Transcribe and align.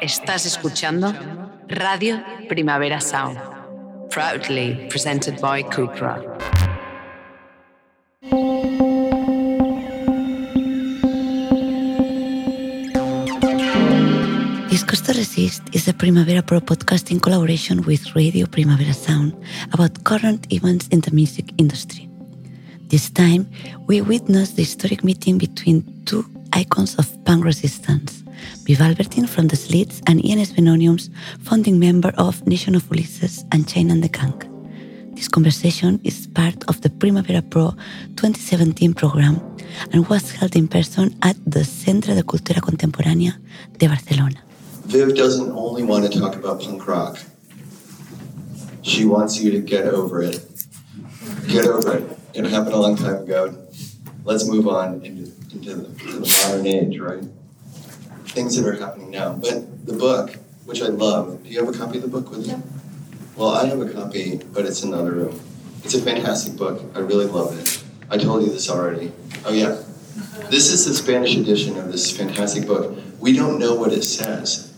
Estás 0.00 0.46
escuchando 0.46 1.14
Radio 1.68 2.22
Primavera 2.48 3.02
Sound, 3.02 3.38
proudly 4.08 4.88
presented 4.88 5.38
by 5.42 5.62
Cupra. 5.62 6.22
Discos 14.70 15.02
to 15.02 15.12
Resist 15.12 15.62
is 15.72 15.86
a 15.86 15.92
Primavera 15.92 16.42
Pro 16.42 16.60
podcast 16.60 17.10
in 17.10 17.20
collaboration 17.20 17.84
with 17.84 18.14
Radio 18.14 18.46
Primavera 18.46 18.94
Sound 18.94 19.34
about 19.72 20.02
current 20.04 20.50
events 20.50 20.88
in 20.88 21.02
the 21.02 21.10
music 21.10 21.52
industry. 21.58 22.08
This 22.88 23.10
time, 23.10 23.46
we 23.86 24.00
witnessed 24.00 24.56
the 24.56 24.62
historic 24.62 25.04
meeting 25.04 25.36
between 25.36 25.84
two 26.06 26.24
icons 26.54 26.96
of 26.96 27.06
punk 27.24 27.44
resistance, 27.44 28.19
Viv 28.64 28.80
Albertine 28.80 29.26
from 29.26 29.48
the 29.48 29.56
Slits 29.56 30.00
and 30.06 30.24
Ian 30.24 30.40
Svenonius, 30.40 31.10
founding 31.40 31.78
member 31.78 32.12
of 32.16 32.46
Nation 32.46 32.74
of 32.74 32.84
Ulysses 32.90 33.44
and 33.52 33.68
Chain 33.68 33.90
and 33.90 34.02
the 34.02 34.08
Gang. 34.08 34.50
This 35.14 35.28
conversation 35.28 36.00
is 36.02 36.26
part 36.28 36.64
of 36.68 36.80
the 36.80 36.88
Primavera 36.88 37.42
Pro 37.42 37.72
2017 38.16 38.94
program 38.94 39.40
and 39.92 40.08
was 40.08 40.32
held 40.32 40.56
in 40.56 40.66
person 40.68 41.14
at 41.22 41.36
the 41.44 41.64
Centre 41.64 42.14
de 42.14 42.22
Cultura 42.22 42.60
Contemporánea 42.60 43.36
de 43.76 43.86
Barcelona. 43.86 44.42
Viv 44.86 45.14
doesn't 45.14 45.52
only 45.52 45.82
want 45.82 46.10
to 46.10 46.18
talk 46.18 46.36
about 46.36 46.60
punk 46.62 46.86
rock. 46.86 47.18
She 48.82 49.04
wants 49.04 49.38
you 49.40 49.50
to 49.50 49.60
get 49.60 49.84
over 49.84 50.22
it. 50.22 50.40
Get 51.48 51.66
over 51.66 51.98
it. 51.98 52.18
It 52.32 52.44
happened 52.46 52.74
a 52.74 52.78
long 52.78 52.96
time 52.96 53.16
ago. 53.16 53.54
Let's 54.24 54.46
move 54.46 54.68
on 54.68 55.04
into, 55.04 55.30
into 55.52 55.74
the, 55.74 55.88
the 56.18 56.42
modern 56.46 56.66
age, 56.66 56.98
right? 56.98 57.24
Things 58.32 58.56
that 58.56 58.66
are 58.66 58.78
happening 58.78 59.10
now. 59.10 59.32
But 59.32 59.86
the 59.86 59.92
book, 59.92 60.36
which 60.64 60.82
I 60.82 60.86
love, 60.86 61.42
do 61.42 61.50
you 61.50 61.64
have 61.64 61.74
a 61.74 61.76
copy 61.76 61.98
of 61.98 62.02
the 62.02 62.08
book 62.08 62.30
with 62.30 62.46
you? 62.46 62.62
Well, 63.36 63.50
I 63.50 63.66
have 63.66 63.80
a 63.80 63.90
copy, 63.90 64.36
but 64.52 64.66
it's 64.66 64.82
in 64.82 64.92
another 64.92 65.12
room. 65.12 65.40
It's 65.82 65.94
a 65.94 66.02
fantastic 66.02 66.56
book. 66.56 66.82
I 66.94 67.00
really 67.00 67.26
love 67.26 67.58
it. 67.58 67.82
I 68.08 68.18
told 68.18 68.42
you 68.42 68.50
this 68.50 68.70
already. 68.70 69.12
Oh, 69.44 69.52
yeah. 69.52 69.82
This 70.50 70.70
is 70.70 70.86
the 70.86 70.94
Spanish 70.94 71.36
edition 71.36 71.76
of 71.76 71.90
this 71.90 72.16
fantastic 72.16 72.66
book. 72.66 72.98
We 73.18 73.32
don't 73.32 73.58
know 73.58 73.74
what 73.74 73.92
it 73.92 74.02
says 74.02 74.72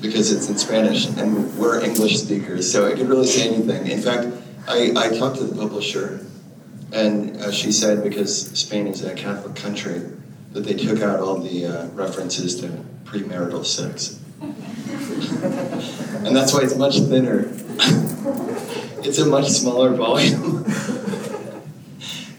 because 0.00 0.32
it's 0.32 0.48
in 0.48 0.58
Spanish 0.58 1.06
and 1.06 1.56
we're 1.58 1.82
English 1.84 2.20
speakers, 2.20 2.70
so 2.70 2.86
it 2.86 2.96
could 2.96 3.08
really 3.08 3.26
say 3.26 3.48
anything. 3.48 3.86
In 3.86 4.00
fact, 4.00 4.28
I, 4.66 4.92
I 4.96 5.18
talked 5.18 5.36
to 5.36 5.44
the 5.44 5.54
publisher, 5.54 6.26
and 6.92 7.36
uh, 7.36 7.50
she 7.50 7.72
said 7.72 8.02
because 8.02 8.58
Spain 8.58 8.86
is 8.86 9.04
a 9.04 9.14
Catholic 9.14 9.56
country, 9.56 10.02
that 10.52 10.64
they 10.64 10.74
took 10.74 11.00
out 11.02 11.20
all 11.20 11.38
the 11.38 11.66
uh, 11.66 11.86
references 11.88 12.60
to 12.60 12.68
premarital 13.04 13.64
sex. 13.64 14.20
and 16.26 16.36
that's 16.36 16.52
why 16.52 16.60
it's 16.62 16.76
much 16.76 16.98
thinner. 16.98 17.48
it's 19.04 19.18
a 19.18 19.26
much 19.26 19.48
smaller 19.48 19.94
volume. 19.94 20.64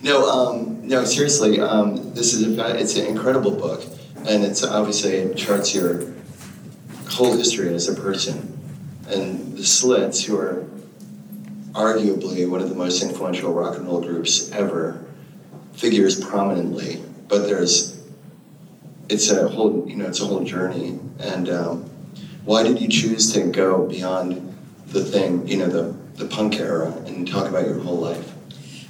no, 0.02 0.30
um, 0.30 0.88
no, 0.88 1.06
seriously, 1.06 1.60
um, 1.60 2.14
this 2.14 2.34
is 2.34 2.58
a, 2.58 2.80
it's 2.80 2.96
an 2.98 3.06
incredible 3.06 3.52
book, 3.52 3.84
and 4.28 4.44
it's 4.44 4.64
obviously 4.64 5.12
it 5.12 5.38
charts 5.38 5.74
your 5.74 6.12
whole 7.10 7.36
history 7.36 7.74
as 7.74 7.88
a 7.88 7.94
person. 7.94 8.58
And 9.08 9.58
the 9.58 9.64
Slits, 9.64 10.24
who 10.24 10.38
are 10.38 10.66
arguably 11.74 12.50
one 12.50 12.62
of 12.62 12.70
the 12.70 12.76
most 12.76 13.02
influential 13.04 13.54
rock 13.54 13.78
and 13.78 13.88
roll 13.88 14.02
groups 14.02 14.52
ever, 14.52 15.04
figures 15.74 16.24
prominently. 16.24 17.02
But 17.28 17.46
there's, 17.48 18.01
it's 19.12 19.30
a 19.30 19.50
whole, 19.50 19.86
you 19.88 19.98
know, 19.98 20.08
it's 20.08 20.22
a 20.22 20.26
whole 20.26 20.44
journey. 20.44 20.98
And 21.20 21.50
um, 21.50 21.84
why 22.46 22.64
did 22.64 22.80
you 22.82 22.88
choose 22.88 23.34
to 23.34 23.44
go 23.52 23.86
beyond 23.86 24.58
the 24.88 25.04
thing, 25.04 25.48
you 25.48 25.58
know, 25.58 25.68
the 25.68 25.96
the 26.16 26.26
punk 26.28 26.60
era, 26.60 26.92
and 27.06 27.28
talk 27.28 27.48
about 27.48 27.66
your 27.66 27.80
whole 27.80 27.98
life? 27.98 28.34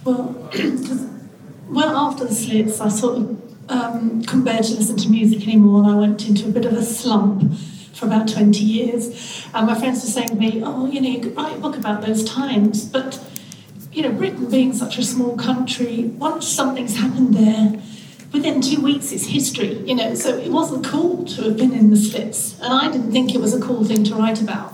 Well, 0.03 0.49
well 1.69 1.95
after 1.97 2.25
the 2.25 2.35
Slits, 2.35 2.79
I 2.79 2.89
sort 2.89 3.17
of 3.17 3.71
um, 3.71 4.23
couldn't 4.23 4.43
bear 4.43 4.59
to 4.59 4.73
listen 4.75 4.97
to 4.97 5.09
music 5.09 5.43
anymore, 5.43 5.83
and 5.83 5.91
I 5.91 5.95
went 5.95 6.27
into 6.27 6.47
a 6.47 6.51
bit 6.51 6.65
of 6.65 6.73
a 6.73 6.83
slump 6.83 7.53
for 7.93 8.05
about 8.05 8.27
20 8.27 8.59
years. 8.63 9.47
And 9.53 9.67
my 9.67 9.75
friends 9.75 10.03
were 10.03 10.09
saying 10.09 10.29
to 10.29 10.35
me, 10.35 10.61
oh, 10.63 10.87
you 10.87 11.01
know, 11.01 11.09
you 11.09 11.19
could 11.21 11.35
write 11.35 11.55
a 11.55 11.59
book 11.59 11.77
about 11.77 12.01
those 12.01 12.23
times. 12.23 12.83
But, 12.83 13.19
you 13.93 14.01
know, 14.01 14.11
Britain 14.11 14.49
being 14.49 14.73
such 14.73 14.97
a 14.97 15.03
small 15.03 15.37
country, 15.37 16.05
once 16.17 16.47
something's 16.47 16.97
happened 16.97 17.35
there, 17.35 17.79
within 18.31 18.61
two 18.61 18.81
weeks 18.81 19.11
it's 19.11 19.25
history, 19.25 19.77
you 19.79 19.95
know, 19.95 20.13
so 20.15 20.37
it 20.37 20.51
wasn't 20.51 20.85
cool 20.85 21.25
to 21.25 21.43
have 21.43 21.57
been 21.57 21.73
in 21.73 21.89
the 21.89 21.97
Slits. 21.97 22.59
And 22.61 22.73
I 22.73 22.91
didn't 22.91 23.11
think 23.11 23.35
it 23.35 23.41
was 23.41 23.53
a 23.53 23.59
cool 23.59 23.83
thing 23.83 24.03
to 24.05 24.15
write 24.15 24.41
about. 24.41 24.73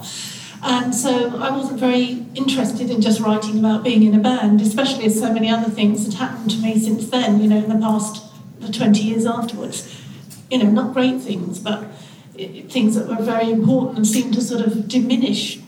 And 0.63 0.93
so 0.93 1.37
I 1.37 1.55
wasn't 1.55 1.79
very 1.79 2.25
interested 2.35 2.89
in 2.89 3.01
just 3.01 3.19
writing 3.19 3.59
about 3.59 3.83
being 3.83 4.03
in 4.03 4.15
a 4.15 4.19
band, 4.19 4.61
especially 4.61 5.05
as 5.05 5.19
so 5.19 5.31
many 5.31 5.49
other 5.49 5.69
things 5.69 6.05
had 6.05 6.15
happened 6.15 6.51
to 6.51 6.57
me 6.57 6.79
since 6.79 7.07
then, 7.09 7.41
you 7.41 7.47
know, 7.47 7.57
in 7.57 7.69
the 7.69 7.79
past 7.79 8.23
the 8.59 8.71
20 8.71 9.01
years 9.01 9.25
afterwards. 9.25 10.01
You 10.49 10.59
know, 10.59 10.69
not 10.69 10.93
great 10.93 11.21
things, 11.21 11.59
but 11.59 11.83
things 12.69 12.95
that 12.95 13.07
were 13.07 13.23
very 13.23 13.51
important 13.51 13.97
and 13.97 14.07
seemed 14.07 14.33
to 14.35 14.41
sort 14.41 14.65
of 14.65 14.87
diminish 14.87 15.59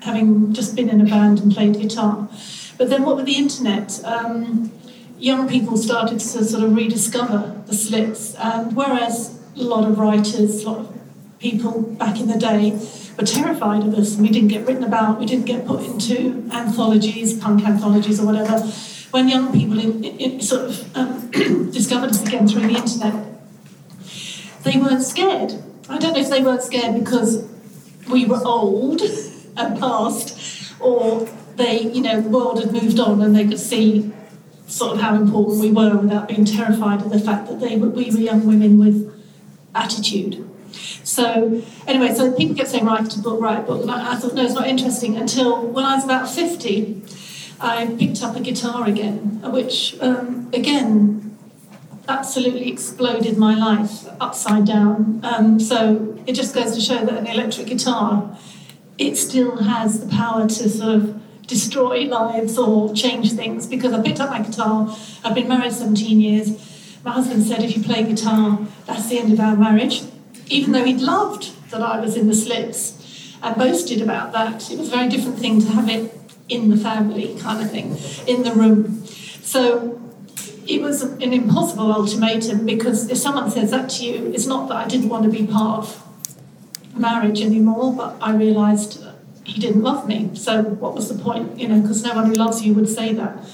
having 0.00 0.52
just 0.52 0.76
been 0.76 0.88
in 0.88 1.00
a 1.00 1.04
band 1.04 1.40
and 1.40 1.52
played 1.52 1.74
guitar. 1.78 2.28
But 2.78 2.90
then 2.90 3.04
what 3.04 3.16
with 3.16 3.26
the 3.26 3.36
internet, 3.36 4.00
um, 4.04 4.70
young 5.18 5.48
people 5.48 5.76
started 5.76 6.20
to 6.20 6.44
sort 6.44 6.62
of 6.62 6.74
rediscover 6.74 7.62
the 7.66 7.74
slits, 7.74 8.34
and 8.36 8.74
whereas 8.74 9.38
a 9.56 9.62
lot 9.62 9.88
of 9.88 9.98
writers, 9.98 10.64
a 10.64 10.70
lot 10.70 10.78
of 10.80 10.98
people 11.38 11.82
back 11.82 12.20
in 12.20 12.28
the 12.28 12.38
day 12.38 12.78
were 13.16 13.24
terrified 13.24 13.82
of 13.82 13.94
us 13.94 14.14
and 14.14 14.22
we 14.22 14.28
didn't 14.28 14.48
get 14.48 14.66
written 14.66 14.84
about, 14.84 15.18
we 15.18 15.26
didn't 15.26 15.46
get 15.46 15.66
put 15.66 15.84
into 15.84 16.48
anthologies, 16.52 17.38
punk 17.38 17.64
anthologies 17.64 18.20
or 18.20 18.26
whatever, 18.26 18.58
when 19.10 19.28
young 19.28 19.52
people 19.52 19.78
in, 19.78 20.04
in, 20.04 20.40
sort 20.40 20.66
of 20.66 20.96
um, 20.96 21.30
discovered 21.70 22.10
us 22.10 22.26
again 22.26 22.46
through 22.46 22.62
the 22.62 22.74
internet, 22.74 23.24
they 24.62 24.78
weren't 24.78 25.02
scared. 25.02 25.54
I 25.88 25.98
don't 25.98 26.12
know 26.12 26.20
if 26.20 26.28
they 26.28 26.42
weren't 26.42 26.62
scared 26.62 26.98
because 26.98 27.48
we 28.10 28.24
were 28.24 28.40
old 28.44 29.00
and 29.56 29.78
past, 29.80 30.74
or 30.80 31.28
they, 31.56 31.82
you 31.82 32.02
know, 32.02 32.20
the 32.20 32.28
world 32.28 32.62
had 32.62 32.72
moved 32.72 33.00
on 33.00 33.22
and 33.22 33.34
they 33.34 33.46
could 33.46 33.58
see 33.58 34.12
sort 34.68 34.92
of 34.94 35.00
how 35.00 35.14
important 35.16 35.60
we 35.60 35.72
were 35.72 35.96
without 35.96 36.28
being 36.28 36.44
terrified 36.44 37.00
of 37.00 37.10
the 37.10 37.18
fact 37.18 37.48
that 37.48 37.58
they 37.58 37.76
were, 37.76 37.88
we 37.88 38.10
were 38.10 38.20
young 38.20 38.46
women 38.46 38.78
with 38.78 39.12
attitude. 39.74 40.48
So 41.02 41.62
anyway, 41.86 42.14
so 42.14 42.32
people 42.32 42.54
kept 42.54 42.68
saying 42.68 42.84
write 42.84 43.16
a 43.16 43.18
book, 43.20 43.40
write 43.40 43.60
a 43.60 43.62
book, 43.62 43.82
and 43.82 43.90
I, 43.90 44.12
I 44.12 44.16
thought 44.16 44.34
no, 44.34 44.44
it's 44.44 44.54
not 44.54 44.68
interesting 44.68 45.16
until 45.16 45.66
when 45.66 45.84
I 45.84 45.96
was 45.96 46.04
about 46.04 46.28
fifty, 46.28 47.02
I 47.60 47.86
picked 47.98 48.22
up 48.22 48.36
a 48.36 48.40
guitar 48.40 48.86
again, 48.86 49.40
which 49.50 49.96
um, 50.00 50.50
again 50.52 51.36
absolutely 52.06 52.70
exploded 52.70 53.36
my 53.38 53.54
life 53.54 54.06
upside 54.20 54.66
down. 54.66 55.20
Um, 55.22 55.58
so 55.58 56.16
it 56.26 56.34
just 56.34 56.54
goes 56.54 56.74
to 56.74 56.80
show 56.80 57.04
that 57.04 57.16
an 57.16 57.26
electric 57.26 57.66
guitar, 57.66 58.38
it 58.98 59.16
still 59.16 59.56
has 59.62 60.00
the 60.00 60.08
power 60.14 60.46
to 60.46 60.68
sort 60.68 60.94
of 60.96 61.22
destroy 61.48 62.02
lives 62.04 62.56
or 62.56 62.94
change 62.94 63.32
things. 63.32 63.66
Because 63.66 63.92
I 63.92 64.00
picked 64.00 64.20
up 64.20 64.30
my 64.30 64.40
guitar, 64.40 64.96
I've 65.24 65.34
been 65.34 65.48
married 65.48 65.72
17 65.72 66.20
years. 66.20 66.50
My 67.04 67.10
husband 67.12 67.44
said, 67.44 67.64
if 67.64 67.76
you 67.76 67.82
play 67.82 68.04
guitar, 68.04 68.60
that's 68.86 69.08
the 69.08 69.18
end 69.18 69.32
of 69.32 69.40
our 69.40 69.56
marriage. 69.56 70.02
Even 70.48 70.72
though 70.72 70.84
he'd 70.84 71.00
loved 71.00 71.52
that 71.70 71.82
I 71.82 71.98
was 71.98 72.16
in 72.16 72.28
the 72.28 72.34
Slits 72.34 73.36
and 73.42 73.56
boasted 73.56 74.00
about 74.00 74.32
that, 74.32 74.70
it 74.70 74.78
was 74.78 74.88
a 74.88 74.96
very 74.96 75.08
different 75.08 75.38
thing 75.38 75.60
to 75.60 75.68
have 75.68 75.88
it 75.88 76.14
in 76.48 76.70
the 76.70 76.76
family 76.76 77.36
kind 77.40 77.62
of 77.62 77.70
thing, 77.70 77.96
in 78.26 78.42
the 78.42 78.52
room. 78.52 79.04
So 79.42 80.00
it 80.66 80.82
was 80.82 81.02
an 81.02 81.32
impossible 81.32 81.92
ultimatum 81.92 82.66
because 82.66 83.08
if 83.10 83.18
someone 83.18 83.50
says 83.50 83.70
that 83.70 83.88
to 83.90 84.04
you, 84.04 84.32
it's 84.34 84.46
not 84.46 84.68
that 84.68 84.76
I 84.76 84.86
didn't 84.86 85.08
want 85.08 85.24
to 85.24 85.30
be 85.30 85.46
part 85.46 85.80
of 85.80 86.04
marriage 86.94 87.40
anymore, 87.40 87.94
but 87.94 88.16
I 88.20 88.34
realised 88.34 89.02
he 89.48 89.60
didn't 89.60 89.82
love 89.82 90.06
me. 90.06 90.30
So 90.34 90.62
what 90.62 90.94
was 90.94 91.08
the 91.08 91.22
point? 91.22 91.58
You 91.58 91.68
know, 91.68 91.80
because 91.80 92.04
no 92.04 92.14
one 92.14 92.26
who 92.26 92.34
loves 92.34 92.62
you 92.62 92.74
would 92.74 92.88
say 92.88 93.14
that. 93.14 93.44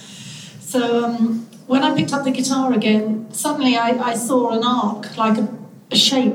So 0.60 1.04
um, 1.04 1.46
when 1.66 1.84
I 1.84 1.94
picked 1.94 2.12
up 2.12 2.24
the 2.24 2.32
guitar 2.32 2.72
again, 2.72 3.32
suddenly 3.32 3.76
I, 3.76 3.90
I 3.90 4.14
saw 4.14 4.50
an 4.50 4.64
arc, 4.64 5.16
like 5.16 5.38
a, 5.38 5.48
a 5.92 5.96
shape 5.96 6.34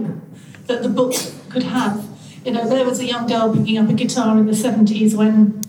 that 0.68 0.82
the 0.82 0.90
book 0.90 1.14
could 1.50 1.64
have. 1.64 2.06
You 2.46 2.54
know, 2.54 2.68
there 2.70 2.86
was 2.86 3.00
a 3.00 3.06
young 3.06 3.28
girl 3.28 3.54
picking 3.54 3.78
up 3.78 3.90
a 3.90 3.94
guitar 3.94 4.38
in 4.38 4.46
the 4.46 4.54
70s 4.54 5.14
when 5.14 5.62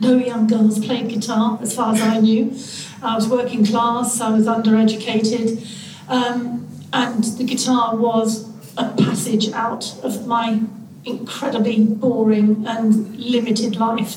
no 0.00 0.16
young 0.16 0.46
girls 0.46 0.84
played 0.84 1.08
guitar, 1.08 1.58
as 1.60 1.74
far 1.74 1.92
as 1.94 2.00
I 2.00 2.20
knew. 2.20 2.56
I 3.02 3.16
was 3.16 3.28
working 3.28 3.66
class, 3.66 4.20
I 4.20 4.30
was 4.30 4.46
undereducated, 4.46 5.66
um, 6.08 6.68
and 6.92 7.24
the 7.24 7.44
guitar 7.44 7.96
was 7.96 8.48
a 8.76 8.90
passage 8.90 9.50
out 9.52 9.92
of 10.04 10.26
my 10.26 10.60
incredibly 11.04 11.84
boring 11.84 12.64
and 12.66 13.16
limited 13.18 13.76
life. 13.76 14.16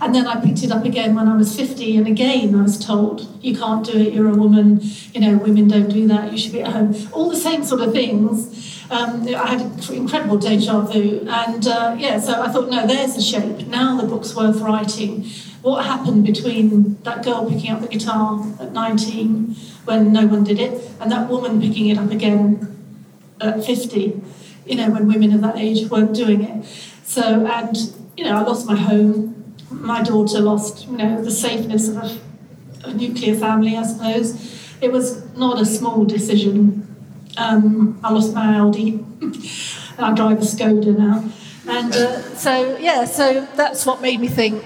And 0.00 0.14
then 0.14 0.26
I 0.26 0.40
picked 0.40 0.62
it 0.62 0.72
up 0.72 0.84
again 0.84 1.14
when 1.14 1.28
I 1.28 1.36
was 1.36 1.54
50, 1.56 1.96
and 1.96 2.06
again 2.06 2.54
I 2.54 2.62
was 2.62 2.84
told, 2.84 3.26
you 3.42 3.56
can't 3.56 3.86
do 3.86 3.96
it, 3.96 4.12
you're 4.12 4.28
a 4.28 4.34
woman, 4.34 4.80
you 5.12 5.20
know, 5.20 5.36
women 5.36 5.68
don't 5.68 5.88
do 5.88 6.06
that, 6.08 6.32
you 6.32 6.38
should 6.38 6.52
be 6.52 6.62
at 6.62 6.72
home. 6.72 6.94
All 7.12 7.30
the 7.30 7.36
same 7.36 7.64
sort 7.64 7.80
of 7.80 7.92
things. 7.92 8.60
Um, 8.90 9.26
I 9.28 9.46
had 9.46 9.90
incredible 9.90 10.36
deja 10.36 10.80
vu, 10.80 11.24
and 11.28 11.66
uh, 11.66 11.96
yeah, 11.98 12.18
so 12.18 12.42
I 12.42 12.48
thought, 12.48 12.68
no, 12.68 12.86
there's 12.86 13.14
the 13.14 13.22
shape. 13.22 13.66
Now 13.68 13.98
the 13.98 14.06
book's 14.06 14.34
worth 14.34 14.60
writing. 14.60 15.24
What 15.62 15.86
happened 15.86 16.26
between 16.26 17.00
that 17.04 17.24
girl 17.24 17.48
picking 17.48 17.70
up 17.70 17.80
the 17.80 17.88
guitar 17.88 18.44
at 18.60 18.72
19 18.72 19.54
when 19.86 20.12
no 20.12 20.26
one 20.26 20.44
did 20.44 20.58
it, 20.58 20.90
and 21.00 21.10
that 21.10 21.30
woman 21.30 21.60
picking 21.60 21.88
it 21.88 21.96
up 21.96 22.10
again 22.10 22.76
at 23.40 23.64
50? 23.64 24.20
You 24.66 24.76
know, 24.76 24.90
when 24.90 25.06
women 25.06 25.32
of 25.32 25.40
that 25.42 25.56
age 25.56 25.88
weren't 25.90 26.14
doing 26.14 26.42
it. 26.42 26.64
So, 27.04 27.46
and, 27.46 27.76
you 28.16 28.24
know, 28.24 28.36
I 28.36 28.42
lost 28.42 28.66
my 28.66 28.76
home. 28.76 29.54
My 29.70 30.02
daughter 30.02 30.40
lost, 30.40 30.86
you 30.88 30.96
know, 30.96 31.22
the 31.22 31.30
safeness 31.30 31.88
of 31.88 31.96
a, 31.96 32.88
a 32.88 32.94
nuclear 32.94 33.34
family, 33.34 33.76
I 33.76 33.82
suppose. 33.82 34.78
It 34.80 34.92
was 34.92 35.34
not 35.36 35.60
a 35.60 35.66
small 35.66 36.04
decision. 36.04 36.80
Um, 37.36 37.98
I 38.02 38.12
lost 38.12 38.34
my 38.34 38.56
Audi. 38.58 39.04
I 39.98 40.12
drive 40.14 40.38
a 40.38 40.44
Skoda 40.44 40.96
now. 40.96 41.30
And 41.66 41.94
uh, 41.94 42.20
so, 42.34 42.76
yeah, 42.78 43.04
so 43.04 43.46
that's 43.56 43.86
what 43.86 44.00
made 44.00 44.20
me 44.20 44.28
think. 44.28 44.64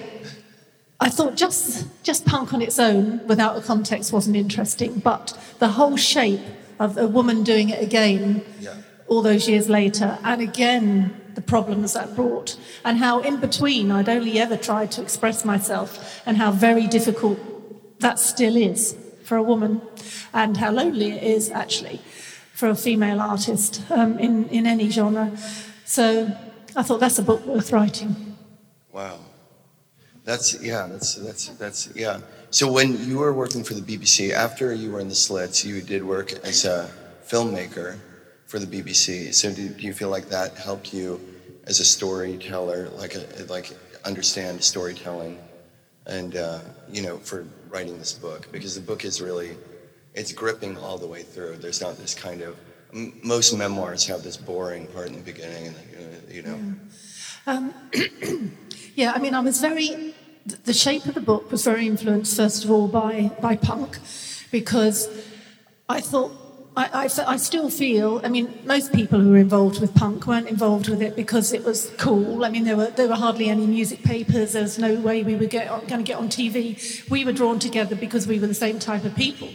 I 1.00 1.11
thought 1.11 1.37
just, 1.37 1.87
just 2.03 2.27
punk 2.27 2.53
on 2.53 2.61
its 2.61 2.79
own 2.79 3.25
without 3.27 3.56
a 3.56 3.61
context 3.61 4.12
wasn't 4.12 4.37
interesting, 4.37 4.99
but 4.99 5.39
the 5.61 5.69
whole 5.69 5.97
shape 5.97 6.41
of 6.81 6.97
a 6.99 7.06
woman 7.06 7.43
doing 7.43 7.71
it 7.71 7.83
again 7.83 8.45
yeah 8.61 8.75
all 9.08 9.22
those 9.22 9.49
years 9.49 9.69
later, 9.69 10.19
and 10.22 10.40
again 10.40 11.20
the 11.34 11.40
problems 11.43 11.93
that 11.93 12.16
brought, 12.16 12.58
and 12.84 12.99
how 12.99 13.20
in 13.20 13.38
between 13.38 13.90
I'd 13.90 14.08
only 14.08 14.38
ever 14.38 14.56
tried 14.56 14.90
to 14.93 15.02
express 15.02 15.44
myself, 15.44 16.22
and 16.26 16.37
how 16.37 16.50
very 16.50 16.87
difficult 16.87 17.38
that 18.00 18.19
still 18.19 18.56
is 18.56 18.96
for 19.25 19.37
a 19.37 19.43
woman, 19.43 19.82
and 20.32 20.56
how 20.56 20.70
lonely 20.70 21.12
it 21.12 21.22
is 21.22 21.50
actually 21.50 22.00
for 22.55 22.69
a 22.69 22.75
female 22.75 23.20
artist 23.20 23.82
um, 23.90 24.19
in, 24.19 24.49
in 24.49 24.66
any 24.66 24.90
genre. 24.90 25.31
So 25.84 26.26
I 26.75 26.82
thought 26.82 26.99
that's 26.99 27.19
a 27.19 27.22
book 27.22 27.46
worth 27.46 27.72
writing. 27.72 28.37
Wow. 28.93 29.20
That's, 30.25 30.61
yeah, 30.61 30.88
that's, 30.90 31.14
that's, 31.14 31.49
that's, 31.50 31.88
yeah. 31.94 32.20
So 32.50 32.70
when 32.70 32.99
you 33.08 33.19
were 33.19 33.32
working 33.32 33.62
for 33.62 33.75
the 33.75 33.81
BBC, 33.81 34.32
after 34.32 34.75
you 34.75 34.90
were 34.90 34.99
in 34.99 35.08
the 35.08 35.14
Slits, 35.14 35.64
you 35.64 35.81
did 35.81 36.02
work 36.02 36.32
as 36.44 36.64
a 36.64 36.90
filmmaker 37.26 37.99
for 38.49 38.59
the 38.59 38.67
BBC. 38.67 39.33
So 39.33 39.53
do, 39.53 39.69
do 39.69 39.83
you 39.85 39.93
feel 39.93 40.09
like 40.09 40.29
that 40.31 40.56
helped 40.56 40.93
you 40.93 41.21
as 41.67 41.79
a 41.81 41.85
storyteller, 41.85 42.89
like 42.97 43.15
a, 43.15 43.45
like 43.49 43.77
understand 44.05 44.65
storytelling, 44.65 45.39
and 46.06 46.35
uh, 46.35 46.61
you 46.91 47.03
know 47.03 47.19
for 47.19 47.47
writing 47.69 47.99
this 47.99 48.15
book 48.15 48.49
because 48.50 48.75
the 48.75 48.81
book 48.81 49.05
is 49.05 49.21
really 49.21 49.56
it's 50.15 50.33
gripping 50.33 50.77
all 50.79 50.99
the 50.99 51.06
way 51.06 51.23
through. 51.23 51.56
There's 51.56 51.81
not 51.81 51.99
this 51.99 52.15
kind 52.15 52.41
of 52.41 52.56
most 53.23 53.56
memoirs 53.56 54.06
have 54.06 54.23
this 54.23 54.39
boring 54.39 54.87
part 54.89 55.09
in 55.09 55.12
the 55.12 55.21
beginning, 55.21 55.67
and 55.67 56.33
you 56.33 56.43
know. 56.43 56.59
Yeah. 57.47 57.53
Um, 57.53 58.56
yeah, 58.95 59.12
I 59.12 59.19
mean, 59.19 59.35
I 59.35 59.41
was 59.41 59.61
very. 59.61 60.15
The 60.65 60.73
shape 60.73 61.05
of 61.05 61.12
the 61.12 61.21
book 61.21 61.50
was 61.50 61.62
very 61.65 61.87
influenced, 61.87 62.35
first 62.35 62.65
of 62.65 62.71
all, 62.71 62.89
by 62.89 63.31
by 63.43 63.56
punk, 63.56 63.99
because 64.50 65.11
I 65.91 66.00
thought 66.00 66.48
I, 66.78 67.06
I, 67.06 67.08
I, 67.26 67.36
still 67.38 67.70
feel, 67.70 68.20
I 68.22 68.28
mean, 68.28 68.56
most 68.64 68.92
people 68.92 69.19
who 69.19 69.30
were 69.30 69.38
involved 69.38 69.80
with 69.80 69.96
punk 69.96 70.28
weren't 70.28 70.46
involved 70.46 70.88
with 70.88 71.02
it 71.02 71.16
because 71.16 71.52
it 71.52 71.64
was 71.64 71.90
cool. 71.98 72.44
I 72.44 72.50
mean, 72.50 72.62
there 72.62 72.76
were, 72.76 72.90
there 72.90 73.08
were 73.08 73.16
hardly 73.16 73.48
any 73.48 73.66
music 73.66 74.04
papers. 74.04 74.52
There 74.52 74.62
was 74.62 74.78
no 74.78 74.94
way 74.94 75.25
we 75.25 75.34
were 75.34 75.46
going 75.46 75.86
to 75.88 76.02
get 76.04 76.19
on 76.19 76.28
TV. 76.28 77.10
We 77.10 77.25
were 77.25 77.32
drawn 77.32 77.58
together 77.58 77.96
because 77.96 78.28
we 78.28 78.38
were 78.38 78.46
the 78.46 78.54
same 78.54 78.78
type 78.78 79.04
of 79.04 79.16
people. 79.16 79.48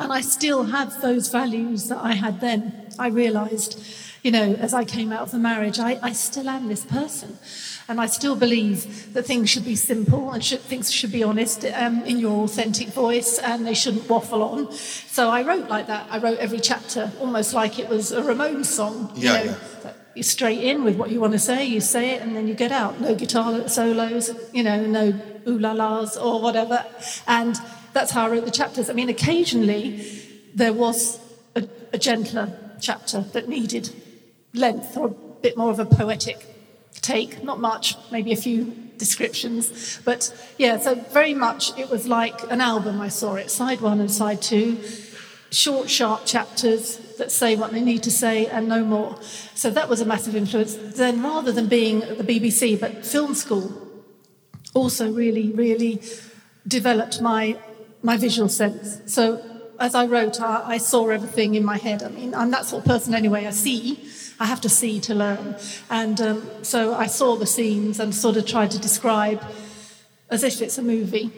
And 0.00 0.12
I 0.12 0.20
still 0.20 0.64
have 0.64 1.00
those 1.00 1.28
values 1.28 1.86
that 1.86 1.98
I 1.98 2.14
had 2.14 2.40
then. 2.40 2.88
I 2.98 3.06
realized, 3.06 3.80
you 4.24 4.32
know, 4.32 4.54
as 4.54 4.74
I 4.74 4.84
came 4.84 5.12
out 5.12 5.22
of 5.22 5.30
the 5.30 5.38
marriage, 5.38 5.78
I, 5.78 6.00
I 6.02 6.12
still 6.12 6.48
am 6.48 6.66
this 6.66 6.84
person. 6.84 7.38
And 7.90 8.00
I 8.00 8.06
still 8.06 8.36
believe 8.36 9.12
that 9.14 9.26
things 9.26 9.50
should 9.50 9.64
be 9.64 9.74
simple 9.74 10.30
and 10.30 10.44
should, 10.44 10.60
things 10.60 10.92
should 10.92 11.10
be 11.10 11.24
honest 11.24 11.64
um, 11.64 12.04
in 12.04 12.20
your 12.20 12.44
authentic 12.44 12.86
voice 12.86 13.40
and 13.40 13.66
they 13.66 13.74
shouldn't 13.74 14.08
waffle 14.08 14.44
on. 14.44 14.70
So 14.72 15.28
I 15.28 15.42
wrote 15.42 15.68
like 15.68 15.88
that. 15.88 16.06
I 16.08 16.18
wrote 16.18 16.38
every 16.38 16.60
chapter 16.60 17.10
almost 17.18 17.52
like 17.52 17.80
it 17.80 17.88
was 17.88 18.12
a 18.12 18.22
Ramones 18.22 18.66
song. 18.66 19.10
You 19.16 19.24
yeah, 19.24 19.32
know, 19.32 19.56
yeah. 19.82 19.92
You 20.14 20.22
straight 20.22 20.62
in 20.62 20.84
with 20.84 20.98
what 20.98 21.10
you 21.10 21.20
want 21.20 21.32
to 21.32 21.40
say, 21.40 21.66
you 21.66 21.80
say 21.80 22.10
it, 22.10 22.22
and 22.22 22.36
then 22.36 22.46
you 22.46 22.54
get 22.54 22.70
out. 22.70 23.00
No 23.00 23.16
guitar 23.16 23.68
solos, 23.68 24.30
you 24.52 24.62
know, 24.62 24.86
no 24.86 25.12
ooh 25.48 25.58
la 25.58 25.72
las 25.72 26.16
or 26.16 26.40
whatever. 26.40 26.86
And 27.26 27.56
that's 27.92 28.12
how 28.12 28.26
I 28.26 28.30
wrote 28.30 28.44
the 28.44 28.52
chapters. 28.52 28.88
I 28.88 28.92
mean, 28.92 29.08
occasionally 29.08 30.06
there 30.54 30.72
was 30.72 31.18
a, 31.56 31.66
a 31.92 31.98
gentler 31.98 32.56
chapter 32.80 33.22
that 33.32 33.48
needed 33.48 33.90
length 34.54 34.96
or 34.96 35.08
a 35.08 35.10
bit 35.42 35.56
more 35.56 35.72
of 35.72 35.80
a 35.80 35.84
poetic 35.84 36.49
take, 37.02 37.42
not 37.42 37.60
much, 37.60 37.96
maybe 38.10 38.32
a 38.32 38.36
few 38.36 38.76
descriptions. 38.96 40.00
But 40.04 40.32
yeah, 40.58 40.78
so 40.78 40.94
very 40.94 41.34
much 41.34 41.76
it 41.78 41.90
was 41.90 42.06
like 42.06 42.40
an 42.50 42.60
album, 42.60 43.00
I 43.00 43.08
saw 43.08 43.34
it, 43.34 43.50
side 43.50 43.80
one 43.80 44.00
and 44.00 44.10
side 44.10 44.42
two, 44.42 44.78
short, 45.50 45.90
sharp 45.90 46.26
chapters 46.26 46.98
that 47.18 47.32
say 47.32 47.56
what 47.56 47.72
they 47.72 47.80
need 47.80 48.02
to 48.04 48.10
say 48.10 48.46
and 48.46 48.68
no 48.68 48.84
more. 48.84 49.18
So 49.54 49.70
that 49.70 49.88
was 49.88 50.00
a 50.00 50.04
massive 50.04 50.36
influence. 50.36 50.76
Then 50.76 51.22
rather 51.22 51.52
than 51.52 51.66
being 51.66 52.02
at 52.02 52.18
the 52.18 52.24
BBC, 52.24 52.78
but 52.78 53.04
film 53.04 53.34
school 53.34 53.72
also 54.74 55.10
really, 55.12 55.50
really 55.50 56.02
developed 56.66 57.20
my, 57.20 57.58
my 58.02 58.16
visual 58.16 58.48
sense. 58.48 59.00
So 59.06 59.42
as 59.78 59.94
I 59.94 60.06
wrote, 60.06 60.40
I, 60.40 60.74
I 60.74 60.78
saw 60.78 61.08
everything 61.08 61.54
in 61.54 61.64
my 61.64 61.78
head. 61.78 62.02
I 62.02 62.08
mean, 62.08 62.34
I'm 62.34 62.50
that 62.52 62.66
sort 62.66 62.84
of 62.84 62.88
person 62.88 63.14
anyway. 63.14 63.46
I 63.46 63.50
see 63.50 63.98
I 64.40 64.46
have 64.46 64.62
to 64.62 64.70
see 64.70 64.98
to 65.00 65.14
learn. 65.14 65.56
And 65.90 66.18
um, 66.20 66.64
so 66.64 66.94
I 66.94 67.06
saw 67.06 67.36
the 67.36 67.46
scenes 67.46 68.00
and 68.00 68.14
sort 68.14 68.38
of 68.38 68.46
tried 68.46 68.70
to 68.70 68.78
describe 68.78 69.42
as 70.30 70.42
if 70.42 70.62
it's 70.62 70.78
a 70.78 70.82
movie. 70.82 71.30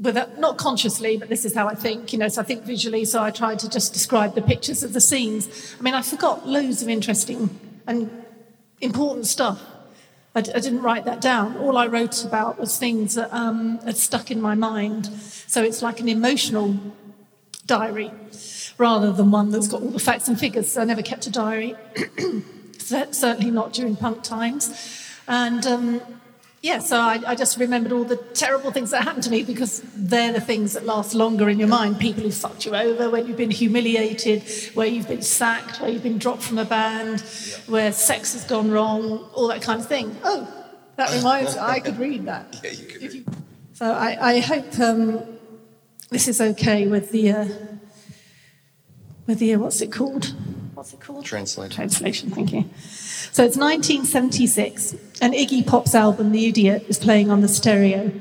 Without, 0.00 0.38
not 0.38 0.58
consciously, 0.58 1.16
but 1.16 1.28
this 1.28 1.44
is 1.44 1.54
how 1.54 1.68
I 1.68 1.76
think, 1.76 2.12
you 2.12 2.18
know, 2.18 2.26
so 2.26 2.40
I 2.40 2.44
think 2.44 2.64
visually, 2.64 3.04
so 3.04 3.22
I 3.22 3.30
tried 3.30 3.60
to 3.60 3.70
just 3.70 3.92
describe 3.92 4.34
the 4.34 4.42
pictures 4.42 4.82
of 4.82 4.92
the 4.92 5.00
scenes. 5.00 5.76
I 5.78 5.82
mean, 5.82 5.94
I 5.94 6.02
forgot 6.02 6.48
loads 6.48 6.82
of 6.82 6.88
interesting 6.88 7.60
and 7.86 8.10
important 8.80 9.26
stuff. 9.26 9.62
I 10.34 10.40
d- 10.40 10.50
I 10.52 10.58
didn't 10.58 10.82
write 10.82 11.04
that 11.04 11.20
down. 11.20 11.56
All 11.58 11.76
I 11.78 11.86
wrote 11.86 12.24
about 12.24 12.58
was 12.58 12.76
things 12.76 13.14
that 13.14 13.32
um, 13.32 13.78
had 13.84 13.96
stuck 13.96 14.32
in 14.32 14.40
my 14.40 14.56
mind. 14.56 15.06
So 15.46 15.62
it's 15.62 15.80
like 15.80 16.00
an 16.00 16.08
emotional 16.08 16.76
diary 17.66 18.10
rather 18.78 19.12
than 19.12 19.30
one 19.30 19.50
that's 19.50 19.68
got 19.68 19.82
all 19.82 19.90
the 19.90 19.98
facts 19.98 20.28
and 20.28 20.38
figures. 20.38 20.76
I 20.76 20.84
never 20.84 21.02
kept 21.02 21.26
a 21.26 21.30
diary, 21.30 21.76
certainly 22.78 23.50
not 23.50 23.72
during 23.72 23.96
punk 23.96 24.22
times. 24.22 25.00
And 25.26 25.66
um, 25.66 26.00
yeah, 26.64 26.78
so 26.78 26.98
I, 26.98 27.20
I, 27.26 27.34
just 27.34 27.58
remembered 27.58 27.92
all 27.92 28.04
the 28.04 28.16
terrible 28.16 28.70
things 28.70 28.90
that 28.90 29.04
happened 29.04 29.24
to 29.24 29.30
me 29.30 29.42
because 29.42 29.82
they're 29.94 30.32
the 30.32 30.40
things 30.40 30.72
that 30.72 30.86
last 30.86 31.14
longer 31.14 31.50
in 31.50 31.58
your 31.58 31.68
mind. 31.68 31.98
People 31.98 32.22
who 32.22 32.30
fucked 32.30 32.64
you 32.64 32.74
over, 32.74 33.10
when 33.10 33.26
you've 33.26 33.36
been 33.36 33.50
humiliated, 33.50 34.42
where 34.72 34.86
you've 34.86 35.06
been 35.06 35.20
sacked, 35.20 35.82
where 35.82 35.90
you've 35.90 36.02
been 36.02 36.16
dropped 36.16 36.42
from 36.42 36.56
a 36.56 36.64
band, 36.64 37.22
yeah. 37.22 37.56
where 37.66 37.92
sex 37.92 38.32
has 38.32 38.44
gone 38.44 38.70
wrong, 38.70 39.28
all 39.34 39.48
that 39.48 39.60
kind 39.60 39.78
of 39.78 39.86
thing. 39.86 40.16
Oh, 40.24 40.48
that 40.96 41.14
reminds 41.14 41.54
me, 41.54 41.60
I 41.60 41.80
could 41.80 41.98
read 41.98 42.24
that. 42.26 42.60
Yeah, 42.64 42.70
you 42.70 42.86
could. 42.86 43.14
You... 43.14 43.24
So 43.74 43.92
I, 43.92 44.36
I 44.36 44.40
hope 44.40 44.78
um, 44.80 45.20
this 46.08 46.28
is 46.28 46.40
okay 46.40 46.86
with 46.86 47.10
the. 47.10 47.30
Uh, 47.30 47.48
with 49.26 49.38
the, 49.38 49.56
what's 49.56 49.80
it 49.80 49.90
called? 49.90 50.34
What's 50.74 50.92
it 50.92 51.00
called? 51.00 51.24
Translation. 51.24 51.74
Translation, 51.74 52.30
thank 52.30 52.52
you. 52.52 52.64
So 53.32 53.44
it's 53.44 53.56
1976, 53.56 54.92
and 55.20 55.34
Iggy 55.34 55.66
Pop's 55.66 55.94
album, 55.94 56.32
The 56.32 56.46
Idiot, 56.46 56.84
is 56.88 56.98
playing 56.98 57.30
on 57.30 57.40
the 57.40 57.48
stereo. 57.48 58.12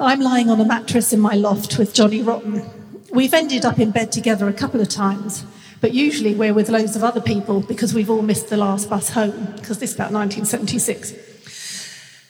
I'm 0.00 0.20
lying 0.20 0.50
on 0.50 0.60
a 0.60 0.64
mattress 0.64 1.12
in 1.12 1.20
my 1.20 1.34
loft 1.34 1.78
with 1.78 1.94
Johnny 1.94 2.22
Rotten. 2.22 2.64
We've 3.12 3.32
ended 3.32 3.64
up 3.64 3.78
in 3.78 3.90
bed 3.90 4.10
together 4.10 4.48
a 4.48 4.52
couple 4.52 4.80
of 4.80 4.88
times, 4.88 5.44
but 5.80 5.94
usually 5.94 6.34
we're 6.34 6.54
with 6.54 6.68
loads 6.68 6.96
of 6.96 7.04
other 7.04 7.20
people 7.20 7.60
because 7.60 7.94
we've 7.94 8.10
all 8.10 8.22
missed 8.22 8.48
the 8.48 8.56
last 8.56 8.90
bus 8.90 9.10
home, 9.10 9.52
because 9.56 9.78
this 9.78 9.90
is 9.90 9.94
about 9.96 10.10
1976. 10.12 11.14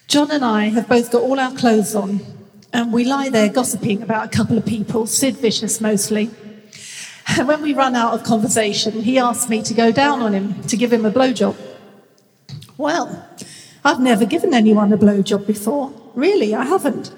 John 0.08 0.30
and 0.30 0.44
I 0.44 0.68
have 0.68 0.88
both 0.88 1.10
got 1.10 1.22
all 1.22 1.40
our 1.40 1.52
clothes 1.54 1.94
on, 1.94 2.20
and 2.72 2.92
we 2.92 3.04
lie 3.04 3.30
there 3.30 3.48
gossiping 3.48 4.02
about 4.02 4.26
a 4.26 4.28
couple 4.28 4.58
of 4.58 4.66
people, 4.66 5.06
Sid 5.06 5.36
Vicious 5.38 5.80
mostly, 5.80 6.30
and 7.26 7.48
when 7.48 7.62
we 7.62 7.72
run 7.72 7.94
out 7.94 8.14
of 8.14 8.24
conversation, 8.24 9.02
he 9.02 9.18
asked 9.18 9.48
me 9.48 9.62
to 9.62 9.74
go 9.74 9.92
down 9.92 10.22
on 10.22 10.32
him 10.32 10.62
to 10.64 10.76
give 10.76 10.92
him 10.92 11.04
a 11.04 11.10
blowjob. 11.10 11.56
Well, 12.76 13.28
I've 13.84 14.00
never 14.00 14.24
given 14.24 14.54
anyone 14.54 14.92
a 14.92 14.98
blowjob 14.98 15.46
before. 15.46 15.92
Really, 16.14 16.54
I 16.54 16.64
haven't. 16.64 17.14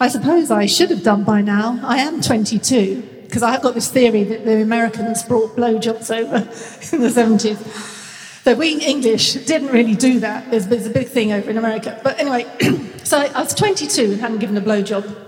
I 0.00 0.08
suppose 0.08 0.50
I 0.50 0.66
should 0.66 0.90
have 0.90 1.02
done 1.02 1.24
by 1.24 1.40
now. 1.40 1.80
I 1.82 1.98
am 1.98 2.20
22, 2.20 3.22
because 3.24 3.42
I 3.42 3.50
have 3.50 3.62
got 3.62 3.74
this 3.74 3.90
theory 3.90 4.24
that 4.24 4.44
the 4.44 4.62
Americans 4.62 5.22
brought 5.24 5.56
blowjobs 5.56 6.14
over 6.14 6.36
in 6.96 7.02
the 7.02 7.08
70s. 7.08 8.44
But 8.44 8.56
we 8.56 8.80
English 8.80 9.34
didn't 9.34 9.68
really 9.68 9.94
do 9.94 10.20
that. 10.20 10.50
There's, 10.50 10.68
there's 10.68 10.86
a 10.86 10.90
big 10.90 11.08
thing 11.08 11.32
over 11.32 11.50
in 11.50 11.58
America. 11.58 12.00
But 12.02 12.18
anyway, 12.18 12.46
so 13.04 13.18
I 13.18 13.42
was 13.42 13.54
22 13.54 14.12
and 14.12 14.20
hadn't 14.20 14.38
given 14.38 14.56
a 14.56 14.60
blowjob. 14.62 15.27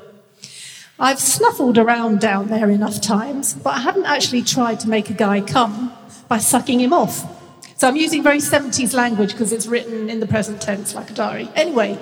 I've 1.02 1.18
snuffled 1.18 1.78
around 1.78 2.20
down 2.20 2.48
there 2.48 2.68
enough 2.68 3.00
times, 3.00 3.54
but 3.54 3.70
I 3.70 3.78
haven't 3.78 4.04
actually 4.04 4.42
tried 4.42 4.80
to 4.80 4.88
make 4.88 5.08
a 5.08 5.14
guy 5.14 5.40
come 5.40 5.92
by 6.28 6.36
sucking 6.36 6.78
him 6.78 6.92
off. 6.92 7.26
So 7.78 7.88
I'm 7.88 7.96
using 7.96 8.22
very 8.22 8.40
70s 8.40 8.92
language 8.92 9.32
because 9.32 9.50
it's 9.50 9.66
written 9.66 10.10
in 10.10 10.20
the 10.20 10.26
present 10.26 10.60
tense 10.60 10.94
like 10.94 11.08
a 11.08 11.14
diary. 11.14 11.48
Anyway, 11.54 11.92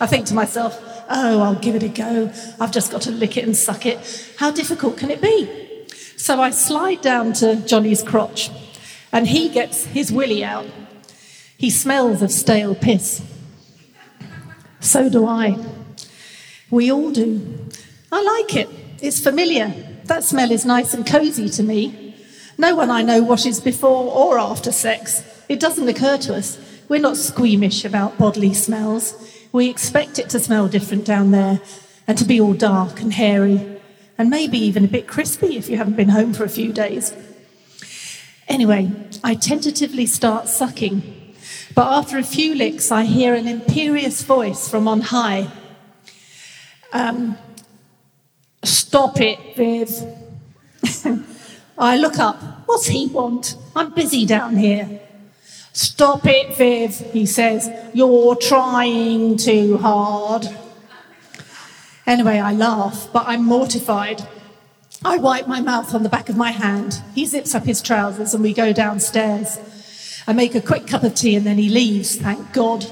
I 0.00 0.08
think 0.08 0.26
to 0.26 0.34
myself, 0.34 0.76
oh, 1.08 1.40
I'll 1.40 1.54
give 1.54 1.76
it 1.76 1.84
a 1.84 1.88
go. 1.88 2.32
I've 2.58 2.72
just 2.72 2.90
got 2.90 3.02
to 3.02 3.12
lick 3.12 3.36
it 3.36 3.44
and 3.44 3.56
suck 3.56 3.86
it. 3.86 4.34
How 4.38 4.50
difficult 4.50 4.96
can 4.96 5.12
it 5.12 5.22
be? 5.22 5.86
So 6.16 6.42
I 6.42 6.50
slide 6.50 7.00
down 7.00 7.34
to 7.34 7.64
Johnny's 7.64 8.02
crotch 8.02 8.50
and 9.12 9.28
he 9.28 9.48
gets 9.48 9.84
his 9.84 10.10
willy 10.10 10.42
out. 10.42 10.66
He 11.56 11.70
smells 11.70 12.22
of 12.22 12.32
stale 12.32 12.74
piss. 12.74 13.22
So 14.80 15.08
do 15.08 15.26
I. 15.26 15.64
We 16.70 16.90
all 16.90 17.12
do. 17.12 17.67
I 18.10 18.22
like 18.22 18.56
it. 18.56 18.68
It's 19.02 19.20
familiar. 19.20 19.68
That 20.04 20.24
smell 20.24 20.50
is 20.50 20.64
nice 20.64 20.94
and 20.94 21.06
cozy 21.06 21.48
to 21.50 21.62
me. 21.62 22.14
No 22.56 22.74
one 22.74 22.90
I 22.90 23.02
know 23.02 23.22
washes 23.22 23.60
before 23.60 24.12
or 24.12 24.38
after 24.38 24.72
sex. 24.72 25.22
It 25.48 25.60
doesn't 25.60 25.88
occur 25.88 26.16
to 26.18 26.34
us. 26.34 26.58
We're 26.88 27.00
not 27.00 27.16
squeamish 27.16 27.84
about 27.84 28.16
bodily 28.16 28.54
smells. 28.54 29.14
We 29.52 29.68
expect 29.68 30.18
it 30.18 30.30
to 30.30 30.40
smell 30.40 30.68
different 30.68 31.04
down 31.04 31.30
there 31.30 31.60
and 32.06 32.16
to 32.16 32.24
be 32.24 32.40
all 32.40 32.54
dark 32.54 33.00
and 33.00 33.12
hairy 33.12 33.78
and 34.16 34.30
maybe 34.30 34.58
even 34.58 34.84
a 34.84 34.88
bit 34.88 35.06
crispy 35.06 35.56
if 35.56 35.68
you 35.68 35.76
haven't 35.76 35.96
been 35.96 36.08
home 36.08 36.32
for 36.32 36.44
a 36.44 36.48
few 36.48 36.72
days. 36.72 37.14
Anyway, 38.48 38.90
I 39.22 39.34
tentatively 39.34 40.06
start 40.06 40.48
sucking, 40.48 41.34
but 41.74 41.86
after 41.86 42.16
a 42.16 42.24
few 42.24 42.54
licks, 42.54 42.90
I 42.90 43.04
hear 43.04 43.34
an 43.34 43.46
imperious 43.46 44.22
voice 44.22 44.68
from 44.68 44.88
on 44.88 45.02
high. 45.02 45.48
Um, 46.92 47.36
Stop 48.62 49.20
it, 49.20 49.56
Viv. 49.56 49.90
I 51.78 51.96
look 51.96 52.18
up. 52.18 52.42
What's 52.66 52.86
he 52.86 53.06
want? 53.06 53.56
I'm 53.76 53.94
busy 53.94 54.26
down 54.26 54.56
here. 54.56 55.00
Stop 55.72 56.26
it, 56.26 56.56
Viv, 56.56 56.96
he 57.12 57.24
says. 57.24 57.70
You're 57.94 58.34
trying 58.34 59.36
too 59.36 59.78
hard. 59.78 60.48
Anyway, 62.06 62.38
I 62.38 62.52
laugh, 62.52 63.08
but 63.12 63.28
I'm 63.28 63.44
mortified. 63.44 64.26
I 65.04 65.18
wipe 65.18 65.46
my 65.46 65.60
mouth 65.60 65.94
on 65.94 66.02
the 66.02 66.08
back 66.08 66.28
of 66.28 66.36
my 66.36 66.50
hand. 66.50 67.00
He 67.14 67.26
zips 67.26 67.54
up 67.54 67.64
his 67.64 67.80
trousers 67.80 68.34
and 68.34 68.42
we 68.42 68.52
go 68.52 68.72
downstairs. 68.72 69.58
I 70.26 70.32
make 70.32 70.54
a 70.54 70.60
quick 70.60 70.86
cup 70.86 71.04
of 71.04 71.14
tea 71.14 71.36
and 71.36 71.46
then 71.46 71.58
he 71.58 71.68
leaves, 71.68 72.16
thank 72.16 72.52
God. 72.52 72.84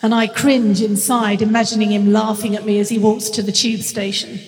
And 0.00 0.14
I 0.14 0.28
cringe 0.28 0.80
inside, 0.80 1.42
imagining 1.42 1.90
him 1.90 2.12
laughing 2.12 2.54
at 2.54 2.64
me 2.64 2.78
as 2.78 2.88
he 2.88 2.98
walks 2.98 3.30
to 3.30 3.42
the 3.42 3.50
tube 3.50 3.80
station. 3.80 4.38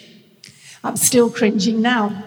I'm 0.82 0.96
still 0.96 1.30
cringing 1.30 1.82
now. 1.82 2.24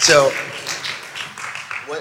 So, 0.00 0.30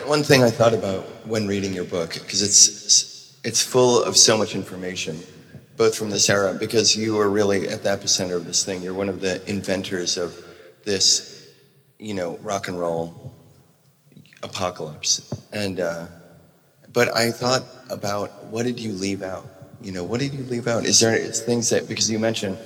one 0.05 0.23
thing 0.23 0.43
I 0.43 0.49
thought 0.49 0.73
about 0.73 1.03
when 1.27 1.47
reading 1.47 1.73
your 1.73 1.83
book, 1.83 2.13
because 2.13 2.41
it's 2.41 3.37
it's 3.43 3.61
full 3.61 4.03
of 4.03 4.17
so 4.17 4.37
much 4.37 4.55
information, 4.55 5.19
both 5.77 5.95
from 5.95 6.09
this 6.09 6.29
era, 6.29 6.53
because 6.53 6.95
you 6.95 7.15
were 7.15 7.29
really 7.29 7.67
at 7.67 7.83
the 7.83 7.89
epicenter 7.89 8.35
of 8.35 8.45
this 8.45 8.65
thing. 8.65 8.81
You're 8.81 8.93
one 8.93 9.09
of 9.09 9.21
the 9.21 9.47
inventors 9.49 10.17
of 10.17 10.35
this, 10.85 11.49
you 11.97 12.13
know, 12.13 12.37
rock 12.41 12.67
and 12.67 12.79
roll 12.79 13.33
apocalypse. 14.43 15.33
And 15.51 15.79
uh, 15.79 16.07
but 16.93 17.15
I 17.15 17.31
thought 17.31 17.63
about 17.89 18.45
what 18.45 18.65
did 18.65 18.79
you 18.79 18.91
leave 18.93 19.23
out? 19.23 19.58
You 19.81 19.91
know, 19.91 20.03
what 20.03 20.19
did 20.19 20.33
you 20.33 20.43
leave 20.43 20.67
out? 20.67 20.85
Is 20.85 20.99
there 20.99 21.17
things 21.17 21.69
that 21.69 21.87
because 21.87 22.09
you 22.11 22.19
mentioned, 22.19 22.57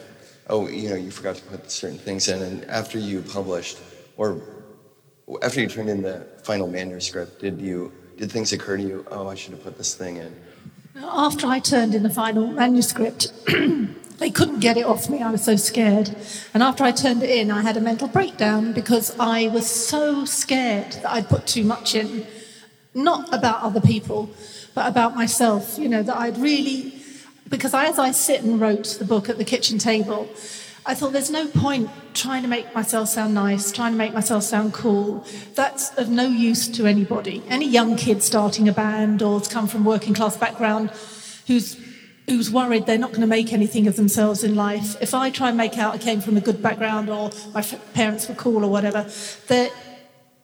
oh, 0.49 0.67
you 0.67 0.89
know, 0.89 0.95
you 0.95 1.11
forgot 1.11 1.35
to 1.35 1.43
put 1.43 1.69
certain 1.69 1.99
things 1.99 2.27
in, 2.27 2.41
and 2.41 2.65
after 2.65 2.97
you 2.97 3.21
published 3.21 3.77
or 4.17 4.41
after 5.41 5.61
you 5.61 5.67
turned 5.67 5.89
in 5.89 6.01
the 6.01 6.25
final 6.43 6.67
manuscript, 6.67 7.39
did 7.39 7.61
you 7.61 7.91
did 8.17 8.31
things 8.31 8.53
occur 8.53 8.77
to 8.77 8.83
you? 8.83 9.05
Oh, 9.11 9.27
I 9.27 9.35
should 9.35 9.51
have 9.51 9.63
put 9.63 9.77
this 9.77 9.95
thing 9.95 10.17
in. 10.17 10.35
After 10.95 11.47
I 11.47 11.59
turned 11.59 11.95
in 11.95 12.03
the 12.03 12.09
final 12.09 12.47
manuscript, 12.47 13.31
they 14.19 14.29
couldn't 14.29 14.59
get 14.59 14.77
it 14.77 14.85
off 14.85 15.09
me. 15.09 15.21
I 15.21 15.31
was 15.31 15.43
so 15.43 15.55
scared. 15.55 16.15
And 16.53 16.61
after 16.61 16.83
I 16.83 16.91
turned 16.91 17.23
it 17.23 17.29
in, 17.29 17.49
I 17.49 17.61
had 17.61 17.77
a 17.77 17.81
mental 17.81 18.07
breakdown 18.07 18.73
because 18.73 19.17
I 19.19 19.47
was 19.47 19.67
so 19.67 20.25
scared 20.25 20.93
that 20.93 21.11
I'd 21.11 21.29
put 21.29 21.47
too 21.47 21.63
much 21.63 21.95
in, 21.95 22.27
not 22.93 23.33
about 23.33 23.63
other 23.63 23.81
people, 23.81 24.29
but 24.75 24.87
about 24.87 25.15
myself. 25.15 25.77
You 25.79 25.89
know, 25.89 26.03
that 26.03 26.15
I'd 26.15 26.37
really, 26.37 26.93
because 27.53 27.75
as 27.75 27.99
I 27.99 28.09
sit 28.09 28.41
and 28.41 28.59
wrote 28.59 28.97
the 28.97 29.05
book 29.05 29.29
at 29.29 29.37
the 29.37 29.45
kitchen 29.45 29.77
table, 29.77 30.27
I 30.87 30.95
thought 30.95 31.13
there's 31.13 31.29
no 31.29 31.45
point 31.45 31.87
trying 32.15 32.41
to 32.41 32.47
make 32.47 32.73
myself 32.73 33.09
sound 33.09 33.35
nice, 33.35 33.71
trying 33.71 33.91
to 33.91 33.97
make 33.97 34.11
myself 34.11 34.41
sound 34.41 34.73
cool. 34.73 35.23
That's 35.53 35.95
of 35.95 36.09
no 36.09 36.25
use 36.25 36.67
to 36.69 36.87
anybody. 36.87 37.43
Any 37.47 37.67
young 37.69 37.95
kid 37.95 38.23
starting 38.23 38.67
a 38.67 38.73
band 38.73 39.21
or 39.21 39.37
has 39.37 39.47
come 39.47 39.67
from 39.67 39.85
working 39.85 40.15
class 40.15 40.35
background 40.35 40.89
who's 41.45 41.77
who's 42.27 42.49
worried 42.49 42.87
they're 42.87 42.97
not 42.97 43.11
going 43.11 43.21
to 43.21 43.27
make 43.27 43.53
anything 43.53 43.85
of 43.85 43.97
themselves 43.97 44.43
in 44.43 44.55
life. 44.55 44.99
If 44.99 45.13
I 45.13 45.29
try 45.29 45.49
and 45.49 45.57
make 45.57 45.77
out 45.77 45.93
I 45.93 45.99
came 45.99 46.21
from 46.21 46.37
a 46.37 46.41
good 46.41 46.59
background 46.59 47.07
or 47.07 47.29
my 47.53 47.61
parents 47.93 48.27
were 48.27 48.33
cool 48.33 48.65
or 48.65 48.71
whatever, 48.71 49.05
that 49.49 49.71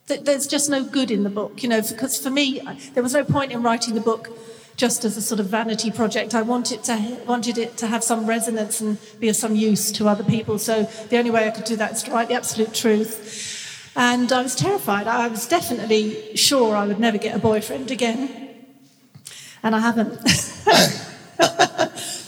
there's 0.06 0.46
just 0.46 0.70
no 0.70 0.84
good 0.84 1.10
in 1.10 1.24
the 1.24 1.32
book, 1.32 1.64
you 1.64 1.70
know, 1.70 1.82
because 1.82 2.22
for 2.22 2.30
me, 2.30 2.62
there 2.94 3.02
was 3.02 3.16
no 3.16 3.24
point 3.24 3.52
in 3.52 3.64
writing 3.64 3.96
the 3.96 4.02
book 4.02 4.30
just 4.80 5.04
as 5.04 5.18
a 5.18 5.22
sort 5.22 5.42
of 5.42 5.48
vanity 5.48 5.92
project. 5.92 6.34
I 6.34 6.42
wanted 6.42 6.86
to 6.86 7.18
wanted 7.28 7.58
it 7.58 7.76
to 7.78 7.88
have 7.88 8.02
some 8.02 8.26
resonance 8.26 8.80
and 8.80 8.98
be 9.20 9.28
of 9.28 9.36
some 9.36 9.54
use 9.54 9.92
to 9.92 10.08
other 10.08 10.24
people. 10.24 10.58
So 10.58 10.84
the 11.10 11.18
only 11.18 11.32
way 11.32 11.48
I 11.48 11.52
could 11.52 11.66
do 11.66 11.76
that 11.76 11.92
is 11.92 12.04
to 12.04 12.12
write 12.12 12.30
the 12.30 12.36
absolute 12.36 12.74
truth. 12.74 13.92
And 13.98 14.32
I 14.32 14.42
was 14.42 14.56
terrified. 14.56 15.06
I 15.06 15.28
was 15.28 15.46
definitely 15.48 16.38
sure 16.38 16.78
I 16.78 16.88
would 16.88 17.00
never 17.00 17.18
get 17.18 17.36
a 17.36 17.40
boyfriend 17.40 17.92
again, 17.92 18.56
and 19.62 19.76
I 19.76 19.80
haven't. 19.80 20.18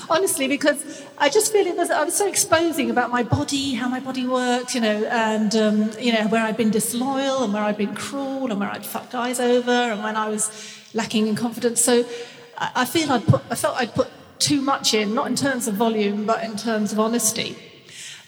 Honestly, 0.10 0.50
because 0.50 1.06
I 1.18 1.30
just 1.30 1.54
feel 1.54 1.66
it 1.66 1.78
was, 1.78 1.90
I 1.90 2.04
was 2.04 2.18
so 2.18 2.28
exposing 2.28 2.92
about 2.92 3.12
my 3.12 3.24
body, 3.24 3.76
how 3.76 3.88
my 3.88 4.02
body 4.02 4.28
works, 4.28 4.76
you 4.76 4.82
know, 4.82 5.06
and 5.06 5.56
um, 5.56 5.92
you 5.98 6.12
know 6.12 6.28
where 6.28 6.44
I'd 6.44 6.58
been 6.58 6.72
disloyal 6.72 7.46
and 7.46 7.54
where 7.54 7.64
I'd 7.64 7.78
been 7.78 7.96
cruel 7.96 8.52
and 8.52 8.60
where 8.60 8.70
I'd 8.70 8.86
fucked 8.86 9.14
guys 9.14 9.40
over 9.40 9.72
and 9.72 10.04
when 10.04 10.18
I 10.18 10.28
was 10.28 10.52
lacking 10.94 11.28
in 11.28 11.36
confidence. 11.36 11.82
So 11.82 12.06
I 12.62 12.86
feel 12.86 13.12
I'd 13.12 13.26
put, 13.26 13.42
I 13.50 13.56
felt 13.56 13.76
I'd 13.78 13.96
put 13.96 14.10
too 14.38 14.62
much 14.62 14.94
in, 14.94 15.16
not 15.16 15.28
in 15.28 15.36
terms 15.36 15.68
of 15.68 15.76
volume, 15.76 16.26
but 16.26 16.44
in 16.44 16.56
terms 16.58 16.92
of 16.92 17.00
honesty. 17.00 17.58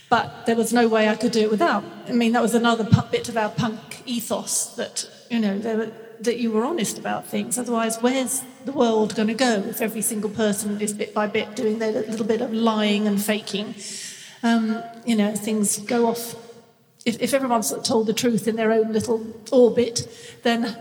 But 0.10 0.46
there 0.46 0.56
was 0.56 0.74
no 0.74 0.88
way 0.88 1.08
I 1.08 1.16
could 1.16 1.32
do 1.32 1.42
it 1.42 1.52
without. 1.52 1.84
I 2.08 2.12
mean, 2.12 2.32
that 2.34 2.42
was 2.42 2.54
another 2.54 2.88
bit 3.12 3.30
of 3.30 3.38
our 3.38 3.50
punk 3.50 4.02
ethos 4.06 4.76
that, 4.76 5.10
you 5.30 5.40
know, 5.40 5.58
were, 5.58 5.92
that 6.20 6.38
you 6.40 6.52
were 6.52 6.64
honest 6.64 6.98
about 6.98 7.28
things. 7.28 7.58
Otherwise, 7.58 7.98
where's 8.02 8.44
the 8.66 8.72
world 8.72 9.16
going 9.16 9.28
to 9.28 9.34
go 9.34 9.64
if 9.68 9.82
every 9.82 10.02
single 10.02 10.30
person 10.30 10.82
is 10.82 10.94
bit 10.94 11.14
by 11.14 11.28
bit 11.28 11.56
doing 11.56 11.80
their 11.80 11.92
little 11.92 12.26
bit 12.26 12.42
of 12.42 12.54
lying 12.54 13.08
and 13.08 13.22
faking? 13.22 13.76
Um, 14.42 14.84
you 15.06 15.16
know, 15.16 15.36
things 15.36 15.80
go 15.80 16.08
off. 16.08 16.36
If, 17.06 17.22
if 17.22 17.34
everyone's 17.34 17.74
told 17.84 18.08
the 18.08 18.14
truth 18.14 18.48
in 18.48 18.56
their 18.56 18.72
own 18.72 18.94
little 18.94 19.26
orbit, 19.52 20.08
then 20.44 20.76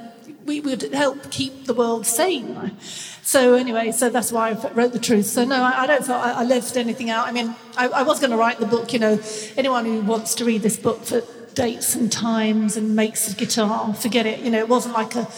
we 0.45 0.61
would 0.61 0.83
help 0.93 1.31
keep 1.31 1.67
the 1.67 1.75
world 1.75 2.07
sane. 2.07 2.77
So 3.23 3.55
anyway, 3.55 3.93
so 3.93 4.11
that's 4.11 4.33
why 4.33 4.51
I 4.51 4.73
wrote 4.73 4.93
the 4.93 4.99
truth. 4.99 5.27
So 5.27 5.45
no, 5.45 5.63
I, 5.63 5.83
I 5.83 5.87
don't 5.87 6.05
feel 6.05 6.17
I, 6.17 6.33
I, 6.33 6.45
left 6.45 6.77
anything 6.77 7.09
out. 7.09 7.29
I 7.29 7.33
mean, 7.33 7.55
I, 7.77 7.89
I 7.89 8.03
was 8.03 8.19
going 8.19 8.33
to 8.33 8.37
write 8.37 8.59
the 8.59 8.67
book. 8.67 8.93
You 8.93 8.99
know, 8.99 9.21
anyone 9.57 9.85
who 9.85 10.01
wants 10.01 10.35
to 10.37 10.45
read 10.45 10.63
this 10.63 10.77
book 10.77 11.05
for 11.05 11.23
dates 11.55 11.95
and 11.95 12.11
times 12.11 12.77
and 12.77 12.97
makes 12.97 13.33
a 13.33 13.37
guitar, 13.37 13.95
forget 13.95 14.27
it. 14.27 14.41
You 14.41 14.51
know, 14.51 14.59
it 14.59 14.69
wasn't 14.69 14.95
like 14.95 15.15
a, 15.15 15.29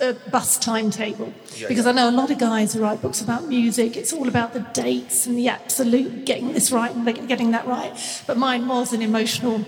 a 0.00 0.12
bus 0.30 0.58
timetable. 0.58 1.32
Yeah, 1.56 1.68
because 1.68 1.86
yeah. 1.86 1.92
I 1.92 1.94
know 1.94 2.10
a 2.10 2.12
lot 2.12 2.30
of 2.30 2.38
guys 2.38 2.74
who 2.74 2.82
write 2.82 3.00
books 3.00 3.22
about 3.22 3.46
music, 3.46 3.96
it's 3.96 4.12
all 4.12 4.28
about 4.28 4.52
the 4.52 4.60
dates 4.60 5.26
and 5.26 5.38
the 5.38 5.48
absolute 5.48 6.26
getting 6.26 6.52
this 6.52 6.70
right 6.70 6.94
and 6.94 7.06
getting 7.26 7.52
that 7.52 7.66
right. 7.66 8.22
But 8.26 8.36
mine 8.36 8.68
was 8.68 8.92
an 8.92 9.00
emotional, 9.00 9.64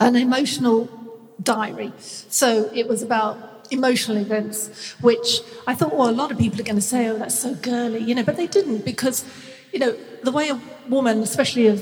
an 0.00 0.16
emotional 0.16 0.88
diary. 1.40 1.92
So 1.98 2.70
it 2.74 2.88
was 2.88 3.02
about 3.02 3.53
emotional 3.70 4.16
events, 4.16 4.92
which 5.00 5.40
I 5.66 5.74
thought, 5.74 5.94
well, 5.94 6.08
a 6.08 6.12
lot 6.12 6.30
of 6.30 6.38
people 6.38 6.60
are 6.60 6.64
going 6.64 6.76
to 6.76 6.82
say, 6.82 7.08
oh, 7.08 7.18
that's 7.18 7.38
so 7.38 7.54
girly, 7.54 8.00
you 8.00 8.14
know, 8.14 8.22
but 8.22 8.36
they 8.36 8.46
didn't 8.46 8.84
because, 8.84 9.24
you 9.72 9.78
know, 9.78 9.96
the 10.22 10.30
way 10.30 10.48
a 10.48 10.60
woman, 10.88 11.20
especially 11.20 11.76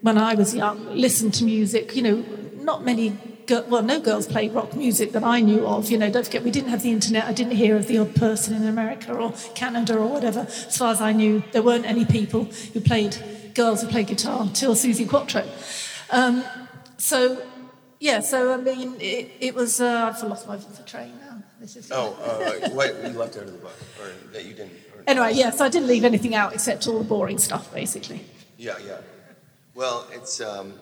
when 0.00 0.18
I 0.18 0.34
was 0.34 0.54
young, 0.54 0.86
listened 0.94 1.34
to 1.34 1.44
music, 1.44 1.94
you 1.96 2.02
know, 2.02 2.24
not 2.54 2.84
many, 2.84 3.16
well, 3.68 3.82
no 3.82 4.00
girls 4.00 4.26
played 4.26 4.52
rock 4.52 4.74
music 4.74 5.12
that 5.12 5.22
I 5.22 5.40
knew 5.40 5.66
of, 5.66 5.90
you 5.90 5.98
know, 5.98 6.10
don't 6.10 6.24
forget, 6.24 6.42
we 6.42 6.50
didn't 6.50 6.70
have 6.70 6.82
the 6.82 6.90
internet. 6.90 7.24
I 7.24 7.32
didn't 7.32 7.56
hear 7.56 7.76
of 7.76 7.86
the 7.86 7.98
odd 7.98 8.14
person 8.14 8.54
in 8.54 8.66
America 8.66 9.14
or 9.14 9.32
Canada 9.54 9.96
or 9.96 10.06
whatever. 10.06 10.40
As 10.40 10.76
far 10.76 10.90
as 10.92 11.00
I 11.00 11.12
knew, 11.12 11.44
there 11.52 11.62
weren't 11.62 11.86
any 11.86 12.04
people 12.04 12.44
who 12.72 12.80
played, 12.80 13.16
girls 13.54 13.82
who 13.82 13.88
played 13.88 14.08
guitar 14.08 14.48
till 14.52 14.74
Suzi 14.74 15.08
Quatro. 15.08 15.48
Um, 16.10 16.44
so 16.98 17.42
yeah, 17.98 18.20
so 18.20 18.52
I 18.52 18.56
mean, 18.58 18.96
it, 19.00 19.32
it 19.40 19.54
was. 19.54 19.80
Uh, 19.80 20.12
I've 20.12 20.22
lost 20.22 20.46
my 20.46 20.58
train. 20.86 21.12
This 21.60 21.76
is. 21.76 21.90
Oh, 21.90 22.16
uh, 22.22 22.68
what 22.70 22.94
you 23.02 23.18
left 23.18 23.36
out 23.36 23.44
of 23.44 23.52
the 23.52 23.58
book, 23.58 23.76
or 24.00 24.10
that 24.32 24.44
you 24.44 24.52
didn't. 24.52 24.72
Or, 24.94 25.02
Anyway, 25.06 25.32
yeah, 25.34 25.50
so 25.50 25.64
I 25.64 25.68
didn't 25.68 25.88
leave 25.88 26.04
anything 26.04 26.34
out 26.34 26.52
except 26.52 26.86
all 26.86 26.98
the 26.98 27.04
boring 27.04 27.38
stuff, 27.38 27.72
basically. 27.72 28.24
Yeah, 28.58 28.76
yeah. 28.86 28.98
Well, 29.74 30.06
it's 30.12 30.40
um, 30.40 30.74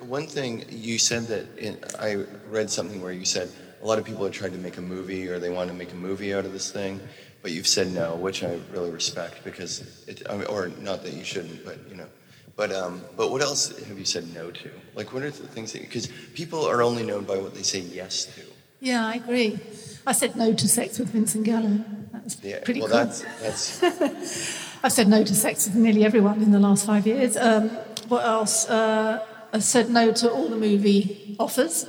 one 0.00 0.26
thing 0.26 0.64
you 0.68 0.98
said 0.98 1.26
that 1.28 1.58
in, 1.58 1.78
I 1.98 2.24
read 2.48 2.70
something 2.70 3.00
where 3.02 3.12
you 3.12 3.24
said 3.24 3.50
a 3.82 3.86
lot 3.86 3.98
of 3.98 4.04
people 4.04 4.24
have 4.24 4.32
tried 4.32 4.52
to 4.52 4.58
make 4.58 4.78
a 4.78 4.82
movie 4.82 5.28
or 5.28 5.38
they 5.38 5.50
want 5.50 5.68
to 5.68 5.74
make 5.74 5.92
a 5.92 5.96
movie 5.96 6.34
out 6.34 6.44
of 6.44 6.52
this 6.52 6.70
thing, 6.70 7.00
but 7.42 7.52
you've 7.52 7.66
said 7.66 7.92
no, 7.92 8.14
which 8.16 8.42
I 8.42 8.58
really 8.72 8.90
respect 8.90 9.44
because 9.44 10.04
it, 10.08 10.22
I 10.28 10.36
mean, 10.36 10.46
or 10.46 10.68
not 10.80 11.02
that 11.04 11.12
you 11.12 11.24
shouldn't, 11.24 11.64
but 11.64 11.78
you 11.88 11.96
know. 11.96 12.08
But 12.56 12.72
um, 12.72 13.02
but 13.16 13.30
what 13.30 13.42
else 13.42 13.78
have 13.86 13.98
you 13.98 14.06
said 14.06 14.32
no 14.34 14.50
to? 14.50 14.70
Like, 14.94 15.12
what 15.12 15.22
are 15.22 15.30
the 15.30 15.46
things 15.46 15.72
that 15.72 15.82
because 15.82 16.08
people 16.34 16.64
are 16.66 16.82
only 16.82 17.02
known 17.02 17.24
by 17.24 17.36
what 17.36 17.54
they 17.54 17.62
say 17.62 17.80
yes 17.80 18.24
to. 18.34 18.42
Yeah, 18.80 19.06
I 19.06 19.14
agree. 19.14 19.58
I 20.06 20.12
said 20.12 20.36
no 20.36 20.52
to 20.52 20.68
sex 20.68 20.98
with 20.98 21.08
Vincent 21.10 21.44
Gallo. 21.44 21.80
That 22.12 22.24
was 22.24 22.36
Yeah. 22.42 22.60
pretty 22.64 22.80
well, 22.80 22.90
cool. 22.90 22.98
that's 22.98 23.24
that's 23.40 24.76
I've 24.84 24.92
said 24.92 25.08
no 25.08 25.24
to 25.24 25.34
sex 25.34 25.66
with 25.66 25.74
nearly 25.76 26.04
everyone 26.04 26.42
in 26.42 26.50
the 26.52 26.60
last 26.60 26.86
five 26.86 27.06
years. 27.06 27.36
Um, 27.36 27.70
what 28.08 28.24
else? 28.24 28.68
Uh, 28.68 29.24
I 29.52 29.58
said 29.60 29.90
no 29.90 30.12
to 30.12 30.30
all 30.30 30.48
the 30.48 30.56
movie 30.56 31.34
offers 31.40 31.86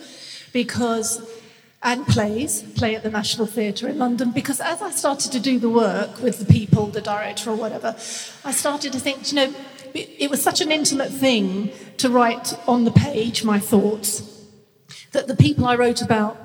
because, 0.54 1.22
and 1.84 2.08
plays, 2.08 2.64
play 2.64 2.96
at 2.96 3.04
the 3.04 3.12
National 3.12 3.46
Theatre 3.46 3.88
in 3.88 4.00
London, 4.00 4.32
because 4.32 4.60
as 4.62 4.82
I 4.82 4.90
started 4.92 5.32
to 5.34 5.40
do 5.40 5.60
the 5.60 5.70
work 5.70 6.22
with 6.22 6.40
the 6.40 6.46
people, 6.46 6.88
the 6.88 7.02
director 7.02 7.52
or 7.52 7.56
whatever, 7.56 7.96
I 8.46 8.52
started 8.52 8.94
to 8.94 9.00
think, 9.00 9.30
you 9.32 9.36
know, 9.36 9.54
it 9.94 10.30
was 10.30 10.42
such 10.42 10.62
an 10.62 10.72
intimate 10.72 11.12
thing 11.12 11.72
to 11.98 12.10
write 12.10 12.54
on 12.68 12.86
the 12.86 12.92
page 12.92 13.44
my 13.44 13.60
thoughts 13.60 14.24
that 15.12 15.28
the 15.28 15.36
people 15.36 15.66
I 15.66 15.76
wrote 15.76 16.02
about 16.02 16.38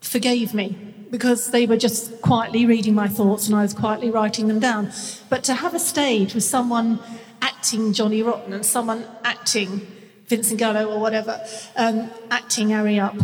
forgave 0.00 0.54
me 0.54 0.76
because 1.10 1.50
they 1.50 1.66
were 1.66 1.76
just 1.76 2.20
quietly 2.22 2.66
reading 2.66 2.94
my 2.94 3.08
thoughts 3.08 3.46
and 3.48 3.56
I 3.56 3.62
was 3.62 3.74
quietly 3.74 4.10
writing 4.10 4.48
them 4.48 4.60
down. 4.60 4.92
But 5.28 5.44
to 5.44 5.54
have 5.54 5.74
a 5.74 5.78
stage 5.78 6.34
with 6.34 6.44
someone 6.44 7.00
acting 7.42 7.92
Johnny 7.92 8.22
Rotten 8.22 8.52
and 8.52 8.64
someone 8.64 9.04
acting 9.24 9.86
Vincent 10.26 10.58
Gallo 10.58 10.86
or 10.92 11.00
whatever, 11.00 11.44
um, 11.76 12.10
acting 12.30 12.70
Harry 12.70 13.00
Up, 13.00 13.16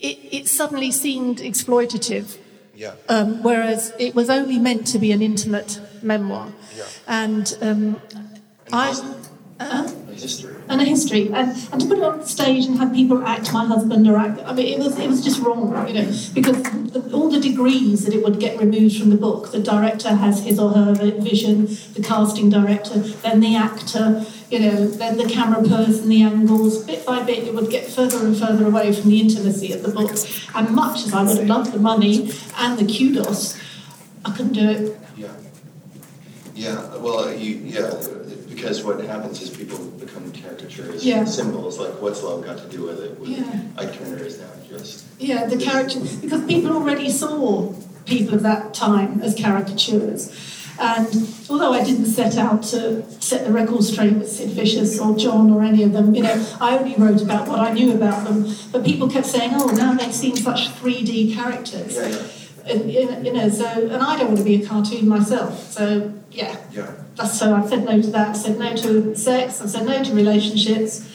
it, 0.00 0.18
it 0.32 0.48
suddenly 0.48 0.90
seemed 0.90 1.38
exploitative. 1.38 2.38
yeah. 2.74 2.94
Um, 3.08 3.42
whereas 3.42 3.92
it 3.98 4.14
was 4.14 4.30
only 4.30 4.58
meant 4.58 4.86
to 4.88 4.98
be 4.98 5.12
an 5.12 5.20
intimate 5.20 5.80
memoir. 6.02 6.52
Yeah. 6.76 6.84
And 7.06 7.58
um, 7.60 8.00
I. 8.72 8.90
A 9.60 10.03
history. 10.24 10.54
and 10.68 10.80
a 10.80 10.84
history, 10.84 11.24
and, 11.38 11.48
and 11.72 11.78
to 11.80 11.86
put 11.88 11.98
it 11.98 12.04
on 12.10 12.18
the 12.20 12.26
stage 12.26 12.64
and 12.66 12.78
have 12.82 12.92
people 13.00 13.18
act 13.34 13.52
my 13.52 13.64
husband 13.72 14.02
or 14.10 14.16
act. 14.16 14.40
I 14.50 14.52
mean, 14.56 14.68
it 14.74 14.78
was 14.84 14.98
it 14.98 15.08
was 15.14 15.22
just 15.28 15.38
wrong, 15.44 15.60
you 15.88 15.94
know, 15.98 16.08
because 16.38 16.58
the, 16.94 17.00
all 17.16 17.28
the 17.36 17.40
degrees 17.40 18.04
that 18.04 18.14
it 18.14 18.22
would 18.24 18.38
get 18.46 18.58
removed 18.58 18.94
from 18.98 19.10
the 19.10 19.20
book. 19.26 19.52
The 19.52 19.64
director 19.74 20.12
has 20.24 20.44
his 20.48 20.58
or 20.58 20.70
her 20.78 20.94
vision, 21.30 21.56
the 21.96 22.02
casting 22.02 22.48
director, 22.58 22.98
then 23.24 23.40
the 23.40 23.54
actor, 23.68 24.24
you 24.52 24.60
know, 24.64 24.76
then 25.02 25.16
the 25.22 25.28
camera 25.36 25.62
person, 25.76 26.08
the 26.08 26.22
angles. 26.22 26.84
Bit 26.84 27.04
by 27.06 27.22
bit, 27.22 27.40
it 27.48 27.54
would 27.54 27.70
get 27.70 27.84
further 27.96 28.20
and 28.26 28.36
further 28.36 28.66
away 28.66 28.92
from 28.92 29.10
the 29.10 29.20
intimacy 29.20 29.72
of 29.76 29.82
the 29.82 29.92
book. 29.98 30.12
And 30.56 30.64
much 30.82 30.96
as 31.04 31.12
I 31.12 31.22
would 31.24 31.36
have 31.36 31.46
loved 31.54 31.72
the 31.72 31.80
money 31.92 32.16
and 32.62 32.78
the 32.80 32.86
kudos, 32.94 33.58
I 34.24 34.30
couldn't 34.34 34.54
do 34.62 34.68
it. 34.76 34.82
Yeah. 35.16 35.34
Yeah, 36.54 36.96
well, 36.98 37.34
you, 37.34 37.56
yeah, 37.76 37.90
because 38.54 38.82
what 38.82 39.00
happens 39.04 39.42
is 39.42 39.50
people 39.50 39.78
become 39.98 40.30
caricatures, 40.32 41.04
Yeah. 41.04 41.24
symbols, 41.24 41.78
like 41.78 42.00
what's 42.00 42.22
love 42.22 42.44
got 42.44 42.58
to 42.58 42.68
do 42.76 42.82
with 42.84 43.00
it? 43.00 43.18
With 43.20 43.30
Yeah. 43.30 43.44
Ike 43.76 43.98
Turner 43.98 44.22
is 44.24 44.38
now 44.38 44.44
just, 44.70 45.04
Yeah, 45.18 45.46
the 45.46 45.56
character 45.56 46.00
because 46.20 46.42
people 46.44 46.72
already 46.72 47.10
saw 47.10 47.72
people 48.06 48.34
of 48.34 48.42
that 48.42 48.74
time 48.74 49.20
as 49.22 49.34
caricatures. 49.34 50.30
And 50.78 51.28
although 51.48 51.72
I 51.72 51.84
didn't 51.84 52.06
set 52.06 52.36
out 52.36 52.62
to 52.64 53.04
set 53.20 53.46
the 53.46 53.52
record 53.52 53.84
straight 53.84 54.14
with 54.14 54.28
Sid 54.30 54.50
Vicious 54.50 54.98
or 54.98 55.16
John 55.16 55.50
or 55.52 55.62
any 55.62 55.84
of 55.84 55.92
them, 55.92 56.14
you 56.16 56.22
know, 56.24 56.44
I 56.60 56.76
only 56.76 56.96
wrote 56.98 57.22
about 57.22 57.46
what 57.46 57.60
I 57.60 57.72
knew 57.72 57.92
about 57.92 58.24
them. 58.24 58.52
But 58.72 58.84
people 58.84 59.08
kept 59.08 59.26
saying, 59.26 59.52
"Oh, 59.54 59.68
now 59.68 59.94
they've 59.94 60.12
seen 60.12 60.36
such 60.36 60.70
3D 60.74 61.32
characters," 61.32 61.94
yeah, 61.94 62.08
yeah, 62.08 62.16
and 62.66 62.90
you 62.90 63.32
know, 63.32 63.48
so 63.48 63.66
and 63.66 64.02
I 64.02 64.16
don't 64.16 64.28
want 64.28 64.38
to 64.38 64.44
be 64.44 64.62
a 64.62 64.66
cartoon 64.66 65.08
myself. 65.08 65.72
So 65.72 66.12
yeah, 66.30 66.56
yeah, 66.72 66.92
that's 67.16 67.38
so 67.38 67.54
I've 67.54 67.68
said 67.68 67.84
no 67.84 68.00
to 68.00 68.08
that. 68.08 68.30
I've 68.30 68.36
said 68.36 68.58
no 68.58 68.74
to 68.74 69.14
sex. 69.14 69.60
I've 69.60 69.70
said 69.70 69.86
no 69.86 70.02
to 70.02 70.14
relationships 70.14 71.08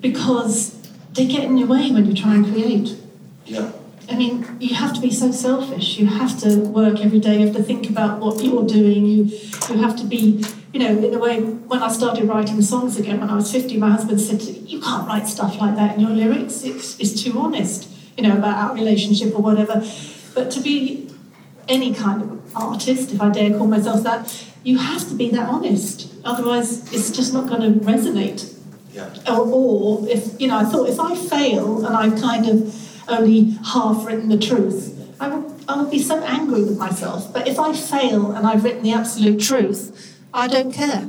because 0.00 0.74
they 1.12 1.26
get 1.26 1.44
in 1.44 1.56
your 1.56 1.68
way 1.68 1.90
when 1.90 2.06
you 2.06 2.14
try 2.14 2.34
and 2.34 2.44
create. 2.46 2.96
yeah, 3.44 3.70
I 4.08 4.16
mean, 4.16 4.46
you 4.60 4.74
have 4.74 4.94
to 4.94 5.00
be 5.00 5.10
so 5.10 5.30
selfish. 5.30 5.98
You 5.98 6.06
have 6.06 6.38
to 6.40 6.60
work 6.60 7.00
every 7.00 7.18
day. 7.18 7.38
You 7.40 7.46
have 7.46 7.56
to 7.56 7.62
think 7.62 7.90
about 7.90 8.20
what 8.20 8.42
you're 8.42 8.66
doing. 8.66 9.04
You 9.04 9.24
you 9.68 9.82
have 9.82 9.96
to 9.96 10.04
be, 10.04 10.42
you 10.72 10.80
know, 10.80 10.96
in 10.96 11.12
a 11.12 11.18
way. 11.18 11.40
When 11.40 11.82
I 11.82 11.88
started 11.88 12.24
writing 12.24 12.62
songs 12.62 12.98
again 12.98 13.20
when 13.20 13.28
I 13.28 13.34
was 13.34 13.52
50, 13.52 13.76
my 13.76 13.90
husband 13.90 14.20
said, 14.20 14.40
"You 14.42 14.80
can't 14.80 15.06
write 15.06 15.26
stuff 15.28 15.60
like 15.60 15.76
that 15.76 15.96
in 15.96 16.00
your 16.00 16.10
lyrics. 16.10 16.62
It's 16.64 16.98
it's 16.98 17.22
too 17.22 17.38
honest, 17.38 17.88
you 18.16 18.22
know, 18.26 18.36
about 18.38 18.56
our 18.56 18.74
relationship 18.74 19.34
or 19.34 19.42
whatever." 19.42 19.84
But 20.36 20.50
to 20.52 20.60
be 20.60 21.10
any 21.66 21.94
kind 21.94 22.22
of 22.22 22.54
artist, 22.54 23.10
if 23.10 23.20
I 23.22 23.30
dare 23.30 23.56
call 23.56 23.66
myself 23.66 24.02
that, 24.02 24.46
you 24.62 24.76
have 24.76 25.08
to 25.08 25.14
be 25.14 25.30
that 25.30 25.48
honest. 25.48 26.12
Otherwise, 26.24 26.92
it's 26.92 27.10
just 27.10 27.32
not 27.32 27.48
going 27.48 27.62
to 27.62 27.80
resonate 27.80 28.52
yeah, 28.92 29.14
or, 29.28 29.46
or 29.46 30.08
if 30.08 30.40
you 30.40 30.48
know, 30.48 30.58
I 30.58 30.64
thought 30.64 30.88
if 30.88 31.00
I 31.00 31.14
fail 31.14 31.84
and 31.86 31.94
I've 31.94 32.20
kind 32.20 32.48
of 32.48 33.08
only 33.08 33.56
half 33.64 34.06
written 34.06 34.28
the 34.28 34.38
truth, 34.38 34.94
I 35.20 35.28
will, 35.28 35.54
I 35.68 35.76
will 35.76 35.90
be 35.90 35.98
so 35.98 36.22
angry 36.22 36.62
with 36.62 36.78
myself. 36.78 37.32
But 37.32 37.48
if 37.48 37.58
I 37.58 37.74
fail 37.74 38.32
and 38.32 38.46
I've 38.46 38.62
written 38.64 38.82
the 38.82 38.92
absolute 38.92 39.40
truth, 39.40 40.18
I 40.34 40.48
don't 40.48 40.72
care. 40.72 41.08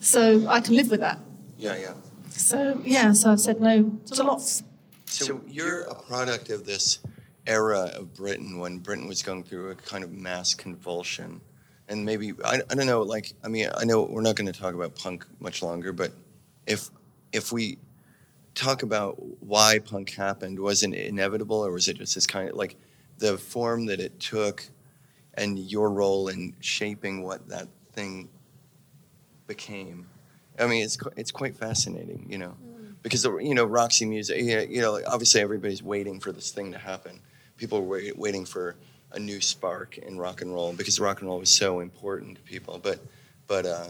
So 0.00 0.46
I 0.48 0.60
can 0.60 0.74
live 0.74 0.90
with 0.90 1.00
that. 1.00 1.18
Yeah, 1.58 1.76
yeah. 1.76 1.94
So 2.30 2.80
yeah, 2.84 3.12
so 3.12 3.32
I've 3.32 3.40
said 3.40 3.60
no 3.60 3.98
to 4.06 4.22
lots. 4.22 4.62
So 5.06 5.40
you're 5.48 5.82
a 5.82 5.94
product 5.94 6.50
of 6.50 6.66
this 6.66 7.00
era 7.48 7.90
of 7.96 8.14
Britain 8.14 8.58
when 8.58 8.78
Britain 8.78 9.08
was 9.08 9.22
going 9.22 9.42
through 9.42 9.70
a 9.70 9.74
kind 9.74 10.04
of 10.04 10.12
mass 10.12 10.54
convulsion. 10.54 11.40
And 11.88 12.04
maybe, 12.04 12.34
I, 12.44 12.60
I 12.70 12.74
don't 12.74 12.86
know, 12.86 13.00
like, 13.02 13.32
I 13.42 13.48
mean, 13.48 13.68
I 13.74 13.84
know 13.84 14.02
we're 14.02 14.20
not 14.20 14.36
going 14.36 14.52
to 14.52 14.58
talk 14.58 14.74
about 14.74 14.94
punk 14.94 15.24
much 15.40 15.62
longer, 15.62 15.92
but 15.92 16.12
if, 16.66 16.90
if 17.32 17.50
we 17.50 17.78
talk 18.54 18.82
about 18.82 19.16
why 19.42 19.78
punk 19.78 20.10
happened, 20.10 20.60
was 20.60 20.82
it 20.82 20.92
inevitable 20.92 21.64
or 21.64 21.72
was 21.72 21.88
it 21.88 21.96
just 21.96 22.14
this 22.14 22.26
kind 22.26 22.50
of, 22.50 22.56
like, 22.56 22.76
the 23.16 23.38
form 23.38 23.86
that 23.86 24.00
it 24.00 24.20
took 24.20 24.64
and 25.34 25.58
your 25.58 25.90
role 25.90 26.28
in 26.28 26.54
shaping 26.60 27.22
what 27.22 27.48
that 27.48 27.68
thing 27.94 28.28
became? 29.46 30.06
I 30.58 30.66
mean, 30.66 30.84
it's, 30.84 30.98
it's 31.16 31.30
quite 31.30 31.56
fascinating, 31.56 32.26
you 32.28 32.36
know 32.36 32.54
mm. 32.62 32.94
because 33.02 33.22
the- 33.22 33.38
you 33.38 33.54
know 33.54 33.64
Roxy 33.64 34.04
Music, 34.04 34.42
you 34.42 34.56
know, 34.56 34.62
you 34.62 34.80
know, 34.82 34.92
like, 34.92 35.04
obviously 35.06 35.40
everybody's 35.40 35.82
waiting 35.82 36.20
for 36.20 36.32
this 36.32 36.50
thing 36.50 36.72
to 36.72 36.78
happen. 36.78 37.20
People 37.58 37.82
were 37.82 37.98
wait, 37.98 38.18
waiting 38.18 38.46
for 38.46 38.76
a 39.12 39.18
new 39.18 39.40
spark 39.40 39.98
in 39.98 40.16
rock 40.18 40.40
and 40.40 40.52
roll 40.52 40.72
because 40.72 40.98
rock 40.98 41.20
and 41.20 41.28
roll 41.28 41.38
was 41.38 41.54
so 41.54 41.80
important 41.80 42.36
to 42.36 42.42
people. 42.42 42.80
But, 42.82 43.00
but 43.46 43.66
uh, 43.66 43.88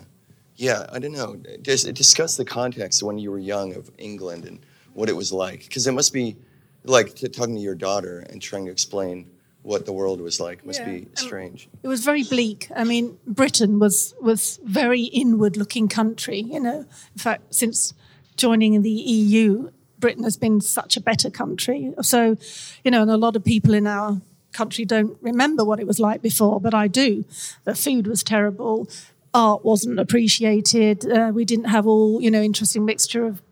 yeah, 0.56 0.86
I 0.92 0.98
don't 0.98 1.12
know. 1.12 1.40
Just 1.62 1.92
discuss 1.94 2.36
the 2.36 2.44
context 2.44 3.02
when 3.02 3.18
you 3.18 3.30
were 3.30 3.38
young 3.38 3.74
of 3.76 3.90
England 3.98 4.44
and 4.44 4.58
what 4.94 5.08
it 5.08 5.14
was 5.14 5.32
like, 5.32 5.60
because 5.60 5.86
it 5.86 5.92
must 5.92 6.12
be 6.12 6.36
like 6.84 7.14
talking 7.14 7.54
to 7.54 7.60
your 7.60 7.76
daughter 7.76 8.26
and 8.30 8.42
trying 8.42 8.66
to 8.66 8.72
explain 8.72 9.30
what 9.62 9.86
the 9.86 9.92
world 9.92 10.20
was 10.20 10.40
like 10.40 10.64
must 10.64 10.80
Yeah, 10.80 10.86
be 10.86 10.98
um, 11.02 11.16
strange. 11.16 11.68
It 11.82 11.88
was 11.88 12.02
very 12.04 12.22
bleak. 12.24 12.70
I 12.74 12.84
mean, 12.84 13.18
Britain 13.26 13.78
was 13.78 14.14
was 14.20 14.58
very 14.64 15.02
inward-looking 15.02 15.88
country. 15.88 16.40
You 16.40 16.60
know, 16.60 16.78
in 16.80 17.18
fact, 17.18 17.54
since 17.54 17.92
joining 18.36 18.80
the 18.82 18.90
EU, 18.90 19.70
Britain 19.98 20.24
has 20.24 20.36
been 20.36 20.60
such 20.60 20.96
a 20.96 21.00
better 21.00 21.30
country. 21.30 21.92
So, 22.02 22.36
you 22.84 22.90
know, 22.90 23.02
and 23.02 23.10
a 23.10 23.16
lot 23.16 23.36
of 23.36 23.44
people 23.44 23.74
in 23.74 23.86
our 23.86 24.20
country 24.52 24.84
don't 24.84 25.16
remember 25.20 25.64
what 25.64 25.80
it 25.80 25.86
was 25.86 26.00
like 26.00 26.22
before, 26.22 26.60
but 26.60 26.74
I 26.74 26.88
do. 26.88 27.24
The 27.64 27.74
food 27.74 28.06
was 28.06 28.22
terrible. 28.22 28.88
Art 29.34 29.64
wasn't 29.64 29.98
appreciated. 29.98 31.10
Uh, 31.10 31.30
we 31.34 31.44
didn't 31.44 31.66
have 31.66 31.86
all, 31.86 32.20
you 32.20 32.30
know, 32.30 32.42
interesting 32.42 32.84
mixture 32.84 33.26
of 33.26 33.42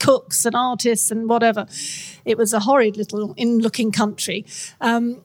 cooks 0.00 0.44
and 0.44 0.56
artists 0.56 1.10
and 1.10 1.28
whatever. 1.28 1.66
It 2.24 2.36
was 2.36 2.52
a 2.52 2.60
horrid 2.60 2.96
little 2.96 3.34
in-looking 3.36 3.92
country. 3.92 4.44
Um, 4.80 5.22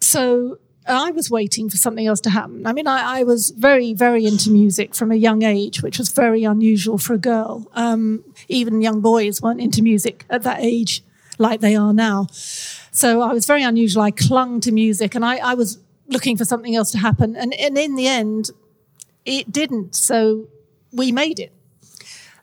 so 0.00 0.58
I 0.86 1.10
was 1.12 1.30
waiting 1.30 1.70
for 1.70 1.76
something 1.76 2.06
else 2.06 2.20
to 2.22 2.30
happen. 2.30 2.66
I 2.66 2.72
mean, 2.72 2.86
I, 2.86 3.20
I, 3.20 3.22
was 3.22 3.50
very, 3.50 3.94
very 3.94 4.26
into 4.26 4.50
music 4.50 4.94
from 4.94 5.12
a 5.12 5.14
young 5.14 5.42
age, 5.42 5.82
which 5.82 5.98
was 5.98 6.08
very 6.08 6.44
unusual 6.44 6.98
for 6.98 7.14
a 7.14 7.18
girl. 7.18 7.70
Um, 7.74 8.24
even 8.48 8.82
young 8.82 9.00
boys 9.00 9.40
weren't 9.40 9.60
into 9.60 9.82
music 9.82 10.24
at 10.28 10.42
that 10.42 10.58
age 10.60 11.02
like 11.38 11.60
they 11.60 11.76
are 11.76 11.92
now. 11.92 12.26
So 12.32 13.22
I 13.22 13.32
was 13.32 13.46
very 13.46 13.62
unusual. 13.62 14.02
I 14.02 14.10
clung 14.10 14.60
to 14.60 14.72
music 14.72 15.14
and 15.14 15.24
I, 15.24 15.36
I 15.36 15.54
was 15.54 15.78
looking 16.08 16.36
for 16.36 16.44
something 16.44 16.74
else 16.74 16.90
to 16.92 16.98
happen. 16.98 17.36
And, 17.36 17.54
and 17.54 17.78
in 17.78 17.94
the 17.94 18.08
end, 18.08 18.50
it 19.24 19.52
didn't. 19.52 19.94
So 19.94 20.48
we 20.92 21.12
made 21.12 21.38
it. 21.38 21.52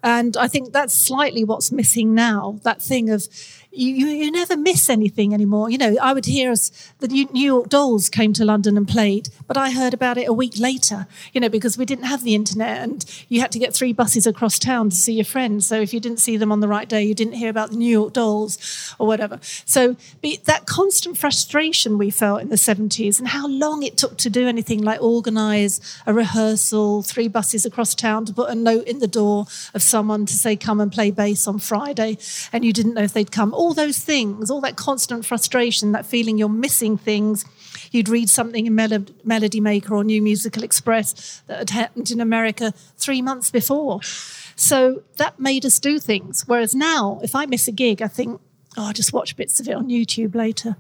And 0.01 0.37
I 0.37 0.47
think 0.47 0.71
that's 0.71 0.93
slightly 0.93 1.43
what's 1.43 1.71
missing 1.71 2.15
now 2.15 2.59
that 2.63 2.81
thing 2.81 3.09
of 3.09 3.27
you, 3.71 3.93
you, 3.93 4.07
you 4.07 4.31
never 4.31 4.57
miss 4.57 4.89
anything 4.89 5.33
anymore. 5.33 5.69
You 5.69 5.77
know, 5.77 5.95
I 6.01 6.13
would 6.13 6.25
hear 6.25 6.51
us, 6.51 6.71
the 6.99 7.07
New 7.07 7.27
York 7.33 7.69
Dolls 7.69 8.09
came 8.09 8.33
to 8.33 8.43
London 8.43 8.77
and 8.77 8.87
played, 8.87 9.29
but 9.47 9.57
I 9.57 9.69
heard 9.71 9.93
about 9.93 10.17
it 10.17 10.27
a 10.27 10.33
week 10.33 10.57
later, 10.57 11.07
you 11.33 11.41
know, 11.41 11.49
because 11.49 11.77
we 11.77 11.85
didn't 11.85 12.05
have 12.05 12.23
the 12.23 12.33
internet 12.33 12.79
and 12.79 13.05
you 13.29 13.41
had 13.41 13.51
to 13.51 13.59
get 13.59 13.73
three 13.73 13.93
buses 13.93 14.25
across 14.25 14.57
town 14.57 14.89
to 14.89 14.95
see 14.95 15.13
your 15.13 15.25
friends. 15.25 15.67
So 15.67 15.79
if 15.79 15.93
you 15.93 15.99
didn't 15.99 16.19
see 16.19 16.35
them 16.35 16.51
on 16.51 16.61
the 16.61 16.67
right 16.67 16.89
day, 16.89 17.03
you 17.03 17.13
didn't 17.13 17.33
hear 17.33 17.49
about 17.49 17.69
the 17.69 17.77
New 17.77 17.91
York 17.91 18.13
Dolls 18.13 18.95
or 18.97 19.05
whatever. 19.05 19.39
So 19.65 19.95
that 20.45 20.65
constant 20.65 21.17
frustration 21.17 21.97
we 21.97 22.09
felt 22.09 22.41
in 22.41 22.49
the 22.49 22.55
70s 22.55 23.19
and 23.19 23.27
how 23.27 23.47
long 23.47 23.83
it 23.83 23.97
took 23.97 24.17
to 24.17 24.29
do 24.29 24.47
anything 24.47 24.81
like 24.81 25.01
organise 25.01 25.79
a 26.07 26.13
rehearsal, 26.13 27.03
three 27.03 27.27
buses 27.27 27.65
across 27.65 27.93
town 27.93 28.25
to 28.25 28.33
put 28.33 28.49
a 28.49 28.55
note 28.55 28.87
in 28.87 28.99
the 28.99 29.07
door 29.07 29.45
of 29.75 29.83
someone 29.83 30.25
to 30.25 30.33
say, 30.33 30.55
come 30.55 30.79
and 30.79 30.91
play 30.91 31.11
bass 31.11 31.47
on 31.47 31.59
Friday, 31.59 32.17
and 32.51 32.65
you 32.65 32.73
didn't 32.73 32.95
know 32.95 33.03
if 33.03 33.13
they'd 33.13 33.31
come 33.31 33.53
all 33.59 33.73
those 33.73 33.99
things, 33.99 34.49
all 34.49 34.61
that 34.61 34.77
constant 34.77 35.25
frustration, 35.25 35.91
that 35.91 36.05
feeling 36.05 36.37
you're 36.37 36.47
missing 36.47 36.97
things. 36.97 37.43
You'd 37.91 38.07
read 38.07 38.29
something 38.29 38.65
in 38.65 38.73
Melody 38.73 39.59
Maker 39.59 39.93
or 39.95 40.05
New 40.05 40.21
Musical 40.21 40.63
Express 40.63 41.43
that 41.47 41.57
had 41.57 41.69
happened 41.71 42.09
in 42.09 42.21
America 42.21 42.73
three 42.95 43.21
months 43.21 43.51
before. 43.51 44.01
So 44.55 45.03
that 45.17 45.41
made 45.41 45.65
us 45.65 45.77
do 45.77 45.99
things. 45.99 46.45
Whereas 46.47 46.73
now, 46.73 47.19
if 47.21 47.35
I 47.35 47.47
miss 47.47 47.67
a 47.67 47.73
gig, 47.73 48.01
I 48.01 48.07
think, 48.07 48.39
oh, 48.77 48.87
I'll 48.87 48.93
just 48.93 49.11
watch 49.11 49.35
bits 49.35 49.59
of 49.59 49.67
it 49.67 49.75
on 49.75 49.89
YouTube 49.89 50.35
later 50.35 50.77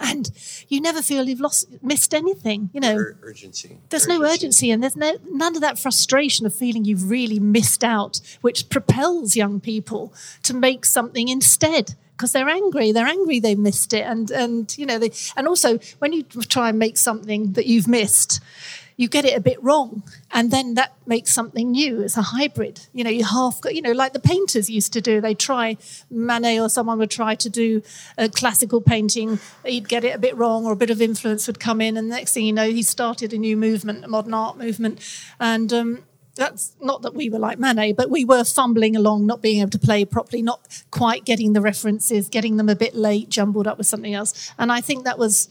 and 0.00 0.30
you 0.68 0.80
never 0.80 1.02
feel 1.02 1.28
you've 1.28 1.40
lost 1.40 1.66
missed 1.82 2.14
anything 2.14 2.70
you 2.72 2.80
know 2.80 2.96
Ur- 2.96 3.18
urgency 3.22 3.78
there's 3.90 4.04
urgency. 4.06 4.18
no 4.22 4.28
urgency 4.28 4.70
and 4.70 4.82
there's 4.82 4.96
no 4.96 5.16
none 5.30 5.54
of 5.54 5.60
that 5.60 5.78
frustration 5.78 6.46
of 6.46 6.54
feeling 6.54 6.84
you've 6.84 7.10
really 7.10 7.38
missed 7.38 7.84
out 7.84 8.20
which 8.40 8.68
propels 8.70 9.36
young 9.36 9.60
people 9.60 10.12
to 10.42 10.54
make 10.54 10.84
something 10.84 11.28
instead 11.28 11.94
because 12.16 12.32
they're 12.32 12.48
angry 12.48 12.92
they're 12.92 13.06
angry 13.06 13.40
they 13.40 13.54
missed 13.54 13.92
it 13.92 14.04
and 14.06 14.30
and 14.30 14.76
you 14.78 14.84
know 14.86 14.98
they 14.98 15.10
and 15.36 15.46
also 15.46 15.78
when 16.00 16.12
you 16.12 16.22
try 16.22 16.68
and 16.70 16.78
make 16.78 16.96
something 16.96 17.52
that 17.52 17.66
you've 17.66 17.88
missed 17.88 18.40
you 19.00 19.08
get 19.08 19.24
it 19.24 19.34
a 19.34 19.40
bit 19.40 19.60
wrong 19.62 20.02
and 20.30 20.50
then 20.50 20.74
that 20.74 20.92
makes 21.06 21.32
something 21.32 21.70
new. 21.70 22.02
It's 22.02 22.18
a 22.18 22.22
hybrid. 22.36 22.80
You 22.92 23.02
know 23.02 23.08
you 23.08 23.24
half 23.24 23.58
you 23.70 23.80
know 23.80 23.92
like 23.92 24.12
the 24.12 24.20
painters 24.20 24.68
used 24.68 24.92
to 24.92 25.00
do. 25.00 25.22
They 25.22 25.32
try 25.32 25.78
manet 26.10 26.60
or 26.60 26.68
someone 26.68 26.98
would 26.98 27.10
try 27.10 27.34
to 27.34 27.48
do 27.48 27.82
a 28.18 28.28
classical 28.28 28.82
painting. 28.82 29.38
He'd 29.64 29.88
get 29.88 30.04
it 30.04 30.14
a 30.14 30.18
bit 30.18 30.36
wrong 30.36 30.66
or 30.66 30.72
a 30.72 30.76
bit 30.76 30.90
of 30.90 31.00
influence 31.00 31.46
would 31.46 31.58
come 31.58 31.80
in 31.80 31.96
and 31.96 32.10
next 32.10 32.34
thing 32.34 32.44
you 32.44 32.52
know 32.52 32.70
he 32.70 32.82
started 32.82 33.32
a 33.32 33.38
new 33.38 33.56
movement 33.56 34.04
a 34.04 34.08
modern 34.08 34.34
art 34.34 34.58
movement. 34.58 35.00
And 35.40 35.72
um, 35.72 36.02
that's 36.34 36.76
not 36.78 37.00
that 37.00 37.14
we 37.14 37.30
were 37.30 37.38
like 37.38 37.58
Manet, 37.58 37.94
but 37.94 38.10
we 38.10 38.26
were 38.26 38.44
fumbling 38.44 38.96
along, 38.96 39.24
not 39.24 39.40
being 39.40 39.62
able 39.62 39.70
to 39.70 39.78
play 39.78 40.04
properly, 40.04 40.42
not 40.42 40.84
quite 40.90 41.24
getting 41.24 41.54
the 41.54 41.62
references, 41.62 42.28
getting 42.28 42.58
them 42.58 42.68
a 42.68 42.76
bit 42.76 42.94
late, 42.94 43.30
jumbled 43.30 43.66
up 43.66 43.78
with 43.78 43.86
something 43.86 44.12
else. 44.12 44.52
And 44.58 44.70
I 44.70 44.82
think 44.82 45.04
that 45.04 45.18
was 45.18 45.48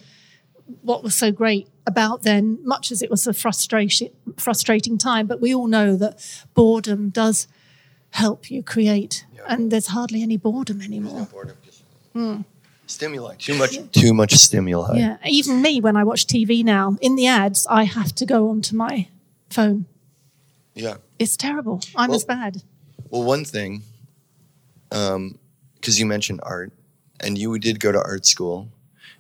what 0.81 1.03
was 1.03 1.15
so 1.15 1.31
great 1.31 1.67
about 1.85 2.23
then, 2.23 2.59
much 2.63 2.91
as 2.91 3.01
it 3.01 3.09
was 3.09 3.27
a 3.27 3.33
frustration, 3.33 4.09
frustrating 4.37 4.97
time, 4.97 5.27
but 5.27 5.41
we 5.41 5.53
all 5.53 5.67
know 5.67 5.95
that 5.95 6.43
boredom 6.53 7.09
does 7.09 7.47
help 8.11 8.49
you 8.49 8.63
create, 8.63 9.25
yeah. 9.33 9.41
and 9.47 9.71
there's 9.71 9.87
hardly 9.87 10.21
any 10.21 10.37
boredom 10.37 10.81
anymore. 10.81 11.19
No 11.19 11.25
boredom, 11.25 11.57
mm. 12.15 12.45
Stimuli, 12.85 13.35
too 13.35 13.55
much, 13.55 13.77
too 13.91 14.13
much 14.13 14.33
stimuli. 14.33 14.97
Yeah, 14.97 15.17
even 15.25 15.61
me 15.61 15.79
when 15.79 15.95
I 15.95 16.03
watch 16.03 16.25
TV 16.25 16.63
now, 16.63 16.97
in 17.01 17.15
the 17.15 17.27
ads, 17.27 17.67
I 17.69 17.83
have 17.83 18.15
to 18.15 18.25
go 18.25 18.49
onto 18.49 18.75
my 18.75 19.07
phone. 19.49 19.85
Yeah, 20.73 20.95
it's 21.19 21.37
terrible. 21.37 21.81
I'm 21.95 22.09
well, 22.09 22.15
as 22.15 22.23
bad. 22.23 22.63
Well, 23.09 23.23
one 23.23 23.45
thing, 23.45 23.83
um, 24.91 25.37
because 25.75 25.97
um, 25.97 25.99
you 25.99 26.05
mentioned 26.07 26.39
art, 26.43 26.71
and 27.19 27.37
you 27.37 27.57
did 27.59 27.79
go 27.79 27.91
to 27.91 28.01
art 28.01 28.25
school 28.25 28.69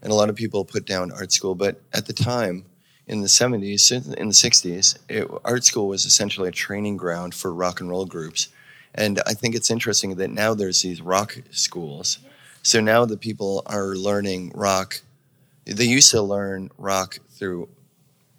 and 0.01 0.11
a 0.11 0.15
lot 0.15 0.29
of 0.29 0.35
people 0.35 0.65
put 0.65 0.85
down 0.85 1.11
art 1.11 1.31
school. 1.31 1.55
But 1.55 1.81
at 1.93 2.05
the 2.05 2.13
time, 2.13 2.65
in 3.07 3.21
the 3.21 3.27
70s, 3.27 3.91
in 3.91 4.27
the 4.27 4.33
60s, 4.33 4.97
it, 5.09 5.27
art 5.43 5.65
school 5.65 5.87
was 5.87 6.05
essentially 6.05 6.47
a 6.47 6.51
training 6.51 6.97
ground 6.97 7.33
for 7.33 7.53
rock 7.53 7.81
and 7.81 7.89
roll 7.89 8.05
groups. 8.05 8.49
And 8.93 9.19
I 9.25 9.33
think 9.33 9.55
it's 9.55 9.71
interesting 9.71 10.15
that 10.15 10.29
now 10.29 10.53
there's 10.53 10.81
these 10.81 11.01
rock 11.01 11.37
schools. 11.51 12.19
So 12.61 12.79
now 12.81 13.05
the 13.05 13.17
people 13.17 13.63
are 13.65 13.95
learning 13.95 14.51
rock. 14.53 15.01
They 15.65 15.85
used 15.85 16.11
to 16.11 16.21
learn 16.21 16.69
rock 16.77 17.19
through 17.29 17.69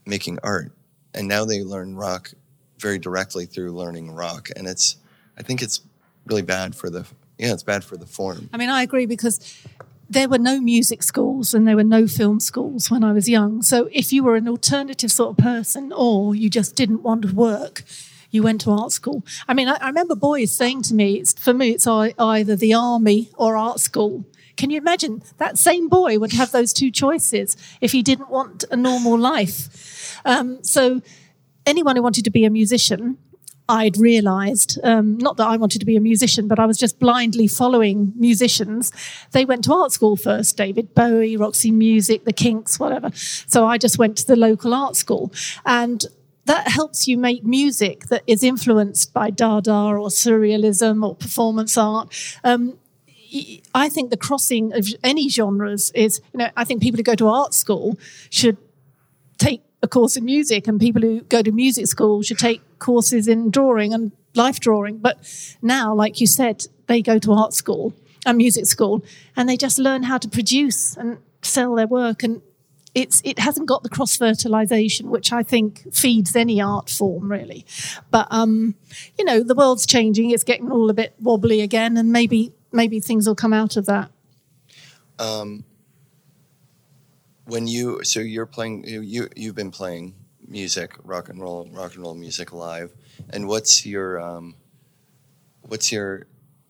making 0.07 0.39
art, 0.43 0.73
and 1.15 1.29
now 1.29 1.45
they 1.45 1.63
learn 1.63 1.95
rock 1.97 2.33
very 2.79 2.99
directly 2.99 3.47
through 3.47 3.73
learning 3.73 4.13
rock. 4.13 4.51
And 4.57 4.67
it's, 4.67 4.97
I 5.39 5.43
think 5.43 5.63
it's 5.63 5.81
really 6.27 6.43
bad 6.43 6.75
for 6.75 6.91
the, 6.91 7.07
yeah, 7.39 7.53
it's 7.53 7.63
bad 7.63 7.85
for 7.85 7.97
the 7.97 8.07
form. 8.07 8.49
I 8.53 8.57
mean, 8.57 8.69
I 8.69 8.83
agree 8.83 9.07
because 9.07 9.65
there 10.11 10.29
were 10.29 10.39
no 10.39 10.61
music 10.61 11.05
schools 11.05 11.55
and 11.55 11.67
there 11.69 11.77
were 11.77 11.85
no 11.85 12.09
film 12.09 12.41
schools 12.41 12.91
when 12.91 13.05
I 13.05 13.13
was 13.13 13.29
young. 13.29 13.63
So 13.63 13.89
if 13.93 14.13
you 14.13 14.25
were 14.25 14.35
an 14.35 14.49
alternative 14.49 15.13
sort 15.13 15.39
of 15.39 15.45
person 15.45 15.93
or 15.95 16.35
you 16.35 16.51
just 16.51 16.75
didn't 16.75 17.05
want 17.05 17.23
to 17.23 17.33
work, 17.33 17.85
you 18.33 18.43
went 18.43 18.61
to 18.63 18.73
art 18.73 18.91
school. 18.91 19.25
I 19.47 19.55
mean, 19.55 19.69
I, 19.69 19.75
I 19.75 19.87
remember 19.87 20.17
boys 20.17 20.53
saying 20.53 20.83
to 20.83 20.95
me, 20.95 21.23
for 21.39 21.55
me, 21.55 21.71
it's 21.71 21.87
either 21.87 22.57
the 22.57 22.75
army 22.75 23.31
or 23.37 23.57
art 23.57 23.79
school. 23.79 24.25
Can 24.57 24.71
you 24.71 24.79
imagine 24.79 25.23
that 25.39 25.59
same 25.59 25.89
boy 25.89 26.19
would 26.19 26.33
have 26.33 26.51
those 26.51 26.73
two 26.73 26.91
choices 26.91 27.57
if 27.81 27.93
he 27.93 28.03
didn't 28.03 28.31
want 28.31 28.65
a 28.69 28.77
normal 28.77 29.17
life? 29.17 30.21
Um, 30.25 30.63
so 30.65 31.03
anyone 31.65 31.95
who 31.95 32.03
wanted 32.03 32.25
to 32.25 32.31
be 32.31 32.45
a 32.45 32.51
musician 32.51 33.17
I'd 33.71 33.97
realized, 33.97 34.79
um, 34.83 35.17
not 35.19 35.37
that 35.37 35.47
I 35.47 35.57
wanted 35.57 35.79
to 35.79 35.87
be 35.87 35.97
a 35.97 36.01
musician, 36.01 36.49
but 36.49 36.59
I 36.59 36.67
was 36.67 36.77
just 36.77 36.99
blindly 36.99 37.47
following 37.47 38.13
musicians. 38.17 38.93
They 39.31 39.45
went 39.45 39.65
to 39.65 39.73
art 39.73 39.93
school 39.93 40.17
first 40.17 40.57
David 40.57 40.93
Bowie, 40.95 41.37
Roxy 41.37 41.71
Music, 41.71 42.25
the 42.25 42.33
Kinks, 42.33 42.81
whatever. 42.81 43.11
So 43.15 43.67
I 43.67 43.79
just 43.79 43.97
went 43.97 44.17
to 44.19 44.27
the 44.27 44.35
local 44.35 44.75
art 44.75 44.97
school. 44.97 45.33
And 45.65 46.05
that 46.47 46.67
helps 46.67 47.07
you 47.07 47.17
make 47.17 47.45
music 47.45 48.07
that 48.07 48.25
is 48.27 48.43
influenced 48.43 49.15
by 49.15 49.31
Dada 49.31 49.73
or 49.73 50.09
surrealism 50.09 51.07
or 51.07 51.15
performance 51.15 51.79
art. 51.79 52.13
Um, 52.43 52.77
I 53.73 53.89
think 53.89 54.11
the 54.11 54.17
crossing 54.17 54.73
of 54.73 54.89
any 55.05 55.29
genres 55.29 55.93
is, 55.95 56.21
you 56.33 56.39
know, 56.39 56.51
I 56.57 56.65
think 56.65 56.83
people 56.83 56.99
who 56.99 57.05
go 57.05 57.15
to 57.15 57.29
art 57.29 57.55
school 57.55 57.97
should 58.31 58.57
take 59.39 59.63
a 59.83 59.89
course 59.89 60.17
in 60.17 60.25
music, 60.25 60.67
and 60.69 60.81
people 60.81 61.03
who 61.03 61.23
go 61.23 61.43
to 61.43 61.53
music 61.53 61.87
school 61.87 62.23
should 62.23 62.39
take 62.39 62.61
courses 62.79 63.29
in 63.29 63.51
drawing 63.51 63.95
and 63.95 64.13
life 64.35 64.61
drawing. 64.61 64.99
But 64.99 65.19
now, 65.63 65.95
like 65.95 66.21
you 66.21 66.27
said, 66.27 66.67
they 66.87 67.03
go 67.03 67.19
to 67.19 67.33
art 67.33 67.55
school 67.55 67.95
and 68.27 68.37
music 68.37 68.67
school, 68.67 69.05
and 69.37 69.49
they 69.49 69.57
just 69.57 69.79
learn 69.79 70.05
how 70.05 70.19
to 70.19 70.29
produce 70.29 70.97
and 70.97 71.19
sell 71.43 71.75
their 71.75 71.87
work. 71.87 72.23
And 72.23 72.43
it's 72.95 73.23
it 73.25 73.39
hasn't 73.39 73.69
got 73.69 73.83
the 73.83 73.89
cross 73.89 74.17
fertilization, 74.17 75.11
which 75.11 75.33
I 75.33 75.43
think 75.43 75.95
feeds 75.95 76.35
any 76.37 76.61
art 76.61 76.91
form 76.91 77.31
really. 77.31 77.65
But 78.11 78.29
um, 78.31 78.75
you 79.19 79.25
know, 79.25 79.43
the 79.43 79.55
world's 79.55 79.87
changing; 79.87 80.31
it's 80.31 80.45
getting 80.45 80.71
all 80.71 80.91
a 80.91 80.95
bit 80.95 81.15
wobbly 81.21 81.61
again, 81.61 81.97
and 81.97 82.13
maybe 82.13 82.53
maybe 82.73 83.01
things 83.01 83.27
will 83.27 83.35
come 83.35 83.53
out 83.53 83.77
of 83.77 83.87
that. 83.87 84.11
Um, 85.19 85.65
when 87.51 87.67
you 87.67 88.03
so 88.05 88.21
you're 88.21 88.47
playing 88.47 88.85
you 88.87 89.29
you've 89.35 89.57
been 89.57 89.73
playing 89.73 90.15
music 90.47 90.95
rock 91.03 91.29
and 91.29 91.41
roll 91.41 91.69
rock 91.73 91.95
and 91.95 92.05
roll 92.05 92.15
music 92.15 92.53
live. 92.53 92.93
And 93.31 93.49
what's 93.49 93.85
your 93.85 94.21
um 94.21 94.55
what's 95.63 95.91
your 95.91 96.27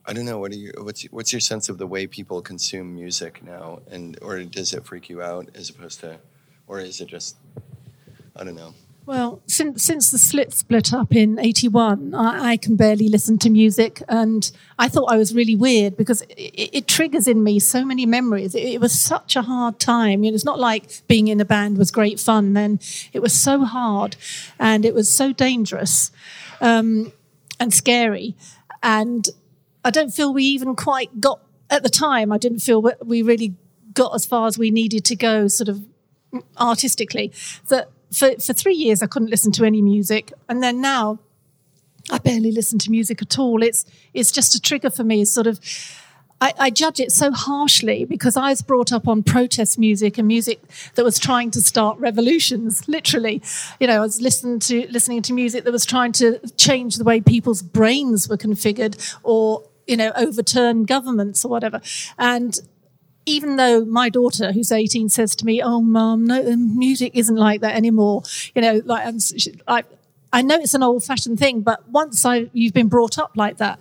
I 0.07 0.13
don't 0.15 0.25
know 0.25 0.39
what 0.39 0.53
are 0.53 0.57
you 0.57 0.73
what's 0.79 1.03
what's 1.05 1.33
your 1.33 1.41
sense 1.41 1.69
of 1.69 1.77
the 1.77 1.87
way 1.87 2.07
people 2.07 2.41
consume 2.41 2.95
music 2.95 3.43
now? 3.45 3.81
And 3.91 4.19
or 4.23 4.43
does 4.43 4.73
it 4.73 4.87
freak 4.87 5.11
you 5.11 5.21
out 5.23 5.51
as 5.55 5.69
opposed 5.69 6.01
to 6.01 6.19
or 6.67 6.81
is 6.81 7.01
it 7.01 7.09
just 7.09 7.37
I 8.35 8.45
don't 8.45 8.57
know 8.57 8.75
well, 9.11 9.43
since 9.49 9.83
since 9.83 10.13
the 10.13 10.19
Slits 10.19 10.59
split 10.59 10.95
up 10.95 11.17
in 11.17 11.37
'81, 11.37 12.15
I, 12.15 12.51
I, 12.51 12.57
can 12.57 12.77
barely 12.77 13.09
listen 13.09 13.39
to 13.39 13.51
music, 13.51 14.01
and 14.09 14.49
I 14.79 14.89
thought 14.89 15.11
I 15.11 15.17
was 15.17 15.35
really 15.35 15.57
weird 15.57 15.97
because 15.97 16.23
it, 16.23 16.71
it 16.77 16.87
triggers 16.87 17.27
in 17.27 17.43
me 17.43 17.59
so 17.59 17.85
many 17.85 18.07
memories. 18.07 18.55
It, 18.55 18.63
it, 18.63 18.81
was 18.81 18.97
such 18.97 19.35
a 19.35 19.43
hard 19.43 19.81
time. 19.81 20.23
You 20.23 20.31
know, 20.31 20.37
it's 20.37 20.45
not 20.45 20.61
like 20.61 21.03
being 21.09 21.27
in 21.27 21.41
a 21.41 21.45
band 21.45 21.77
was 21.77 21.91
great 21.91 22.21
fun. 22.21 22.53
Then 22.53 22.79
it 23.13 23.19
was 23.19 23.33
so 23.33 23.65
hard, 23.65 24.15
and 24.61 24.85
it 24.85 24.95
was 24.95 25.13
so 25.13 25.33
dangerous 25.33 26.13
um, 26.61 27.13
and 27.59 27.75
scary, 27.75 28.37
and 28.81 29.29
I 29.85 29.91
don't 29.91 30.11
feel 30.11 30.33
we 30.33 30.45
even 30.45 30.77
quite 30.77 31.21
got 31.21 31.41
at 31.69 31.83
the 31.83 31.91
time. 31.91 32.31
I 32.31 32.39
didn't 32.39 32.61
feel 32.61 32.81
we 33.05 33.23
really 33.23 33.57
got 33.93 34.15
as 34.15 34.25
far 34.25 34.47
as 34.47 34.57
we 34.57 34.71
needed 34.71 35.05
to 35.07 35.17
go, 35.17 35.49
sort 35.49 35.69
of 35.69 35.83
artistically. 36.61 37.33
That 37.71 37.91
for, 38.13 38.33
for 38.41 38.53
three 38.53 38.75
years, 38.75 39.03
I 39.03 39.07
couldn't 39.07 39.31
listen 39.31 39.53
to 39.53 39.65
any 39.65 39.83
music. 39.83 40.33
And 40.49 40.63
then 40.63 40.81
now, 40.81 41.19
I 42.11 42.19
barely 42.19 42.51
listen 42.51 42.79
to 42.81 42.91
music 42.91 43.23
at 43.23 43.39
all. 43.39 43.63
It's, 43.63 43.85
it's 44.15 44.33
just 44.33 44.55
a 44.55 44.61
trigger 44.61 44.91
for 44.91 45.05
me, 45.05 45.25
sort 45.25 45.47
of. 45.47 45.61
I, 46.43 46.55
I, 46.59 46.71
judge 46.71 47.01
it 47.01 47.13
so 47.13 47.33
harshly 47.33 48.07
because 48.07 48.35
I 48.35 48.49
was 48.49 48.63
brought 48.63 48.95
up 48.95 49.07
on 49.07 49.23
protest 49.23 49.79
music 49.79 50.17
and 50.17 50.27
music 50.27 50.63
that 50.95 51.05
was 51.05 51.19
trying 51.19 51.51
to 51.51 51.61
start 51.61 51.99
revolutions. 51.99 52.89
Literally, 52.89 53.43
you 53.79 53.87
know, 53.87 53.97
I 53.97 54.01
was 54.01 54.23
listening 54.23 54.59
to 54.61 54.87
listening 54.91 55.21
to 55.23 55.35
music 55.35 55.65
that 55.65 55.73
was 55.73 55.85
trying 55.85 56.13
to 56.13 56.41
change 56.57 56.97
the 56.97 57.05
way 57.05 57.21
people's 57.21 57.61
brains 57.61 58.27
were 58.27 58.39
configured, 58.39 59.19
or 59.23 59.65
you 59.87 59.99
know, 59.99 60.13
overturn 60.17 60.85
governments 60.85 61.45
or 61.45 61.49
whatever. 61.49 61.83
And 62.17 62.59
even 63.27 63.57
though 63.57 63.85
my 63.85 64.09
daughter, 64.09 64.53
who's 64.53 64.73
18, 64.73 65.09
says 65.09 65.35
to 65.37 65.45
me, 65.45 65.63
"Oh, 65.63 65.81
mum, 65.81 66.25
no, 66.27 66.43
music 66.57 67.13
isn't 67.15 67.37
like 67.37 67.61
that 67.61 67.75
anymore," 67.75 68.23
you 68.55 68.63
know, 68.63 68.81
like 68.85 69.15
I, 69.69 69.85
I 70.33 70.43
know 70.43 70.57
it's 70.57 70.75
an 70.75 70.83
old-fashioned 70.83 71.39
thing, 71.39 71.61
but 71.61 71.89
once 71.89 72.25
I 72.25 72.51
you've 72.53 72.75
been 72.75 72.89
brought 72.89 73.19
up 73.19 73.33
like 73.37 73.59
that 73.59 73.79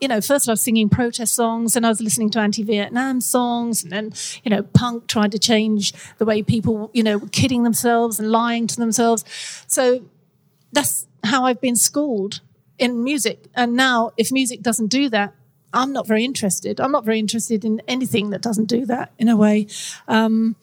you 0.00 0.08
know, 0.08 0.20
first 0.20 0.48
I 0.48 0.52
was 0.52 0.60
singing 0.60 0.88
protest 0.88 1.34
songs 1.34 1.76
and 1.76 1.86
I 1.86 1.88
was 1.88 2.00
listening 2.00 2.30
to 2.30 2.38
anti 2.38 2.62
Vietnam 2.62 3.20
songs. 3.20 3.82
And 3.82 3.92
then, 3.92 4.12
you 4.44 4.50
know, 4.50 4.62
punk 4.62 5.06
tried 5.06 5.32
to 5.32 5.38
change 5.38 5.92
the 6.18 6.24
way 6.24 6.42
people, 6.42 6.90
you 6.92 7.02
know, 7.02 7.18
were 7.18 7.28
kidding 7.28 7.62
themselves 7.62 8.18
and 8.18 8.30
lying 8.30 8.66
to 8.66 8.76
themselves. 8.76 9.24
So 9.66 10.04
that's 10.72 11.06
how 11.24 11.44
I've 11.44 11.60
been 11.60 11.76
schooled 11.76 12.40
in 12.78 13.02
music. 13.02 13.46
And 13.54 13.74
now, 13.74 14.12
if 14.16 14.30
music 14.30 14.62
doesn't 14.62 14.88
do 14.88 15.08
that, 15.10 15.32
I'm 15.76 15.92
not 15.92 16.06
very 16.06 16.24
interested. 16.24 16.80
I'm 16.80 16.90
not 16.90 17.04
very 17.04 17.18
interested 17.18 17.64
in 17.64 17.82
anything 17.86 18.30
that 18.30 18.40
doesn't 18.40 18.66
do 18.66 18.86
that 18.86 19.12
in 19.18 19.28
a 19.28 19.36
way, 19.36 19.66
um, 20.08 20.56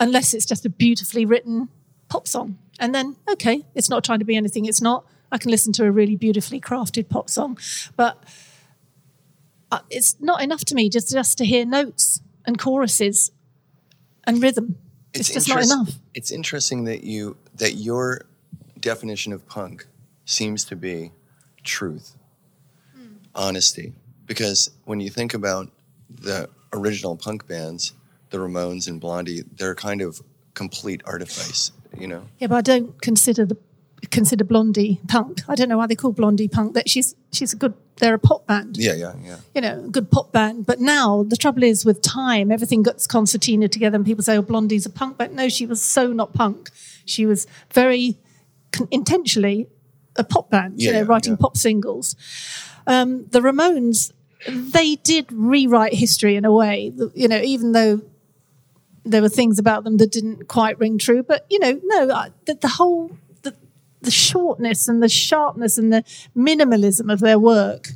unless 0.00 0.34
it's 0.34 0.44
just 0.44 0.66
a 0.66 0.68
beautifully 0.68 1.24
written 1.24 1.68
pop 2.08 2.26
song. 2.26 2.58
And 2.78 2.94
then, 2.94 3.16
okay, 3.30 3.64
it's 3.74 3.88
not 3.88 4.04
trying 4.04 4.18
to 4.18 4.24
be 4.24 4.36
anything 4.36 4.66
it's 4.66 4.82
not 4.82 5.06
I 5.30 5.38
can 5.38 5.50
listen 5.50 5.72
to 5.74 5.84
a 5.84 5.90
really 5.90 6.16
beautifully 6.16 6.60
crafted 6.60 7.08
pop 7.08 7.28
song, 7.28 7.58
but 7.96 8.22
uh, 9.70 9.80
it's 9.90 10.16
not 10.20 10.42
enough 10.42 10.64
to 10.66 10.74
me 10.74 10.88
just 10.88 11.10
just 11.10 11.38
to 11.38 11.44
hear 11.44 11.64
notes 11.64 12.20
and 12.44 12.58
choruses 12.58 13.32
and 14.24 14.42
rhythm. 14.42 14.78
It's, 15.12 15.30
it's 15.30 15.46
just 15.46 15.48
not 15.48 15.64
enough. 15.64 15.94
It's 16.14 16.30
interesting 16.30 16.84
that 16.84 17.02
you 17.04 17.36
that 17.56 17.74
your 17.74 18.26
definition 18.78 19.32
of 19.32 19.46
punk 19.46 19.86
seems 20.24 20.64
to 20.66 20.76
be 20.76 21.12
truth, 21.64 22.16
hmm. 22.94 23.16
honesty, 23.34 23.94
because 24.26 24.70
when 24.84 25.00
you 25.00 25.10
think 25.10 25.34
about 25.34 25.70
the 26.10 26.48
original 26.72 27.16
punk 27.16 27.46
bands, 27.46 27.92
the 28.30 28.38
Ramones 28.38 28.88
and 28.88 29.00
Blondie, 29.00 29.42
they're 29.56 29.74
kind 29.74 30.02
of 30.02 30.20
complete 30.54 31.02
artifice, 31.04 31.72
you 31.96 32.06
know. 32.06 32.24
Yeah, 32.38 32.48
but 32.48 32.56
I 32.56 32.60
don't 32.60 33.00
consider 33.00 33.46
the 33.46 33.56
consider 34.10 34.44
Blondie 34.44 35.00
punk. 35.08 35.40
I 35.48 35.54
don't 35.54 35.68
know 35.68 35.78
why 35.78 35.86
they 35.86 35.94
call 35.94 36.12
Blondie 36.12 36.48
punk. 36.48 36.74
That 36.74 36.88
she's 36.88 37.14
she's 37.32 37.52
a 37.52 37.56
good. 37.56 37.74
They're 37.98 38.14
a 38.14 38.18
pop 38.18 38.46
band. 38.46 38.76
Yeah, 38.76 38.92
yeah, 38.92 39.14
yeah. 39.22 39.38
You 39.54 39.62
know, 39.62 39.84
a 39.86 39.88
good 39.88 40.10
pop 40.10 40.30
band. 40.30 40.66
But 40.66 40.80
now 40.80 41.22
the 41.22 41.36
trouble 41.36 41.62
is 41.62 41.84
with 41.86 42.02
time, 42.02 42.52
everything 42.52 42.82
gets 42.82 43.06
concertina 43.06 43.68
together, 43.68 43.96
and 43.96 44.04
people 44.04 44.22
say, 44.22 44.36
"Oh, 44.36 44.42
Blondie's 44.42 44.86
a 44.86 44.90
punk." 44.90 45.16
But 45.16 45.32
no, 45.32 45.48
she 45.48 45.66
was 45.66 45.80
so 45.80 46.12
not 46.12 46.34
punk. 46.34 46.70
She 47.04 47.24
was 47.24 47.46
very 47.72 48.18
con- 48.72 48.88
intentionally 48.90 49.68
a 50.16 50.24
pop 50.24 50.50
band. 50.50 50.74
Yeah, 50.76 50.88
you 50.88 50.92
know, 50.94 51.00
yeah, 51.00 51.06
writing 51.06 51.32
yeah. 51.34 51.38
pop 51.40 51.56
singles. 51.56 52.16
Um, 52.86 53.26
the 53.28 53.40
Ramones, 53.40 54.12
they 54.48 54.96
did 54.96 55.30
rewrite 55.32 55.94
history 55.94 56.36
in 56.36 56.44
a 56.44 56.52
way. 56.52 56.92
You 57.14 57.28
know, 57.28 57.40
even 57.40 57.72
though 57.72 58.02
there 59.04 59.22
were 59.22 59.28
things 59.28 59.58
about 59.58 59.84
them 59.84 59.98
that 59.98 60.10
didn't 60.10 60.48
quite 60.48 60.78
ring 60.78 60.98
true. 60.98 61.22
But 61.22 61.46
you 61.48 61.58
know, 61.58 61.80
no, 61.84 62.06
the, 62.44 62.54
the 62.54 62.68
whole 62.68 63.16
the 64.06 64.10
shortness 64.10 64.88
and 64.88 65.02
the 65.02 65.08
sharpness 65.08 65.76
and 65.76 65.92
the 65.92 66.02
minimalism 66.34 67.12
of 67.12 67.20
their 67.20 67.38
work 67.38 67.88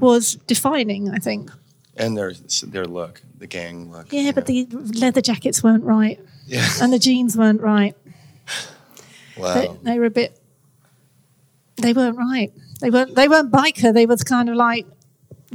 was 0.00 0.34
defining, 0.46 1.10
I 1.10 1.18
think. 1.18 1.50
And 1.96 2.16
their 2.16 2.32
their 2.66 2.86
look, 2.86 3.22
the 3.38 3.46
gang 3.46 3.92
look. 3.92 4.12
Yeah, 4.12 4.32
but 4.32 4.48
know. 4.48 4.64
the 4.64 4.98
leather 4.98 5.20
jackets 5.20 5.62
weren't 5.62 5.84
right. 5.84 6.18
Yeah. 6.46 6.68
And 6.82 6.92
the 6.92 6.98
jeans 6.98 7.36
weren't 7.36 7.60
right. 7.60 7.94
Wow. 9.36 9.54
They, 9.54 9.92
they 9.92 9.98
were 9.98 10.06
a 10.06 10.10
bit. 10.10 10.36
They 11.76 11.92
weren't 11.92 12.16
right. 12.16 12.52
They 12.80 12.90
weren't. 12.90 13.14
They 13.14 13.28
weren't 13.28 13.52
biker. 13.52 13.94
They 13.94 14.06
were 14.06 14.16
kind 14.16 14.48
of 14.48 14.56
like 14.56 14.86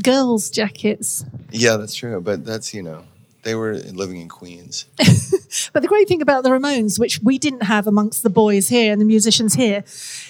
girls' 0.04 0.50
jackets. 0.50 1.26
Yeah, 1.52 1.78
that's 1.78 1.96
true. 1.96 2.20
But 2.22 2.46
that's 2.46 2.74
you 2.74 2.84
know 2.84 3.04
they 3.46 3.56
were 3.56 3.76
living 3.76 4.20
in 4.20 4.28
Queens. 4.28 4.86
but 5.74 5.82
the 5.82 5.88
great 5.88 6.08
thing 6.08 6.22
about 6.22 6.44
the 6.44 6.50
Ramones, 6.50 7.00
which 7.00 7.20
we 7.22 7.38
didn't 7.38 7.64
have 7.64 7.88
amongst 7.88 8.24
the 8.24 8.30
boys 8.30 8.68
here 8.70 8.92
and 8.92 9.00
the 9.00 9.06
musicians 9.06 9.54
here, 9.54 9.84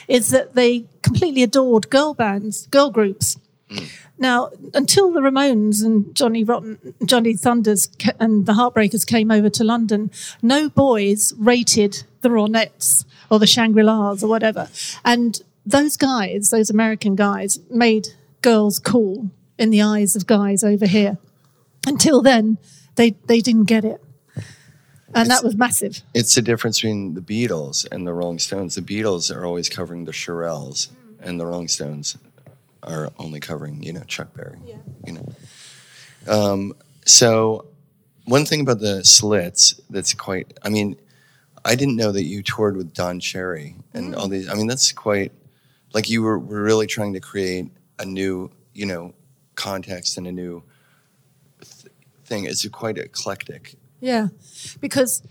is 0.07 0.29
that 0.29 0.53
they 0.53 0.85
completely 1.01 1.41
adored 1.41 1.89
girl 1.89 2.13
bands, 2.13 2.67
girl 2.67 2.91
groups. 2.91 3.39
Mm. 3.69 3.89
Now, 4.17 4.49
until 4.73 5.11
the 5.11 5.21
Ramones 5.21 5.83
and 5.83 6.13
Johnny 6.13 6.43
Rotten, 6.43 6.93
Johnny 7.05 7.35
Thunders 7.35 7.89
and 8.19 8.45
the 8.45 8.53
Heartbreakers 8.53 9.05
came 9.07 9.31
over 9.31 9.49
to 9.49 9.63
London, 9.63 10.11
no 10.41 10.69
boys 10.69 11.33
rated 11.37 12.03
the 12.21 12.29
Ronettes 12.29 13.05
or 13.31 13.39
the 13.39 13.47
Shangri 13.47 13.83
Las 13.83 14.23
or 14.23 14.27
whatever. 14.27 14.69
And 15.03 15.41
those 15.65 15.97
guys, 15.97 16.49
those 16.49 16.69
American 16.69 17.15
guys, 17.15 17.59
made 17.69 18.09
girls 18.41 18.77
cool 18.77 19.31
in 19.57 19.69
the 19.69 19.81
eyes 19.81 20.15
of 20.15 20.25
guys 20.25 20.63
over 20.63 20.85
here. 20.85 21.17
Until 21.87 22.21
then, 22.21 22.57
they 22.95 23.11
they 23.27 23.41
didn't 23.41 23.65
get 23.65 23.85
it, 23.85 24.03
and 25.13 25.27
it's, 25.27 25.29
that 25.29 25.43
was 25.43 25.55
massive. 25.55 26.01
It's 26.13 26.33
the 26.35 26.41
difference 26.41 26.79
between 26.79 27.13
the 27.13 27.21
Beatles 27.21 27.85
and 27.91 28.07
the 28.07 28.13
Rolling 28.13 28.39
Stones. 28.39 28.75
The 28.75 28.81
Beatles 28.81 29.35
are 29.35 29.45
always 29.45 29.69
covering 29.69 30.05
the 30.05 30.11
Shirelles, 30.11 30.89
and 31.19 31.39
the 31.39 31.45
Rolling 31.45 31.67
Stones 31.67 32.17
are 32.81 33.11
only 33.17 33.39
covering 33.39 33.83
you 33.83 33.93
know 33.93 34.03
Chuck 34.03 34.33
Berry. 34.33 34.57
Yeah. 34.65 34.77
You 35.05 35.13
know, 35.13 35.27
um, 36.27 36.73
so 37.05 37.67
one 38.25 38.45
thing 38.45 38.61
about 38.61 38.79
the 38.79 39.03
Slits 39.03 39.79
that's 39.89 40.13
quite. 40.13 40.57
I 40.63 40.69
mean, 40.69 40.97
I 41.63 41.75
didn't 41.75 41.95
know 41.95 42.11
that 42.11 42.23
you 42.23 42.41
toured 42.41 42.77
with 42.77 42.93
Don 42.93 43.19
Cherry 43.19 43.75
and 43.93 44.13
mm. 44.13 44.17
all 44.17 44.27
these. 44.27 44.49
I 44.49 44.55
mean, 44.55 44.67
that's 44.67 44.91
quite 44.91 45.31
like 45.93 46.09
you 46.09 46.23
were, 46.23 46.37
were 46.37 46.61
really 46.61 46.87
trying 46.87 47.13
to 47.13 47.19
create 47.19 47.67
a 47.99 48.05
new 48.05 48.51
you 48.73 48.85
know 48.85 49.13
context 49.55 50.17
and 50.17 50.27
a 50.27 50.31
new 50.31 50.63
thing 52.25 52.45
is 52.45 52.67
quite 52.71 52.97
eclectic. 52.97 53.75
Yeah, 53.99 54.27
because 54.79 55.23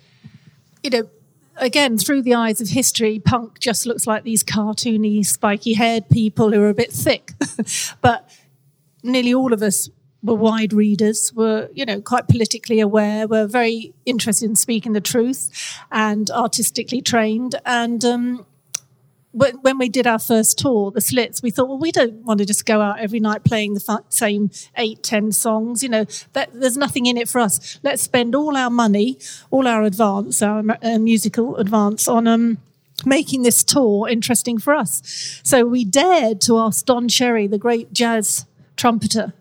you 0.83 0.91
know, 0.91 1.09
again, 1.57 1.99
through 1.99 2.23
the 2.23 2.35
eyes 2.35 2.61
of 2.61 2.69
history, 2.69 3.19
punk 3.19 3.59
just 3.59 3.87
looks 3.87 4.07
like 4.07 4.25
these 4.25 4.45
cartoony, 4.45 5.25
spiky-haired 5.25 6.09
people 6.11 6.53
who 6.53 6.61
are 6.61 6.69
a 6.69 6.75
bit 6.75 6.93
thick. 6.93 7.33
but 8.01 8.31
nearly 9.03 9.33
all 9.33 9.53
of 9.53 9.63
us 9.63 9.89
were 10.23 10.35
wide 10.35 10.73
readers, 10.73 11.33
were 11.35 11.69
you 11.75 11.85
know 11.85 12.01
quite 12.01 12.29
politically 12.29 12.81
aware, 12.81 13.27
were 13.29 13.47
very 13.47 13.95
interested 14.07 14.49
in 14.49 14.57
speaking 14.57 14.93
the 14.93 15.01
truth, 15.01 15.51
and 15.91 16.31
artistically 16.31 17.01
trained, 17.01 17.55
and 17.65 18.05
um, 18.05 18.47
when 19.35 19.79
we 19.79 19.89
did 19.89 20.07
our 20.07 20.19
first 20.19 20.59
tour, 20.59 20.91
the 20.91 21.01
Slits, 21.01 21.43
we 21.43 21.51
thought, 21.51 21.69
well, 21.69 21.79
we 21.79 21.93
don't 21.93 22.25
want 22.25 22.39
to 22.39 22.47
just 22.47 22.65
go 22.65 22.81
out 22.81 23.01
every 23.01 23.21
night 23.21 23.45
playing 23.45 23.75
the 23.75 24.03
same 24.09 24.51
eight, 24.77 25.03
ten 25.03 25.33
songs. 25.33 25.83
You 25.83 25.89
know, 25.89 26.07
that, 26.33 26.51
there's 26.53 26.77
nothing 26.77 27.07
in 27.07 27.17
it 27.17 27.29
for 27.29 27.41
us. 27.41 27.79
Let's 27.83 28.03
spend 28.03 28.35
all 28.35 28.57
our 28.57 28.71
money, 28.71 29.19
all 29.51 29.67
our 29.67 29.83
advance, 29.83 30.41
our 30.41 30.63
uh, 30.83 30.99
musical 30.99 31.57
advance 31.57 32.07
on 32.07 32.29
um, 32.29 32.59
making 33.05 33.43
this 33.43 33.65
tour 33.65 34.09
interesting 34.09 34.59
for 34.59 34.75
us. 34.75 35.41
So 35.43 35.67
we 35.67 35.85
dared 35.85 36.41
to 36.43 36.59
ask 36.59 36.87
Don 36.87 37.09
Cherry, 37.09 37.47
the 37.47 37.59
great 37.59 37.93
jazz 37.93 38.47
trumpeter, 38.77 39.33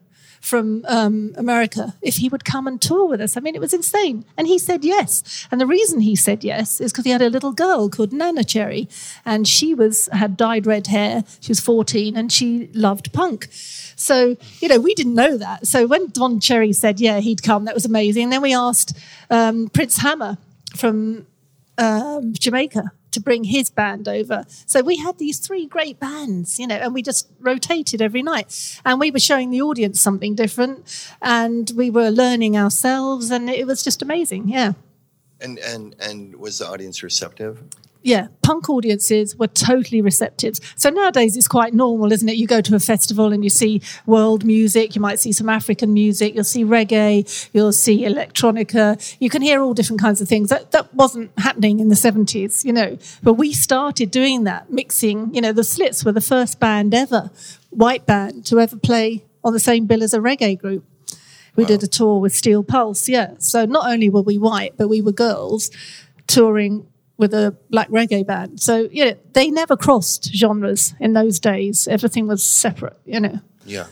from 0.44 0.84
um, 0.90 1.34
America 1.38 1.96
if 2.02 2.18
he 2.18 2.28
would 2.28 2.44
come 2.44 2.68
and 2.68 2.82
tour 2.82 3.08
with 3.08 3.22
us. 3.22 3.38
I 3.38 3.40
mean, 3.40 3.56
it 3.56 3.62
was 3.62 3.74
insane. 3.74 4.26
And 4.38 4.46
he 4.46 4.60
said 4.60 4.84
yes. 4.84 5.48
And 5.50 5.62
the 5.62 5.66
reason 5.66 6.02
he 6.02 6.18
said 6.18 6.44
yes 6.44 6.82
is 6.82 6.92
because 6.92 7.06
he 7.06 7.12
had 7.12 7.22
a 7.22 7.30
little 7.30 7.54
girl 7.54 7.90
called 7.90 8.12
Neneh 8.12 8.46
Cherry, 8.46 8.90
and 9.26 9.48
she 9.48 9.74
was 9.74 10.10
had 10.12 10.36
dyed 10.36 10.68
red 10.68 10.88
hair. 10.88 11.24
She 11.40 11.50
was 11.50 11.62
14, 11.62 12.18
and 12.18 12.30
she 12.30 12.70
loved 12.74 13.14
punk. 13.14 13.48
So, 13.96 14.36
you 14.60 14.68
know, 14.68 14.82
we 14.82 14.94
didn't 14.94 15.16
know 15.16 15.38
that. 15.38 15.66
So 15.66 15.88
when 15.88 16.10
Don 16.10 16.42
Cherry 16.42 16.74
said, 16.74 17.00
yeah, 17.00 17.22
he'd 17.22 17.42
come, 17.42 17.64
that 17.66 17.74
was 17.74 17.86
amazing. 17.86 18.24
And 18.24 18.34
then 18.34 18.42
we 18.42 18.54
asked 18.54 18.98
um, 19.30 19.70
Prince 19.70 19.98
Hammer 19.98 20.38
from 20.76 21.26
um, 21.78 22.34
Jamaica 22.34 22.92
to 23.14 23.22
bring 23.22 23.46
his 23.46 23.70
band 23.70 24.08
over. 24.08 24.44
So 24.66 24.82
we 24.82 24.98
had 24.98 25.18
these 25.18 25.40
three 25.40 25.66
great 25.66 26.00
bands, 26.00 26.60
you 26.60 26.68
know, 26.68 26.76
and 26.76 26.94
we 26.94 27.02
just 27.02 27.30
rotated 27.40 28.02
every 28.02 28.22
night. 28.22 28.80
And 28.86 29.00
we 29.00 29.12
were 29.12 29.20
showing 29.20 29.52
the 29.52 29.62
audience 29.62 30.02
something 30.02 30.36
different 30.36 31.10
and 31.22 31.72
we 31.76 31.90
were 31.90 32.10
learning 32.10 32.58
ourselves 32.58 33.32
and 33.32 33.50
it 33.50 33.68
was 33.68 33.84
just 33.84 34.02
amazing. 34.02 34.50
Yeah. 34.50 34.74
And 35.40 35.60
and 35.60 35.96
and 36.00 36.36
was 36.36 36.60
the 36.60 36.68
audience 36.68 37.04
receptive? 37.04 37.64
Yeah, 38.04 38.28
punk 38.42 38.70
audiences 38.70 39.36
were 39.38 39.48
totally 39.48 40.02
receptive. 40.02 40.60
So 40.76 40.90
nowadays 40.90 41.38
it's 41.38 41.48
quite 41.48 41.74
normal, 41.74 42.12
isn't 42.12 42.28
it? 42.28 42.36
You 42.36 42.48
go 42.48 42.60
to 42.60 42.76
a 42.76 42.80
festival 42.80 43.32
and 43.32 43.44
you 43.44 43.50
see 43.50 43.82
world 44.06 44.44
music, 44.44 44.96
you 44.96 45.02
might 45.02 45.20
see 45.20 45.32
some 45.32 45.48
African 45.48 45.94
music, 45.94 46.36
you'll 46.36 46.44
see 46.44 46.66
reggae, 46.66 47.50
you'll 47.54 47.72
see 47.72 48.04
electronica, 48.04 49.16
you 49.20 49.30
can 49.30 49.42
hear 49.42 49.62
all 49.62 49.74
different 49.74 50.02
kinds 50.02 50.20
of 50.20 50.28
things. 50.28 50.50
That, 50.50 50.72
that 50.72 50.94
wasn't 50.94 51.32
happening 51.40 51.80
in 51.80 51.88
the 51.88 51.96
70s, 51.96 52.66
you 52.66 52.74
know. 52.74 52.98
But 53.24 53.34
we 53.36 53.54
started 53.54 54.12
doing 54.12 54.44
that, 54.44 54.70
mixing, 54.70 55.34
you 55.34 55.42
know, 55.42 55.54
the 55.54 55.64
Slits 55.64 56.04
were 56.04 56.12
the 56.12 56.22
first 56.22 56.60
band 56.60 56.94
ever, 56.94 57.32
white 57.70 58.06
band, 58.06 58.46
to 58.48 58.60
ever 58.60 58.76
play 58.76 59.24
on 59.46 59.54
the 59.54 59.60
same 59.60 59.86
bill 59.86 60.04
as 60.04 60.14
a 60.14 60.20
reggae 60.20 60.60
group. 60.60 60.86
We 61.56 61.66
did 61.66 61.84
a 61.84 61.88
tour 61.88 62.20
with 62.20 62.36
Steel 62.36 62.64
Pulse, 62.64 63.08
yeah. 63.08 63.36
So 63.38 63.66
not 63.66 63.86
only 63.88 64.10
were 64.10 64.24
we 64.24 64.40
white, 64.40 64.74
but 64.76 64.88
we 64.88 65.02
were 65.02 65.12
girls 65.12 65.70
touring 66.26 66.88
with 67.18 67.34
a 67.34 67.56
black 67.70 67.90
reggae 67.90 68.26
band. 68.26 68.60
So 68.60 68.90
yeah, 68.92 69.14
they 69.34 69.50
never 69.50 69.78
crossed 69.78 70.34
genres 70.34 70.94
in 71.00 71.14
those 71.14 71.40
days. 71.40 71.88
Everything 71.88 72.28
was 72.28 72.44
separate, 72.44 72.98
you 73.06 73.20
know. 73.20 73.40
Yeah. 73.66 73.88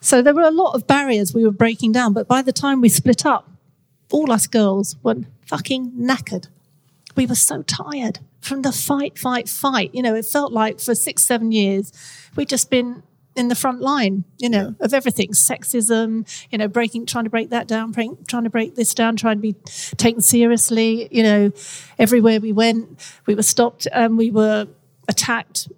So 0.00 0.22
there 0.22 0.34
were 0.34 0.42
a 0.42 0.50
lot 0.50 0.74
of 0.74 0.86
barriers 0.86 1.34
we 1.34 1.44
were 1.44 1.50
breaking 1.50 1.92
down. 1.92 2.12
But 2.12 2.28
by 2.28 2.42
the 2.42 2.52
time 2.52 2.80
we 2.80 2.88
split 2.88 3.26
up, 3.26 3.50
all 4.12 4.30
us 4.30 4.46
girls 4.46 4.96
were 5.02 5.16
fucking 5.46 5.92
knackered. 5.92 6.48
We 7.16 7.26
were 7.26 7.34
so 7.34 7.62
tired 7.62 8.20
from 8.40 8.62
the 8.62 8.72
fight, 8.72 9.18
fight, 9.18 9.48
fight. 9.48 9.90
You 9.92 10.02
know, 10.02 10.14
it 10.14 10.26
felt 10.26 10.52
like 10.52 10.78
for 10.78 10.94
six, 10.94 11.24
seven 11.24 11.50
years, 11.50 11.92
we'd 12.36 12.48
just 12.48 12.70
been 12.70 13.02
in 13.36 13.48
the 13.48 13.54
front 13.54 13.80
line, 13.80 14.24
you 14.38 14.48
know, 14.48 14.74
of 14.80 14.94
everything 14.94 15.30
sexism, 15.32 16.26
you 16.50 16.58
know, 16.58 16.68
breaking, 16.68 17.06
trying 17.06 17.24
to 17.24 17.30
break 17.30 17.50
that 17.50 17.68
down, 17.68 17.92
break, 17.92 18.10
trying 18.26 18.44
to 18.44 18.50
break 18.50 18.74
this 18.74 18.94
down, 18.94 19.14
trying 19.16 19.36
to 19.36 19.42
be 19.42 19.52
taken 19.96 20.20
seriously. 20.22 21.08
You 21.10 21.22
know, 21.22 21.52
everywhere 21.98 22.40
we 22.40 22.52
went, 22.52 22.98
we 23.26 23.34
were 23.34 23.42
stopped 23.42 23.86
and 23.92 24.16
we 24.16 24.30
were 24.30 24.66
attacked, 25.08 25.68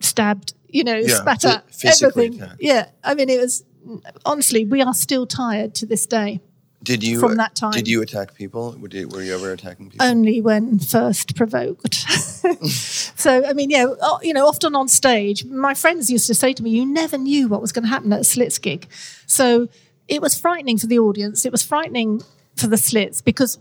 stabbed, 0.00 0.54
you 0.68 0.84
know, 0.84 0.96
Yeah, 0.96 1.16
spat 1.16 1.44
at, 1.44 1.64
everything. 1.84 2.42
attacked. 2.42 2.60
Yeah. 2.60 2.86
I 3.04 3.14
mean, 3.14 3.28
it 3.28 3.38
was, 3.40 3.64
honestly, 4.24 4.64
we 4.64 4.80
are 4.82 4.94
still 4.94 5.26
tired 5.26 5.74
to 5.76 5.86
this 5.86 6.06
day. 6.06 6.40
Did 6.82 7.02
you 7.02 7.18
From 7.18 7.36
that 7.36 7.54
time. 7.56 7.72
Did 7.72 7.88
you 7.88 8.00
attack 8.00 8.34
people? 8.34 8.76
Were 8.78 8.88
you, 8.88 9.08
were 9.08 9.22
you 9.22 9.34
ever 9.34 9.52
attacking 9.52 9.90
people? 9.90 10.06
only 10.06 10.40
when 10.40 10.78
first 10.78 11.34
provoked. 11.34 12.04
so, 13.16 13.44
I 13.44 13.52
mean, 13.52 13.70
yeah, 13.70 13.86
you 14.22 14.32
know, 14.32 14.46
often 14.46 14.74
on 14.74 14.88
stage, 14.88 15.44
my 15.44 15.74
friends 15.74 16.10
used 16.10 16.26
to 16.28 16.34
say 16.34 16.52
to 16.52 16.62
me, 16.62 16.70
"You 16.70 16.86
never 16.86 17.18
knew 17.18 17.48
what 17.48 17.60
was 17.60 17.72
going 17.72 17.84
to 17.84 17.88
happen 17.88 18.12
at 18.12 18.20
a 18.20 18.24
Slits 18.24 18.58
gig." 18.58 18.86
So 19.26 19.68
it 20.08 20.20
was 20.20 20.38
frightening 20.38 20.78
for 20.78 20.86
the 20.86 20.98
audience. 20.98 21.44
It 21.44 21.52
was 21.52 21.62
frightening 21.62 22.22
for 22.56 22.68
the 22.68 22.76
Slits 22.76 23.20
because 23.20 23.58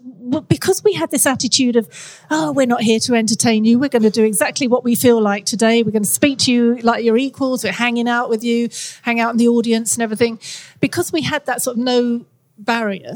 because 0.48 0.84
we 0.84 0.93
had 0.93 1.12
this 1.12 1.26
attitude 1.26 1.76
of, 1.76 1.89
"Oh, 2.32 2.52
we're 2.52 2.65
not 2.65 2.82
here 2.82 3.00
to 3.02 3.15
entertain 3.15 3.65
you. 3.65 3.78
We're 3.78 3.89
going 3.89 4.04
to 4.04 4.10
do 4.10 4.24
exactly 4.24 4.67
what 4.67 4.84
we 4.84 4.95
feel 4.95 5.21
like 5.21 5.45
today. 5.45 5.84
We're 5.84 5.91
going 5.91 6.04
to 6.04 6.10
speak 6.10 6.39
to 6.39 6.54
you 6.54 6.76
like 6.78 7.04
your 7.04 7.17
equals. 7.17 7.63
We're 7.63 7.74
hanging 7.74 8.08
out 8.08 8.30
with 8.30 8.43
you, 8.43 8.69
hang 9.04 9.19
out 9.19 9.32
in 9.32 9.38
the 9.38 9.48
audience 9.48 9.95
and 9.95 10.04
everything." 10.04 10.39
Because 10.80 11.12
we 11.12 11.21
had 11.21 11.45
that 11.45 11.62
sort 11.62 11.78
of 11.78 11.84
no 11.84 12.26
barrier 12.58 13.15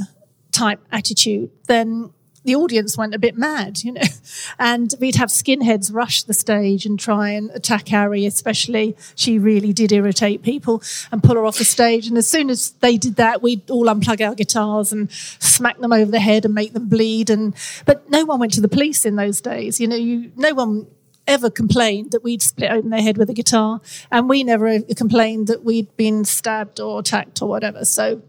type 0.51 0.79
attitude, 0.91 1.51
then 1.67 2.12
the 2.43 2.56
audience 2.56 2.97
went 2.97 3.13
a 3.13 3.19
bit 3.19 3.38
mad, 3.38 3.84
you 3.84 3.93
know. 3.93 4.02
And 4.58 4.93
we'd 4.99 5.15
have 5.15 5.30
skinheads 5.30 5.93
rush 5.93 6.23
the 6.23 6.34
stage 6.34 6.86
and 6.86 6.99
try 6.99 7.30
and 7.30 7.49
attack 7.52 7.91
Ari, 7.91 8.25
especially. 8.25 8.95
She 9.15 9.39
really 9.39 9.73
did 9.73 9.91
irritate 9.91 10.43
people 10.43 10.82
and 11.12 11.23
pull 11.23 11.36
her 11.36 11.45
off 11.45 11.58
the 11.58 11.65
stage. 11.65 12.08
And 12.08 12.17
as 12.17 12.28
soon 12.28 12.49
as 12.49 12.71
they 12.82 12.97
did 12.97 13.15
that, 13.15 13.41
we'd 13.41 13.69
all 13.69 13.86
unplug 13.86 14.25
our 14.25 14.36
guitars 14.36 14.91
and 14.91 15.12
smack 15.12 15.80
them 15.80 15.93
over 15.93 16.12
the 16.12 16.19
head 16.19 16.45
and 16.45 16.54
make 16.54 16.73
them 16.73 16.88
bleed. 16.88 17.30
And 17.30 17.56
but 17.86 18.10
no 18.10 18.25
one 18.25 18.39
went 18.39 18.54
to 18.54 18.62
the 18.62 18.67
police 18.67 19.06
in 19.06 19.15
those 19.15 19.41
days. 19.41 19.80
You 19.80 19.88
know, 19.88 19.95
you 19.95 20.32
no 20.36 20.54
one 20.54 20.88
ever 21.28 21.49
complained 21.49 22.12
that 22.12 22.23
we'd 22.23 22.41
split 22.41 22.71
open 22.71 22.89
their 22.89 23.02
head 23.02 23.17
with 23.17 23.30
a 23.30 23.34
guitar, 23.34 23.82
and 24.12 24.28
we 24.28 24.43
never 24.43 24.82
complained 24.95 25.47
that 25.47 25.63
we'd 25.63 25.95
been 25.95 26.25
stabbed 26.25 26.80
or 26.80 26.99
attacked 26.99 27.41
or 27.41 27.47
whatever. 27.47 27.86
So 27.86 28.21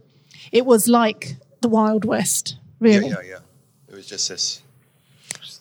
it 0.53 0.67
was 0.67 0.87
like 0.89 1.37
the 1.61 1.69
Wild 1.69 2.05
West, 2.05 2.57
really. 2.79 3.09
yeah, 3.09 3.23
yeah. 3.25 3.37
It 3.37 3.43
was 4.01 4.09
just 4.09 4.29
this. 4.29 4.63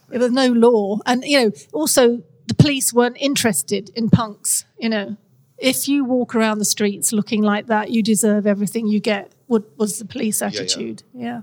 There 0.07 0.19
was 0.19 0.31
no 0.31 0.47
law, 0.47 0.99
and 1.05 1.23
you 1.23 1.39
know, 1.39 1.51
also 1.73 2.23
the 2.47 2.55
police 2.55 2.93
weren't 2.93 3.17
interested 3.19 3.91
in 3.95 4.09
punks. 4.09 4.65
You 4.79 4.89
know, 4.89 5.17
if 5.57 5.87
you 5.87 6.05
walk 6.05 6.35
around 6.35 6.59
the 6.59 6.65
streets 6.65 7.11
looking 7.11 7.43
like 7.43 7.67
that, 7.67 7.91
you 7.91 8.01
deserve 8.01 8.47
everything 8.47 8.87
you 8.87 8.99
get. 8.99 9.31
What 9.47 9.77
was 9.77 9.99
the 9.99 10.05
police 10.05 10.41
yeah. 10.41 10.47
attitude? 10.47 11.03
yeah. 11.13 11.41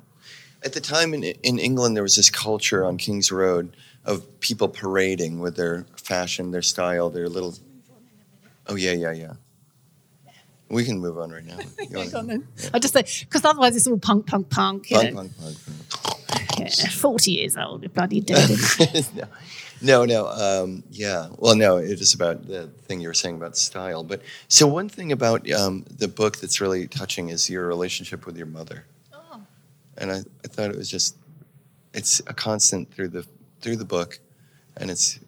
At 0.65 0.73
the 0.73 0.81
time 0.81 1.13
in 1.15 1.23
in 1.23 1.59
England, 1.59 1.97
there 1.97 2.03
was 2.03 2.17
this 2.17 2.31
culture 2.31 2.85
on 2.85 2.97
King's 2.97 3.31
Road 3.31 3.77
of 4.05 4.41
people 4.41 4.69
parading 4.69 5.39
with 5.41 5.57
their 5.57 5.85
fashion, 5.97 6.51
their 6.51 6.63
style, 6.63 7.11
their 7.11 7.29
little. 7.29 7.55
Oh 8.67 8.75
yeah, 8.75 8.93
yeah, 8.93 9.13
yeah. 9.13 9.35
We 10.69 10.85
can 10.85 10.99
move 10.99 11.19
on 11.19 11.31
right 11.31 11.45
now. 11.45 11.59
On. 12.19 12.49
I 12.75 12.81
just 12.81 12.93
say 12.93 13.05
because 13.21 13.45
otherwise 13.45 13.77
it's 13.77 13.87
all 13.87 13.99
punk, 13.99 14.27
punk, 14.27 14.51
punk. 14.51 14.91
You 14.91 14.99
Punk, 14.99 15.15
punk, 15.15 15.33
punk, 15.39 16.16
Yeah, 16.59 16.69
Forty 16.91 17.33
years 17.33 17.57
old, 17.57 17.83
you're 17.83 17.91
bloody 17.91 18.21
dead. 18.21 18.51
isn't 18.51 19.19
it? 19.19 19.21
punk. 19.31 19.33
no, 19.83 20.05
no, 20.05 20.29
um, 20.29 20.83
yeah. 20.91 21.29
Well, 21.39 21.57
no, 21.57 21.77
it 21.77 22.01
is 22.01 22.15
about 22.15 22.47
the 22.47 22.69
thing 22.87 23.01
you 23.01 23.09
were 23.09 23.15
saying 23.15 23.37
about 23.37 23.57
style. 23.57 24.03
But 24.03 24.23
so 24.49 24.67
one 24.67 24.89
thing 24.89 25.13
about 25.13 25.51
um, 25.53 25.85
the 25.99 26.09
book 26.09 26.39
that's 26.39 26.61
really 26.61 26.87
touching 26.87 27.29
is 27.29 27.49
your 27.49 27.67
relationship 27.67 28.27
with 28.27 28.37
your 28.37 28.47
mother. 28.47 28.85
Oh. 29.13 29.41
And 29.99 30.11
I, 30.11 30.19
I 30.19 30.49
thought 30.49 30.71
it 30.71 30.77
was 30.77 30.91
just, 30.91 31.17
it's 31.95 32.21
a 32.21 32.35
constant 32.35 32.93
through 32.93 33.09
the 33.09 33.27
through 33.61 33.77
the 33.77 33.85
book, 33.85 34.19
and 34.77 34.91
it's 34.91 35.19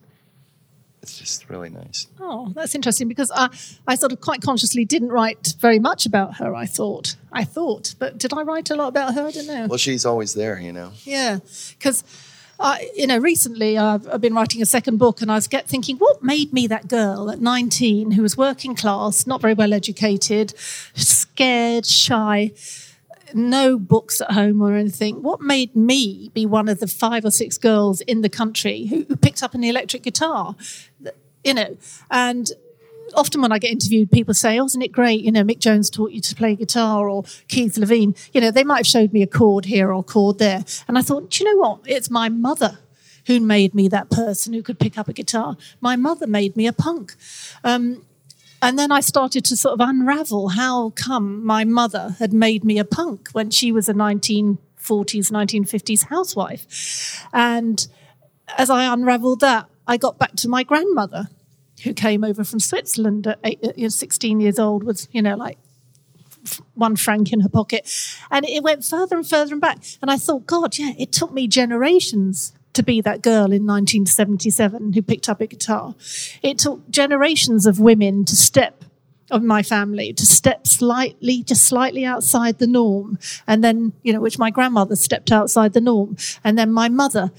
it's 1.03 1.19
just 1.19 1.49
really 1.49 1.71
nice. 1.71 2.07
Oh, 2.21 2.53
that's 2.55 2.75
interesting 2.75 3.09
because 3.09 3.31
I, 3.35 3.49
I 3.87 3.95
sort 3.95 4.13
of 4.13 4.21
quite 4.21 4.43
consciously 4.43 4.85
didn't 4.85 5.11
write 5.11 5.55
very 5.59 5.79
much 5.79 6.07
about 6.07 6.37
her. 6.37 6.55
I 6.55 6.67
thought, 6.67 7.17
I 7.33 7.45
thought, 7.45 7.95
but 7.99 8.19
did 8.19 8.33
I 8.33 8.43
write 8.43 8.71
a 8.71 8.77
lot 8.77 8.89
about 8.89 9.15
her? 9.15 9.27
I 9.27 9.31
don't 9.31 9.47
know. 9.47 9.67
Well, 9.69 9.79
she's 9.79 10.05
always 10.05 10.35
there, 10.35 10.59
you 10.59 10.73
know. 10.73 10.93
Yeah, 11.05 11.39
because 11.79 12.05
I, 12.61 12.91
you 12.97 13.07
know, 13.07 13.19
recently 13.19 13.79
I've, 13.79 14.09
I've 14.09 14.21
been 14.21 14.35
writing 14.35 14.61
a 14.61 14.67
second 14.67 14.99
book, 14.99 15.23
and 15.23 15.31
I 15.31 15.37
was 15.37 15.47
get 15.47 15.69
thinking, 15.69 15.97
what 15.99 16.23
made 16.23 16.53
me 16.53 16.67
that 16.67 16.89
girl 16.89 17.31
at 17.31 17.41
19 17.41 18.13
who 18.13 18.23
was 18.23 18.37
working 18.37 18.75
class, 18.75 19.27
not 19.27 19.41
very 19.41 19.55
well 19.55 19.73
educated, 19.73 20.55
scared, 20.95 21.87
shy, 21.87 22.53
no 23.35 23.79
books 23.79 24.21
at 24.21 24.33
home 24.33 24.63
or 24.63 24.75
anything. 24.75 25.23
What 25.23 25.41
made 25.41 25.75
me 25.75 26.31
be 26.35 26.47
one 26.47 26.69
of 26.69 26.81
the 26.81 26.87
five 26.87 27.25
or 27.25 27.31
six 27.31 27.59
girls 27.59 28.01
in 28.03 28.23
the 28.23 28.29
country 28.29 28.87
who, 28.87 29.05
who 29.09 29.17
picked 29.17 29.43
up 29.43 29.55
an 29.55 29.65
electric 29.65 30.03
guitar? 30.03 30.57
You 31.45 31.55
know, 31.55 31.77
and 32.11 32.51
often 33.15 33.41
when 33.41 33.53
I 33.53 33.59
get 33.59 33.71
interviewed, 33.71 34.11
people 34.11 34.35
say, 34.35 34.59
"Oh, 34.59 34.67
isn't 34.67 34.83
it 34.83 34.93
great? 34.93 35.23
You 35.23 35.33
know, 35.33 35.43
Mick 35.43 35.59
Jones 35.59 35.91
taught 35.91 36.13
you 36.13 36.21
to 36.21 36.35
play 36.35 36.57
guitar, 36.57 37.09
or 37.09 37.25
Keith 37.49 37.75
Levene. 37.75 38.17
You 38.33 38.41
know, 38.41 38.51
they 38.51 38.65
might 38.65 38.79
have 38.79 38.87
showed 38.87 39.13
me 39.13 39.23
a 39.23 39.27
chord 39.27 39.67
here 39.67 39.89
or 39.89 40.01
a 40.01 40.03
chord 40.03 40.39
there." 40.39 40.65
And 40.87 40.99
I 40.99 41.03
thought, 41.03 41.31
do 41.31 41.45
you 41.45 41.53
know 41.53 41.61
what? 41.61 41.81
It's 41.87 42.11
my 42.11 42.29
mother 42.29 42.79
who 43.27 43.41
made 43.41 43.75
me 43.75 43.89
that 43.89 44.11
person 44.11 44.55
who 44.55 44.63
could 44.63 44.79
pick 44.79 44.97
up 44.97 45.07
a 45.07 45.13
guitar. 45.13 45.57
My 45.81 45.97
mother 45.97 46.27
made 46.27 46.57
me 46.57 46.67
a 46.67 46.73
punk. 46.73 47.15
Um, 47.63 48.03
and 48.61 48.79
then 48.79 48.91
I 48.91 49.01
started 49.01 49.45
to 49.47 49.57
sort 49.57 49.81
of 49.81 49.89
unravel 49.89 50.49
how 50.49 50.91
come 50.91 51.45
my 51.45 51.65
mother 51.65 52.17
had 52.19 52.33
made 52.33 52.65
me 52.65 52.79
a 52.79 52.85
punk 52.85 53.29
when 53.33 53.51
she 53.51 53.71
was 53.71 53.89
a 53.89 53.95
1940s, 53.95 54.59
1950s 55.31 56.07
housewife. 56.07 57.25
And 57.33 57.87
as 58.57 58.71
I 58.71 58.93
unraveled 58.93 59.41
that, 59.41 59.69
I 59.87 59.97
got 59.97 60.19
back 60.19 60.35
to 60.37 60.49
my 60.49 60.65
grandmother, 60.65 61.29
who 61.85 61.95
came 61.95 62.25
over 62.25 62.43
from 62.43 62.59
Switzerland 62.59 63.27
at 63.27 63.39
eight, 63.45 63.61
uh, 63.63 63.73
you 63.77 63.85
know, 63.85 63.89
16 63.89 64.41
years 64.41 64.59
old, 64.59 64.83
was, 64.83 65.09
you 65.13 65.23
know, 65.23 65.37
like 65.37 65.59
one 66.75 66.97
franc 66.97 67.33
in 67.33 67.41
her 67.41 67.49
pocket. 67.49 67.89
And 68.31 68.45
it 68.45 68.63
went 68.63 68.85
further 68.85 69.17
and 69.17 69.29
further 69.29 69.55
and 69.55 69.61
back. 69.61 69.79
And 70.03 70.11
I 70.11 70.17
thought, 70.17 70.47
God, 70.47 70.79
yeah, 70.79 70.93
it 70.99 71.13
took 71.13 71.33
me 71.33 71.47
generations 71.47 72.53
to 72.75 72.83
be 72.83 73.01
that 73.01 73.23
girl 73.23 73.47
in 73.47 73.67
1977 73.67 74.93
who 74.93 75.03
picked 75.03 75.29
up 75.29 75.41
a 75.41 75.47
guitar. 75.47 75.95
It 76.43 76.59
took 76.59 76.89
generations 76.91 77.67
of 77.67 77.81
women 77.81 78.25
to 78.27 78.37
step 78.37 78.85
of 79.31 79.43
my 79.43 79.63
family 79.63 80.13
to 80.15 80.25
step 80.25 80.67
slightly, 80.67 81.43
just 81.43 81.65
slightly 81.65 82.05
outside 82.05 82.59
the 82.59 82.67
norm. 82.67 83.19
And 83.47 83.63
then, 83.63 83.93
you 84.03 84.13
know, 84.13 84.21
which 84.21 84.39
my 84.39 84.51
grandmother 84.51 84.97
stepped 84.97 85.31
outside 85.31 85.73
the 85.73 85.81
norm. 85.81 86.17
And 86.43 86.59
then 86.59 86.73
my 86.73 86.89
mother, 86.89 87.31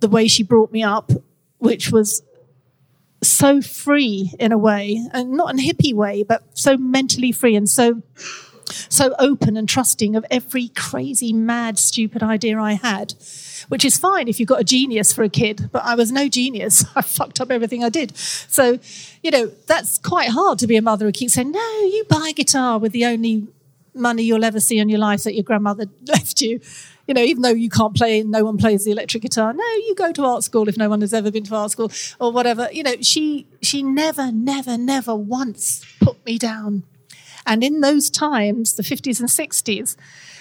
the 0.00 0.08
way 0.08 0.28
she 0.28 0.42
brought 0.42 0.72
me 0.72 0.82
up, 0.82 1.12
which 1.58 1.90
was 1.90 2.22
so 3.22 3.60
free 3.60 4.32
in 4.38 4.52
a 4.52 4.58
way, 4.58 5.06
and 5.12 5.32
not 5.32 5.52
in 5.52 5.58
a 5.58 5.62
hippie 5.62 5.94
way, 5.94 6.22
but 6.22 6.42
so 6.54 6.76
mentally 6.76 7.32
free 7.32 7.56
and 7.56 7.68
so 7.68 8.02
so 8.88 9.14
open 9.20 9.56
and 9.56 9.68
trusting 9.68 10.16
of 10.16 10.26
every 10.28 10.68
crazy, 10.68 11.32
mad, 11.32 11.78
stupid 11.78 12.20
idea 12.20 12.60
I 12.60 12.72
had, 12.72 13.14
which 13.68 13.84
is 13.84 13.96
fine 13.96 14.28
if 14.28 14.38
you've 14.38 14.48
got 14.48 14.60
a 14.60 14.64
genius 14.64 15.12
for 15.12 15.22
a 15.22 15.28
kid, 15.28 15.70
but 15.72 15.84
I 15.84 15.94
was 15.94 16.12
no 16.12 16.28
genius. 16.28 16.84
I 16.96 17.02
fucked 17.02 17.40
up 17.40 17.50
everything 17.50 17.84
I 17.84 17.88
did. 17.88 18.16
So, 18.16 18.78
you 19.22 19.30
know, 19.30 19.46
that's 19.66 19.98
quite 19.98 20.30
hard 20.30 20.58
to 20.60 20.66
be 20.66 20.76
a 20.76 20.82
mother 20.82 21.06
who 21.06 21.12
keeps 21.12 21.34
saying, 21.34 21.52
no, 21.52 21.80
you 21.80 22.04
buy 22.08 22.28
a 22.30 22.32
guitar 22.32 22.78
with 22.78 22.92
the 22.92 23.04
only 23.04 23.48
money 23.94 24.22
you'll 24.22 24.44
ever 24.44 24.60
see 24.60 24.78
in 24.78 24.88
your 24.88 24.98
life 24.98 25.24
that 25.24 25.34
your 25.34 25.42
grandmother 25.42 25.86
left 26.06 26.40
you. 26.40 26.60
You 27.06 27.14
know, 27.14 27.22
even 27.22 27.42
though 27.42 27.50
you 27.50 27.70
can't 27.70 27.94
play 27.94 28.22
no 28.24 28.44
one 28.44 28.56
plays 28.56 28.84
the 28.84 28.90
electric 28.90 29.22
guitar, 29.22 29.52
no, 29.52 29.64
you 29.64 29.94
go 29.96 30.12
to 30.12 30.24
art 30.24 30.42
school 30.42 30.68
if 30.68 30.76
no 30.76 30.88
one 30.88 31.00
has 31.02 31.14
ever 31.14 31.30
been 31.30 31.44
to 31.44 31.54
art 31.54 31.70
school 31.70 31.90
or 32.20 32.32
whatever. 32.32 32.68
You 32.72 32.82
know, 32.82 32.96
she 33.00 33.46
she 33.62 33.82
never, 33.82 34.32
never, 34.32 34.76
never 34.76 35.14
once 35.14 35.84
put 36.00 36.24
me 36.26 36.36
down. 36.36 36.82
And 37.46 37.62
in 37.62 37.80
those 37.80 38.10
times, 38.10 38.74
the 38.74 38.82
50s 38.82 39.20
and 39.20 39.28
60s, 39.28 39.96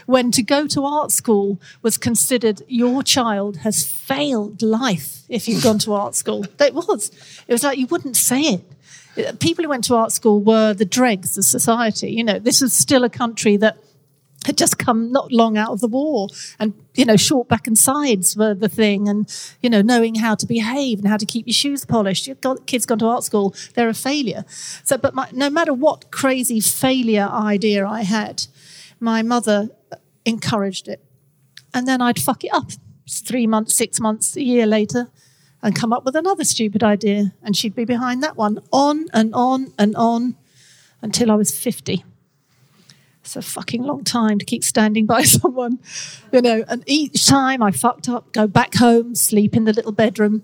when 0.06 0.32
to 0.32 0.44
go 0.44 0.68
to 0.68 0.86
art 0.86 1.12
school 1.12 1.60
was 1.82 1.98
considered 1.98 2.62
your 2.68 3.04
child 3.04 3.58
has 3.58 3.86
failed 3.86 4.62
life 4.62 5.24
if 5.30 5.48
you've 5.48 5.64
gone 5.64 5.80
to 5.80 5.94
art 5.94 6.16
school. 6.16 6.46
It 6.60 6.74
was. 6.74 7.12
It 7.48 7.54
was 7.54 7.64
like 7.64 7.78
you 7.78 7.88
wouldn't 7.88 8.18
say 8.18 8.42
it. 8.42 9.40
People 9.40 9.64
who 9.64 9.70
went 9.70 9.84
to 9.86 9.96
art 9.96 10.12
school 10.12 10.42
were 10.42 10.74
the 10.74 10.86
dregs 10.86 11.38
of 11.38 11.46
society. 11.46 12.12
You 12.12 12.24
know, 12.24 12.40
this 12.40 12.62
was 12.62 12.74
still 12.74 13.04
a 13.04 13.10
country 13.10 13.56
that 13.58 13.78
had 14.46 14.58
just 14.58 14.78
come 14.78 15.12
not 15.12 15.32
long 15.32 15.58
out 15.58 15.72
of 15.72 15.82
the 15.82 15.88
war 15.88 16.28
and 16.60 16.74
you 16.94 17.06
know 17.06 17.18
short 17.18 17.48
back 17.48 17.68
and 17.68 17.78
sides 17.78 18.38
were 18.38 18.54
the 18.54 18.70
thing 18.70 19.10
and 19.10 19.28
you 19.62 19.70
know 19.70 19.82
knowing 19.82 20.16
how 20.16 20.36
to 20.36 20.46
behave 20.46 21.00
and 21.00 21.08
how 21.08 21.18
to 21.18 21.26
keep 21.26 21.48
your 21.48 21.54
shoes 21.54 21.86
polished 21.86 22.28
your 22.28 22.36
kids 22.66 22.86
gone 22.86 23.00
to 23.00 23.06
art 23.08 23.24
school 23.24 23.56
they're 23.74 23.90
a 23.90 23.94
failure 23.94 24.46
so 24.84 24.98
but 24.98 25.14
my, 25.14 25.28
no 25.32 25.50
matter 25.50 25.74
what 25.74 26.12
crazy 26.12 26.60
failure 26.60 27.28
idea 27.32 27.86
i 27.88 28.04
had 28.04 28.46
my 29.06 29.22
mother 29.22 29.70
encouraged 30.26 30.88
it 30.88 31.02
and 31.74 31.88
then 31.88 32.02
i'd 32.02 32.20
fuck 32.20 32.44
it 32.44 32.54
up 32.54 32.72
three 33.10 33.48
months 33.48 33.76
six 33.76 34.00
months 34.00 34.36
a 34.36 34.44
year 34.44 34.66
later 34.66 35.08
and 35.62 35.76
come 35.76 35.94
up 35.94 36.04
with 36.04 36.16
another 36.16 36.44
stupid 36.44 36.84
idea 36.84 37.34
and 37.44 37.56
she'd 37.56 37.76
be 37.76 37.86
behind 37.86 38.22
that 38.22 38.36
one 38.36 38.60
on 38.74 39.06
and 39.14 39.34
on 39.34 39.72
and 39.78 39.96
on 39.96 40.36
until 41.02 41.32
i 41.32 41.36
was 41.36 41.58
50 41.58 42.04
it's 43.26 43.36
a 43.36 43.42
fucking 43.42 43.82
long 43.82 44.04
time 44.04 44.38
to 44.38 44.46
keep 44.46 44.64
standing 44.64 45.08
by 45.08 45.24
someone, 45.38 45.80
you 46.32 46.44
know. 46.44 46.64
And 46.68 46.84
each 46.86 47.26
time 47.26 47.64
I 47.64 47.72
fucked 47.72 48.08
up, 48.08 48.32
go 48.34 48.46
back 48.46 48.76
home, 48.76 49.16
sleep 49.16 49.56
in 49.56 49.64
the 49.64 49.74
little 49.74 49.92
bedroom, 49.92 50.44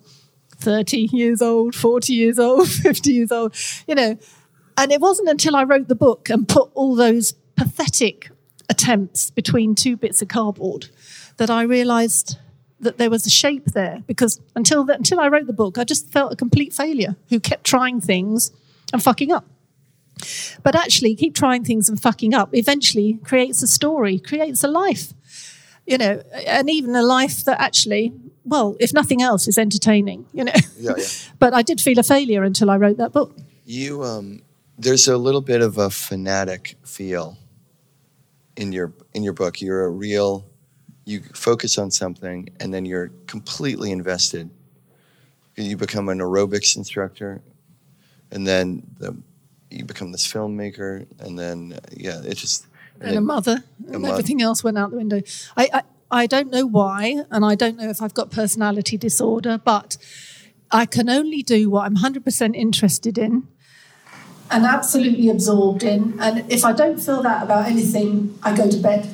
30 0.55 1.09
years 1.11 1.43
old, 1.43 1.75
40 1.75 2.11
years 2.11 2.39
old, 2.39 2.67
50 2.69 3.13
years 3.13 3.31
old, 3.31 3.55
you 3.87 3.93
know. 3.93 4.17
And 4.77 4.91
it 4.91 4.99
wasn't 4.99 5.29
until 5.29 5.55
I 5.55 5.63
wrote 5.63 5.89
the 5.89 5.95
book 5.95 6.27
and 6.31 6.47
put 6.47 6.71
all 6.73 6.95
those 6.95 7.33
pathetic 7.55 8.30
attempts 8.71 9.29
between 9.29 9.75
two 9.75 9.97
bits 9.97 10.21
of 10.21 10.29
cardboard 10.29 10.87
that 11.37 11.49
I 11.49 11.63
realized 11.63 12.37
that 12.79 12.97
there 12.97 13.09
was 13.09 13.27
a 13.27 13.29
shape 13.29 13.65
there. 13.65 14.01
Because 14.07 14.39
until, 14.55 14.85
the, 14.85 14.95
until 14.95 15.19
I 15.19 15.27
wrote 15.27 15.45
the 15.45 15.53
book, 15.53 15.77
I 15.77 15.83
just 15.83 16.09
felt 16.09 16.31
a 16.31 16.35
complete 16.35 16.73
failure 16.73 17.17
who 17.29 17.39
kept 17.39 17.65
trying 17.65 17.99
things 17.99 18.51
and 18.93 19.03
fucking 19.03 19.31
up. 19.31 19.45
But 20.63 20.75
actually, 20.75 21.15
keep 21.15 21.35
trying 21.35 21.63
things 21.65 21.89
and 21.89 22.01
fucking 22.01 22.33
up 22.33 22.49
eventually 22.53 23.19
creates 23.23 23.61
a 23.61 23.67
story, 23.67 24.19
creates 24.19 24.63
a 24.63 24.67
life, 24.67 25.13
you 25.85 25.97
know, 25.97 26.21
and 26.47 26.69
even 26.69 26.95
a 26.95 27.01
life 27.01 27.43
that 27.45 27.59
actually, 27.59 28.13
well, 28.45 28.77
if 28.79 28.93
nothing 28.93 29.21
else, 29.21 29.47
is 29.47 29.57
entertaining, 29.57 30.25
you 30.31 30.43
know. 30.45 30.53
Yeah, 30.77 30.93
yeah. 30.97 31.05
but 31.39 31.53
I 31.53 31.61
did 31.63 31.81
feel 31.81 31.99
a 31.99 32.03
failure 32.03 32.43
until 32.43 32.69
I 32.69 32.77
wrote 32.77 32.97
that 32.97 33.11
book. 33.11 33.35
You, 33.65 34.03
um, 34.03 34.43
there's 34.77 35.07
a 35.07 35.17
little 35.17 35.41
bit 35.41 35.61
of 35.61 35.77
a 35.77 35.89
fanatic 35.89 36.75
feel 36.85 37.37
in 38.61 38.71
your 38.71 38.93
in 39.13 39.23
your 39.23 39.33
book. 39.33 39.59
You're 39.59 39.85
a 39.85 39.89
real, 39.89 40.45
you 41.05 41.21
focus 41.33 41.77
on 41.79 41.89
something 41.89 42.47
and 42.59 42.71
then 42.73 42.85
you're 42.85 43.11
completely 43.25 43.91
invested. 43.91 44.49
You 45.57 45.75
become 45.75 46.07
an 46.09 46.19
aerobics 46.19 46.77
instructor, 46.77 47.41
and 48.31 48.47
then 48.47 48.83
the 48.99 49.17
you 49.69 49.83
become 49.83 50.11
this 50.11 50.25
filmmaker, 50.25 51.05
and 51.19 51.37
then 51.37 51.79
yeah, 51.91 52.21
it 52.23 52.35
just 52.35 52.67
and, 52.99 53.09
and 53.09 53.17
a 53.17 53.21
mother, 53.21 53.63
a 53.89 53.93
and 53.93 54.05
everything 54.05 54.41
else 54.41 54.63
went 54.63 54.77
out 54.77 54.91
the 54.91 54.97
window. 54.97 55.21
I, 55.57 55.69
I 55.73 55.81
I 56.23 56.27
don't 56.27 56.51
know 56.51 56.65
why, 56.65 57.23
and 57.31 57.43
I 57.43 57.55
don't 57.55 57.77
know 57.77 57.89
if 57.89 58.01
I've 58.01 58.13
got 58.13 58.31
personality 58.31 58.97
disorder, 58.97 59.57
but 59.57 59.97
I 60.71 60.85
can 60.85 61.09
only 61.09 61.41
do 61.41 61.69
what 61.69 61.85
I'm 61.85 61.97
100% 61.97 62.55
interested 62.55 63.17
in 63.17 63.47
and 64.51 64.65
absolutely 64.65 65.29
absorbed 65.29 65.83
in. 65.83 66.19
And 66.19 66.51
if 66.51 66.65
I 66.65 66.73
don't 66.73 66.99
feel 66.99 67.23
that 67.23 67.43
about 67.43 67.67
anything, 67.67 68.37
I 68.43 68.55
go 68.55 68.69
to 68.69 68.77
bed. 68.77 69.05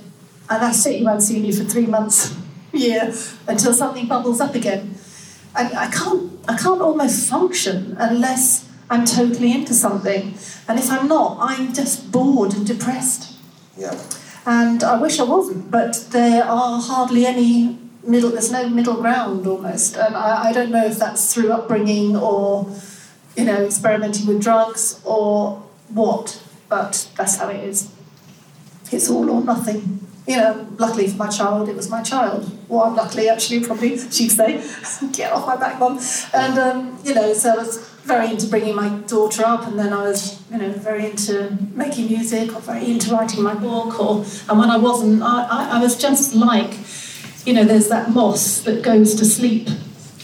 And 0.50 0.62
that's 0.64 0.86
it. 0.86 1.00
You 1.00 1.06
won't 1.06 1.22
see 1.22 1.40
me 1.40 1.52
for 1.52 1.64
three 1.64 1.86
months, 1.86 2.36
year, 2.74 3.14
until 3.48 3.74
something 3.74 4.08
bubbles 4.08 4.42
up 4.42 4.56
again. 4.56 4.96
And 5.56 5.74
I 5.78 5.90
can't, 5.90 6.32
I 6.48 6.58
can't 6.58 6.82
almost 6.82 7.30
function 7.30 7.96
unless 8.00 8.68
I'm 8.90 9.06
totally 9.06 9.52
into 9.52 9.74
something. 9.74 10.34
And 10.68 10.80
if 10.80 10.90
I'm 10.92 11.08
not, 11.08 11.38
I'm 11.40 11.74
just 11.74 12.12
bored 12.12 12.54
and 12.54 12.66
depressed. 12.66 13.34
Yeah. 13.78 14.02
And 14.46 14.84
I 14.84 15.00
wish 15.00 15.20
I 15.20 15.24
wasn't, 15.24 15.70
but 15.70 16.08
there 16.12 16.46
are 16.46 16.82
hardly 16.82 17.26
any 17.26 17.78
middle, 18.04 18.32
there's 18.32 18.52
no 18.52 18.70
middle 18.70 18.96
ground 18.96 19.46
almost. 19.46 19.98
And 19.98 20.16
I, 20.16 20.50
I 20.50 20.54
don't 20.54 20.72
know 20.72 20.86
if 20.86 20.98
that's 20.98 21.34
through 21.34 21.52
upbringing 21.52 22.16
or, 22.16 22.66
you 23.38 23.46
know, 23.46 23.64
experimenting 23.64 24.26
with 24.26 24.42
drugs 24.42 25.00
or 25.06 25.64
what, 25.90 26.44
but 26.68 27.10
that's 27.16 27.38
how 27.38 27.48
it 27.50 27.64
is. 27.64 27.94
It's 28.92 29.10
all 29.10 29.30
or 29.30 29.44
nothing. 29.44 30.00
You 30.28 30.38
know, 30.38 30.68
luckily 30.78 31.08
for 31.08 31.18
my 31.18 31.30
child, 31.30 31.70
it 31.70 31.76
was 31.76 31.90
my 31.90 32.02
child. 32.02 32.52
Well, 32.68 32.92
luckily 32.92 33.30
actually, 33.30 33.64
probably, 33.64 33.98
she'd 34.12 34.30
say, 34.30 34.62
get 35.14 35.32
off 35.32 35.46
my 35.46 35.56
back, 35.56 35.80
mum. 35.80 36.00
And, 36.34 36.58
um, 36.58 37.00
you 37.04 37.14
know, 37.14 37.32
so 37.34 37.54
I 37.54 37.58
was 37.58 37.78
very 38.04 38.32
into 38.32 38.48
bringing 38.48 38.76
my 38.76 38.90
daughter 39.08 39.46
up, 39.46 39.68
and 39.68 39.78
then 39.78 39.94
I 39.94 40.02
was, 40.02 40.42
you 40.52 40.58
know, 40.58 40.72
very 40.72 41.06
into 41.06 41.56
making 41.74 42.08
music 42.08 42.56
or 42.56 42.60
very 42.62 42.90
into 42.90 43.12
writing 43.12 43.44
my 43.44 43.54
book. 43.54 44.00
Or 44.00 44.26
and 44.50 44.60
when 44.60 44.72
I 44.72 44.78
wasn't, 44.78 45.22
I, 45.22 45.44
I, 45.50 45.78
I 45.78 45.82
was 45.82 45.96
just 45.96 46.34
like, 46.34 46.74
you 47.46 47.54
know, 47.54 47.64
there's 47.64 47.90
that 47.90 48.10
moss 48.10 48.62
that 48.62 48.82
goes 48.82 49.14
to 49.16 49.26
sleep 49.26 49.70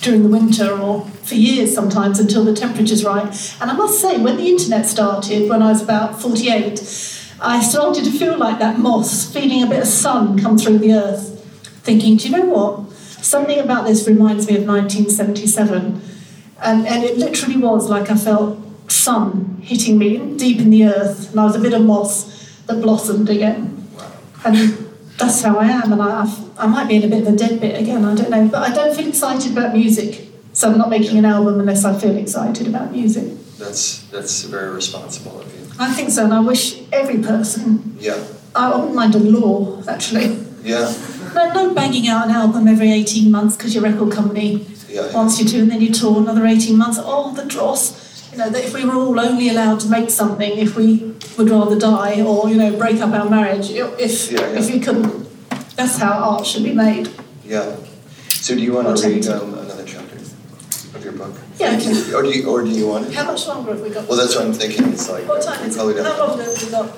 during 0.04 0.24
the 0.24 0.30
winter 0.30 0.78
or 0.78 1.06
for 1.24 1.36
years 1.36 1.74
sometimes 1.74 2.20
until 2.20 2.44
the 2.44 2.54
temperature's 2.54 3.04
right. 3.04 3.58
And 3.60 3.72
I 3.72 3.74
must 3.74 4.00
say, 4.00 4.20
when 4.20 4.38
the 4.38 4.48
internet 4.48 4.86
started, 4.86 5.50
when 5.50 5.62
I 5.62 5.70
was 5.72 5.82
about 5.82 6.22
48, 6.22 6.80
I 7.42 7.62
started 7.62 8.04
to 8.06 8.12
feel 8.12 8.38
like 8.38 8.60
that 8.60 8.80
moss, 8.80 9.32
feeling 9.32 9.64
a 9.64 9.68
bit 9.68 9.82
of 9.82 9.88
sun 9.88 10.40
come 10.40 10.58
through 10.58 10.78
the 10.80 10.94
earth, 10.94 11.44
thinking, 11.84 12.18
do 12.18 12.30
you 12.30 12.38
know 12.38 12.46
what? 12.46 12.92
Something 12.92 13.60
about 13.60 13.88
this 13.88 14.08
reminds 14.08 14.48
me 14.48 14.58
of 14.58 14.68
1977 14.68 16.02
and, 16.64 16.88
and 16.88 17.04
it 17.04 17.18
literally 17.18 17.58
was 17.58 17.90
like 17.90 18.10
I 18.10 18.16
felt 18.16 18.58
sun 18.90 19.60
hitting 19.62 19.98
me 19.98 20.18
deep 20.38 20.60
in 20.60 20.70
the 20.70 20.86
earth, 20.86 21.32
and 21.32 21.40
I 21.40 21.44
was 21.44 21.56
a 21.56 21.60
bit 21.60 21.74
of 21.74 21.84
moss 21.84 22.62
that 22.68 22.82
blossomed 22.82 23.30
again. 23.30 23.88
And 24.46 24.83
that's 25.18 25.42
how 25.42 25.58
I 25.58 25.68
am, 25.68 25.92
and 25.94 26.02
I, 26.02 26.26
I 26.58 26.68
might 26.68 26.88
be 26.88 26.96
in 26.96 27.04
a 27.04 27.08
bit 27.08 27.22
of 27.22 27.34
a 27.34 27.38
dead 27.38 27.60
bit 27.60 27.80
again, 27.80 28.04
I 28.06 28.16
don't 28.16 28.30
know. 28.30 28.48
But 28.48 28.70
I 28.70 28.74
don't 28.74 28.96
feel 28.96 29.08
excited 29.08 29.52
about 29.52 29.74
music, 29.74 30.28
so 30.54 30.72
I'm 30.72 30.78
not 30.78 30.90
making 30.90 31.18
an 31.18 31.26
album 31.26 31.60
unless 31.60 31.86
I 31.86 31.98
feel 31.98 32.18
excited 32.18 32.68
about 32.68 32.92
music. 32.92 33.32
That's, 33.58 34.00
that's 34.10 34.44
very 34.44 34.72
responsible 34.72 35.40
of 35.40 35.54
you. 35.54 35.68
I 35.80 35.92
think 35.94 36.10
so, 36.10 36.26
and 36.26 36.34
I 36.34 36.40
wish 36.40 36.82
every 36.92 37.20
person. 37.20 37.98
Yeah. 38.00 38.24
I 38.56 38.76
wouldn't 38.76 38.96
mind 38.96 39.16
a 39.16 39.20
law, 39.20 39.82
actually. 39.88 40.38
Yeah. 40.64 40.94
No, 41.34 41.52
no 41.54 41.74
banging 41.74 42.08
out 42.08 42.26
an 42.30 42.32
album 42.36 42.68
every 42.68 42.92
18 42.92 43.32
months 43.32 43.58
because 43.58 43.74
your 43.74 43.84
record 43.84 44.12
company 44.12 44.66
yeah, 44.88 45.08
yeah. 45.08 45.14
wants 45.14 45.40
you 45.40 45.46
to, 45.46 45.60
and 45.60 45.72
then 45.72 45.82
you 45.82 45.92
tour 45.92 46.22
another 46.22 46.46
18 46.46 46.78
months. 46.78 47.00
Oh, 47.02 47.34
the 47.34 47.46
dross. 47.46 48.32
You 48.32 48.38
know, 48.40 48.50
that 48.50 48.64
if 48.64 48.74
we 48.74 48.86
were 48.86 48.96
all 48.96 49.20
only 49.20 49.50
allowed 49.50 49.80
to 49.82 49.90
make 49.90 50.10
something, 50.10 50.58
if 50.58 50.76
we 50.76 51.13
would 51.38 51.50
rather 51.50 51.78
die 51.78 52.22
or, 52.22 52.50
you 52.50 52.56
know, 52.56 52.78
break 52.78 53.02
up 53.02 53.14
our 53.14 53.30
marriage, 53.30 53.70
if, 53.72 54.32
yeah, 54.32 54.40
if 54.60 54.74
you 54.74 54.80
couldn't. 54.80 55.28
That's 55.76 55.98
how 55.98 56.14
art 56.14 56.46
should 56.46 56.64
be 56.64 56.74
made. 56.74 57.10
Yeah. 57.44 57.76
So 58.30 58.56
do 58.56 58.62
you 58.62 58.74
want 58.74 58.96
to 58.98 59.08
read 59.08 59.26
um, 59.28 59.54
another 59.54 59.86
chapter 59.86 60.18
of 60.18 61.02
your 61.04 61.14
book? 61.14 61.36
Yeah, 61.58 61.78
okay. 61.78 62.14
Or 62.14 62.22
do 62.22 62.30
you, 62.30 62.50
or 62.50 62.62
do 62.62 62.70
you 62.70 62.88
want 62.88 63.08
to? 63.08 63.14
How 63.14 63.26
much 63.26 63.48
longer 63.48 63.72
have 63.74 63.82
we 63.82 63.90
got? 63.90 64.08
Well, 64.08 64.18
that's 64.18 64.36
what 64.36 64.46
I'm 64.46 64.54
thinking. 64.54 64.90
It's 64.90 65.10
like... 65.10 65.28
What 65.28 65.42
time 65.42 65.66
is 65.66 65.76
it? 65.76 65.80
How 65.80 66.28
long 66.28 66.40
have 66.40 66.64
we 66.64 66.70
got? 66.70 66.96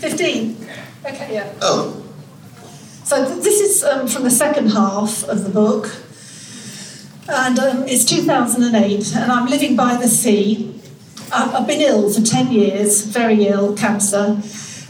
15? 0.00 0.56
Okay, 1.06 1.34
yeah. 1.34 1.52
Oh. 1.62 2.04
So 3.04 3.24
th- 3.24 3.42
this 3.42 3.60
is 3.60 3.84
um, 3.84 4.06
from 4.06 4.24
the 4.24 4.30
second 4.30 4.70
half 4.70 5.24
of 5.24 5.44
the 5.44 5.50
book. 5.50 5.90
And 7.30 7.58
um, 7.58 7.82
it's 7.88 8.04
2008, 8.04 9.14
and 9.16 9.32
I'm 9.32 9.48
living 9.48 9.76
by 9.76 9.96
the 9.96 10.08
sea. 10.08 10.77
I've 11.32 11.66
been 11.66 11.80
ill 11.80 12.12
for 12.12 12.22
10 12.22 12.52
years, 12.52 13.04
very 13.04 13.46
ill, 13.46 13.76
cancer, 13.76 14.40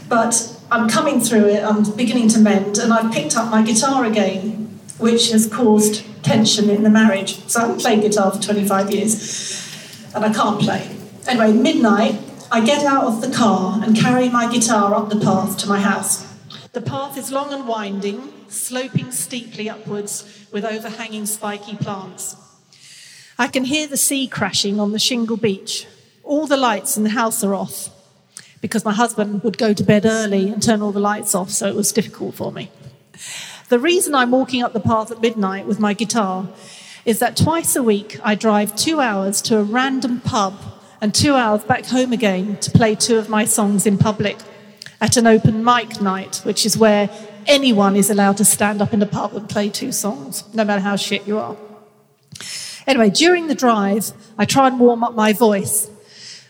but 0.07 0.55
I'm 0.71 0.87
coming 0.87 1.19
through 1.19 1.45
it, 1.45 1.63
I'm 1.63 1.83
beginning 1.95 2.29
to 2.29 2.39
mend, 2.39 2.77
and 2.77 2.93
I've 2.93 3.11
picked 3.11 3.35
up 3.35 3.49
my 3.49 3.61
guitar 3.61 4.05
again, 4.05 4.79
which 4.97 5.31
has 5.31 5.47
caused 5.47 6.05
tension 6.23 6.69
in 6.69 6.83
the 6.83 6.89
marriage. 6.89 7.39
So 7.47 7.59
I 7.59 7.61
haven't 7.63 7.81
played 7.81 8.01
guitar 8.01 8.31
for 8.31 8.41
25 8.41 8.91
years, 8.91 10.11
and 10.15 10.23
I 10.23 10.31
can't 10.31 10.61
play. 10.61 10.95
Anyway, 11.27 11.51
midnight, 11.51 12.19
I 12.51 12.65
get 12.65 12.85
out 12.85 13.03
of 13.03 13.21
the 13.21 13.31
car 13.31 13.81
and 13.83 13.95
carry 13.95 14.29
my 14.29 14.51
guitar 14.51 14.95
up 14.95 15.09
the 15.09 15.19
path 15.19 15.57
to 15.59 15.67
my 15.67 15.79
house. 15.79 16.25
The 16.71 16.81
path 16.81 17.17
is 17.17 17.31
long 17.31 17.51
and 17.51 17.67
winding, 17.67 18.31
sloping 18.47 19.11
steeply 19.11 19.69
upwards 19.69 20.47
with 20.51 20.63
overhanging 20.63 21.25
spiky 21.25 21.75
plants. 21.75 22.35
I 23.37 23.47
can 23.47 23.65
hear 23.65 23.87
the 23.87 23.97
sea 23.97 24.27
crashing 24.27 24.79
on 24.79 24.91
the 24.91 24.99
shingle 24.99 25.37
beach. 25.37 25.87
All 26.29 26.45
the 26.45 26.57
lights 26.57 26.95
in 26.95 27.01
the 27.01 27.09
house 27.09 27.43
are 27.43 27.55
off 27.55 27.89
because 28.61 28.85
my 28.85 28.93
husband 28.93 29.41
would 29.43 29.57
go 29.57 29.73
to 29.73 29.83
bed 29.83 30.05
early 30.05 30.49
and 30.49 30.61
turn 30.61 30.79
all 30.79 30.91
the 30.91 30.99
lights 30.99 31.33
off, 31.33 31.49
so 31.49 31.67
it 31.67 31.73
was 31.73 31.91
difficult 31.91 32.35
for 32.35 32.51
me. 32.51 32.69
The 33.69 33.79
reason 33.79 34.13
I'm 34.13 34.29
walking 34.29 34.61
up 34.61 34.73
the 34.73 34.79
path 34.79 35.09
at 35.09 35.21
midnight 35.21 35.65
with 35.65 35.79
my 35.79 35.95
guitar 35.95 36.47
is 37.03 37.17
that 37.17 37.35
twice 37.35 37.75
a 37.75 37.81
week 37.81 38.19
I 38.23 38.35
drive 38.35 38.75
two 38.75 39.01
hours 39.01 39.41
to 39.41 39.57
a 39.57 39.63
random 39.63 40.21
pub 40.21 40.53
and 41.01 41.15
two 41.15 41.33
hours 41.33 41.63
back 41.63 41.87
home 41.87 42.13
again 42.13 42.57
to 42.57 42.69
play 42.69 42.93
two 42.93 43.17
of 43.17 43.27
my 43.27 43.43
songs 43.43 43.87
in 43.87 43.97
public 43.97 44.37
at 45.01 45.17
an 45.17 45.25
open 45.25 45.63
mic 45.63 45.99
night, 45.99 46.41
which 46.43 46.63
is 46.63 46.77
where 46.77 47.09
anyone 47.47 47.95
is 47.95 48.11
allowed 48.11 48.37
to 48.37 48.45
stand 48.45 48.83
up 48.83 48.93
in 48.93 49.01
a 49.01 49.07
pub 49.07 49.33
and 49.33 49.49
play 49.49 49.67
two 49.67 49.91
songs, 49.91 50.43
no 50.53 50.63
matter 50.63 50.81
how 50.81 50.95
shit 50.95 51.25
you 51.25 51.39
are. 51.39 51.57
Anyway, 52.85 53.09
during 53.09 53.47
the 53.47 53.55
drive, 53.55 54.11
I 54.37 54.45
try 54.45 54.67
and 54.67 54.79
warm 54.79 55.03
up 55.03 55.15
my 55.15 55.33
voice, 55.33 55.89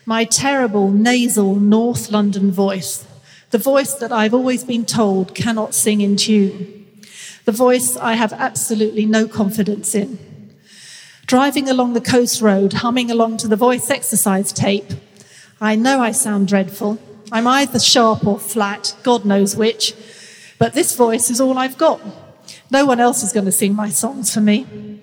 my 0.06 0.24
terrible 0.24 0.90
nasal 0.90 1.54
North 1.54 2.10
London 2.10 2.50
voice 2.50 3.06
The 3.50 3.58
voice 3.58 3.94
that 3.94 4.12
I've 4.12 4.34
always 4.34 4.64
been 4.64 4.86
told 4.86 5.34
cannot 5.34 5.74
sing 5.74 6.00
in 6.00 6.16
tune. 6.16 6.86
The 7.44 7.52
voice 7.52 7.96
I 7.96 8.14
have 8.14 8.32
absolutely 8.32 9.06
no 9.06 9.26
confidence 9.26 9.94
in. 9.94 10.18
Driving 11.26 11.68
along 11.68 11.92
the 11.92 12.00
coast 12.00 12.40
road, 12.40 12.74
humming 12.74 13.10
along 13.10 13.38
to 13.38 13.48
the 13.48 13.56
voice 13.56 13.90
exercise 13.90 14.52
tape, 14.52 14.92
I 15.60 15.76
know 15.76 16.00
I 16.00 16.12
sound 16.12 16.48
dreadful. 16.48 16.98
I'm 17.32 17.46
either 17.46 17.78
sharp 17.78 18.26
or 18.26 18.38
flat, 18.38 18.96
God 19.02 19.24
knows 19.24 19.54
which, 19.54 19.94
but 20.58 20.72
this 20.72 20.96
voice 20.96 21.30
is 21.30 21.40
all 21.40 21.58
I've 21.58 21.78
got. 21.78 22.00
No 22.70 22.84
one 22.84 23.00
else 23.00 23.22
is 23.22 23.32
going 23.32 23.46
to 23.46 23.52
sing 23.52 23.74
my 23.74 23.90
songs 23.90 24.32
for 24.32 24.40
me. 24.40 25.00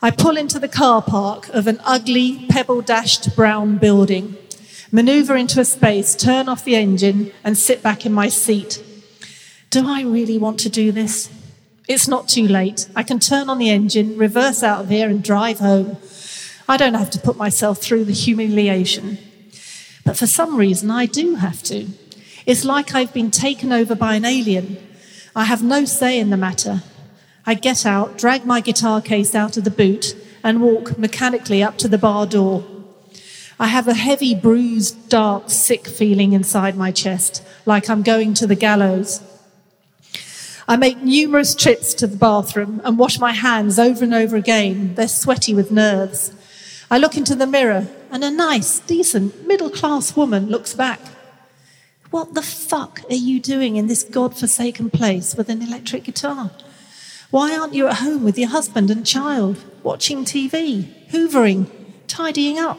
I 0.00 0.12
pull 0.12 0.36
into 0.36 0.60
the 0.60 0.68
car 0.68 1.02
park 1.02 1.48
of 1.48 1.66
an 1.66 1.80
ugly, 1.84 2.46
pebble 2.48 2.82
dashed 2.82 3.34
brown 3.34 3.78
building, 3.78 4.36
maneuver 4.92 5.34
into 5.34 5.58
a 5.58 5.64
space, 5.64 6.14
turn 6.14 6.48
off 6.48 6.64
the 6.64 6.76
engine, 6.76 7.32
and 7.42 7.58
sit 7.58 7.82
back 7.82 8.06
in 8.06 8.12
my 8.12 8.28
seat. 8.28 8.80
Do 9.70 9.88
I 9.88 10.02
really 10.02 10.38
want 10.38 10.60
to 10.60 10.68
do 10.68 10.92
this? 10.92 11.28
It's 11.88 12.06
not 12.06 12.28
too 12.28 12.46
late. 12.46 12.88
I 12.94 13.02
can 13.02 13.18
turn 13.18 13.50
on 13.50 13.58
the 13.58 13.70
engine, 13.70 14.16
reverse 14.16 14.62
out 14.62 14.82
of 14.82 14.88
here, 14.88 15.08
and 15.08 15.22
drive 15.22 15.58
home. 15.58 15.96
I 16.68 16.76
don't 16.76 16.94
have 16.94 17.10
to 17.10 17.18
put 17.18 17.36
myself 17.36 17.78
through 17.78 18.04
the 18.04 18.12
humiliation. 18.12 19.18
But 20.04 20.16
for 20.16 20.28
some 20.28 20.56
reason, 20.56 20.92
I 20.92 21.06
do 21.06 21.34
have 21.34 21.60
to. 21.64 21.88
It's 22.46 22.64
like 22.64 22.94
I've 22.94 23.12
been 23.12 23.32
taken 23.32 23.72
over 23.72 23.96
by 23.96 24.14
an 24.14 24.24
alien. 24.24 24.76
I 25.34 25.44
have 25.44 25.62
no 25.62 25.84
say 25.84 26.20
in 26.20 26.30
the 26.30 26.36
matter. 26.36 26.82
I 27.48 27.54
get 27.54 27.86
out, 27.86 28.18
drag 28.18 28.44
my 28.44 28.60
guitar 28.60 29.00
case 29.00 29.34
out 29.34 29.56
of 29.56 29.64
the 29.64 29.70
boot, 29.70 30.14
and 30.44 30.60
walk 30.60 30.98
mechanically 30.98 31.62
up 31.62 31.78
to 31.78 31.88
the 31.88 31.96
bar 31.96 32.26
door. 32.26 32.62
I 33.58 33.68
have 33.68 33.88
a 33.88 33.94
heavy, 33.94 34.34
bruised, 34.34 35.08
dark, 35.08 35.48
sick 35.48 35.86
feeling 35.86 36.34
inside 36.34 36.76
my 36.76 36.92
chest, 36.92 37.42
like 37.64 37.88
I'm 37.88 38.02
going 38.02 38.34
to 38.34 38.46
the 38.46 38.54
gallows. 38.54 39.22
I 40.68 40.76
make 40.76 40.98
numerous 40.98 41.54
trips 41.54 41.94
to 41.94 42.06
the 42.06 42.18
bathroom 42.18 42.82
and 42.84 42.98
wash 42.98 43.18
my 43.18 43.32
hands 43.32 43.78
over 43.78 44.04
and 44.04 44.12
over 44.12 44.36
again. 44.36 44.94
They're 44.94 45.08
sweaty 45.08 45.54
with 45.54 45.70
nerves. 45.70 46.34
I 46.90 46.98
look 46.98 47.16
into 47.16 47.34
the 47.34 47.46
mirror, 47.46 47.86
and 48.10 48.22
a 48.22 48.30
nice, 48.30 48.78
decent, 48.80 49.46
middle 49.46 49.70
class 49.70 50.14
woman 50.14 50.50
looks 50.50 50.74
back. 50.74 51.00
What 52.10 52.34
the 52.34 52.42
fuck 52.42 53.00
are 53.08 53.14
you 53.14 53.40
doing 53.40 53.76
in 53.76 53.86
this 53.86 54.02
god-forsaken 54.02 54.90
place 54.90 55.34
with 55.34 55.48
an 55.48 55.62
electric 55.62 56.04
guitar? 56.04 56.50
Why 57.30 57.58
aren't 57.58 57.74
you 57.74 57.86
at 57.88 57.96
home 57.96 58.24
with 58.24 58.38
your 58.38 58.48
husband 58.48 58.90
and 58.90 59.04
child, 59.04 59.62
watching 59.82 60.24
TV, 60.24 61.08
hoovering, 61.10 61.68
tidying 62.06 62.58
up? 62.58 62.78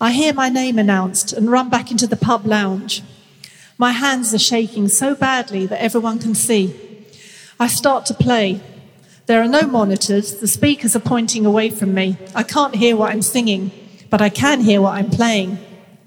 I 0.00 0.12
hear 0.12 0.32
my 0.32 0.48
name 0.48 0.78
announced 0.78 1.32
and 1.32 1.50
run 1.50 1.68
back 1.68 1.90
into 1.90 2.06
the 2.06 2.16
pub 2.16 2.46
lounge. 2.46 3.02
My 3.76 3.90
hands 3.90 4.32
are 4.34 4.38
shaking 4.38 4.86
so 4.86 5.16
badly 5.16 5.66
that 5.66 5.82
everyone 5.82 6.20
can 6.20 6.36
see. 6.36 6.76
I 7.58 7.66
start 7.66 8.06
to 8.06 8.14
play. 8.14 8.60
There 9.26 9.42
are 9.42 9.48
no 9.48 9.62
monitors, 9.62 10.36
the 10.36 10.46
speakers 10.46 10.94
are 10.94 11.00
pointing 11.00 11.44
away 11.44 11.70
from 11.70 11.94
me. 11.94 12.16
I 12.36 12.44
can't 12.44 12.76
hear 12.76 12.94
what 12.94 13.10
I'm 13.10 13.22
singing, 13.22 13.72
but 14.10 14.22
I 14.22 14.28
can 14.28 14.60
hear 14.60 14.80
what 14.80 14.94
I'm 14.94 15.10
playing, 15.10 15.58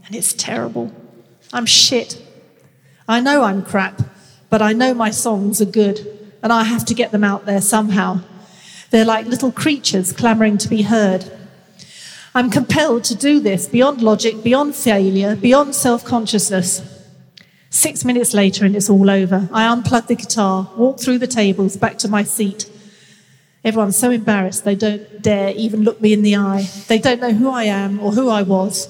and 0.05 0.15
it's 0.15 0.31
terrible. 0.31 0.93
I'm 1.51 1.65
shit. 1.65 2.25
I 3.05 3.19
know 3.19 3.43
I'm 3.43 3.63
crap, 3.63 4.01
but 4.49 4.61
I 4.61 4.71
know 4.71 4.93
my 4.93 5.11
songs 5.11 5.59
are 5.61 5.65
good 5.65 6.19
and 6.43 6.51
I 6.51 6.63
have 6.63 6.85
to 6.85 6.93
get 6.93 7.11
them 7.11 7.23
out 7.23 7.45
there 7.45 7.61
somehow. 7.61 8.21
They're 8.89 9.05
like 9.05 9.25
little 9.25 9.51
creatures 9.51 10.11
clamoring 10.11 10.57
to 10.59 10.69
be 10.69 10.81
heard. 10.81 11.31
I'm 12.33 12.49
compelled 12.49 13.03
to 13.05 13.15
do 13.15 13.39
this 13.39 13.67
beyond 13.67 14.01
logic, 14.01 14.43
beyond 14.43 14.75
failure, 14.75 15.35
beyond 15.35 15.75
self 15.75 16.03
consciousness. 16.05 16.81
Six 17.69 18.03
minutes 18.03 18.33
later, 18.33 18.65
and 18.65 18.75
it's 18.75 18.89
all 18.89 19.09
over. 19.09 19.49
I 19.53 19.63
unplug 19.63 20.07
the 20.07 20.15
guitar, 20.15 20.69
walk 20.75 20.99
through 20.99 21.19
the 21.19 21.27
tables, 21.27 21.77
back 21.77 21.97
to 21.99 22.09
my 22.09 22.23
seat. 22.23 22.69
Everyone's 23.63 23.95
so 23.95 24.11
embarrassed 24.11 24.65
they 24.65 24.75
don't 24.75 25.21
dare 25.21 25.53
even 25.55 25.83
look 25.83 26.01
me 26.01 26.13
in 26.13 26.21
the 26.21 26.35
eye. 26.35 26.67
They 26.87 26.97
don't 26.97 27.21
know 27.21 27.31
who 27.31 27.49
I 27.49 27.63
am 27.63 27.99
or 27.99 28.11
who 28.11 28.27
I 28.27 28.41
was. 28.41 28.89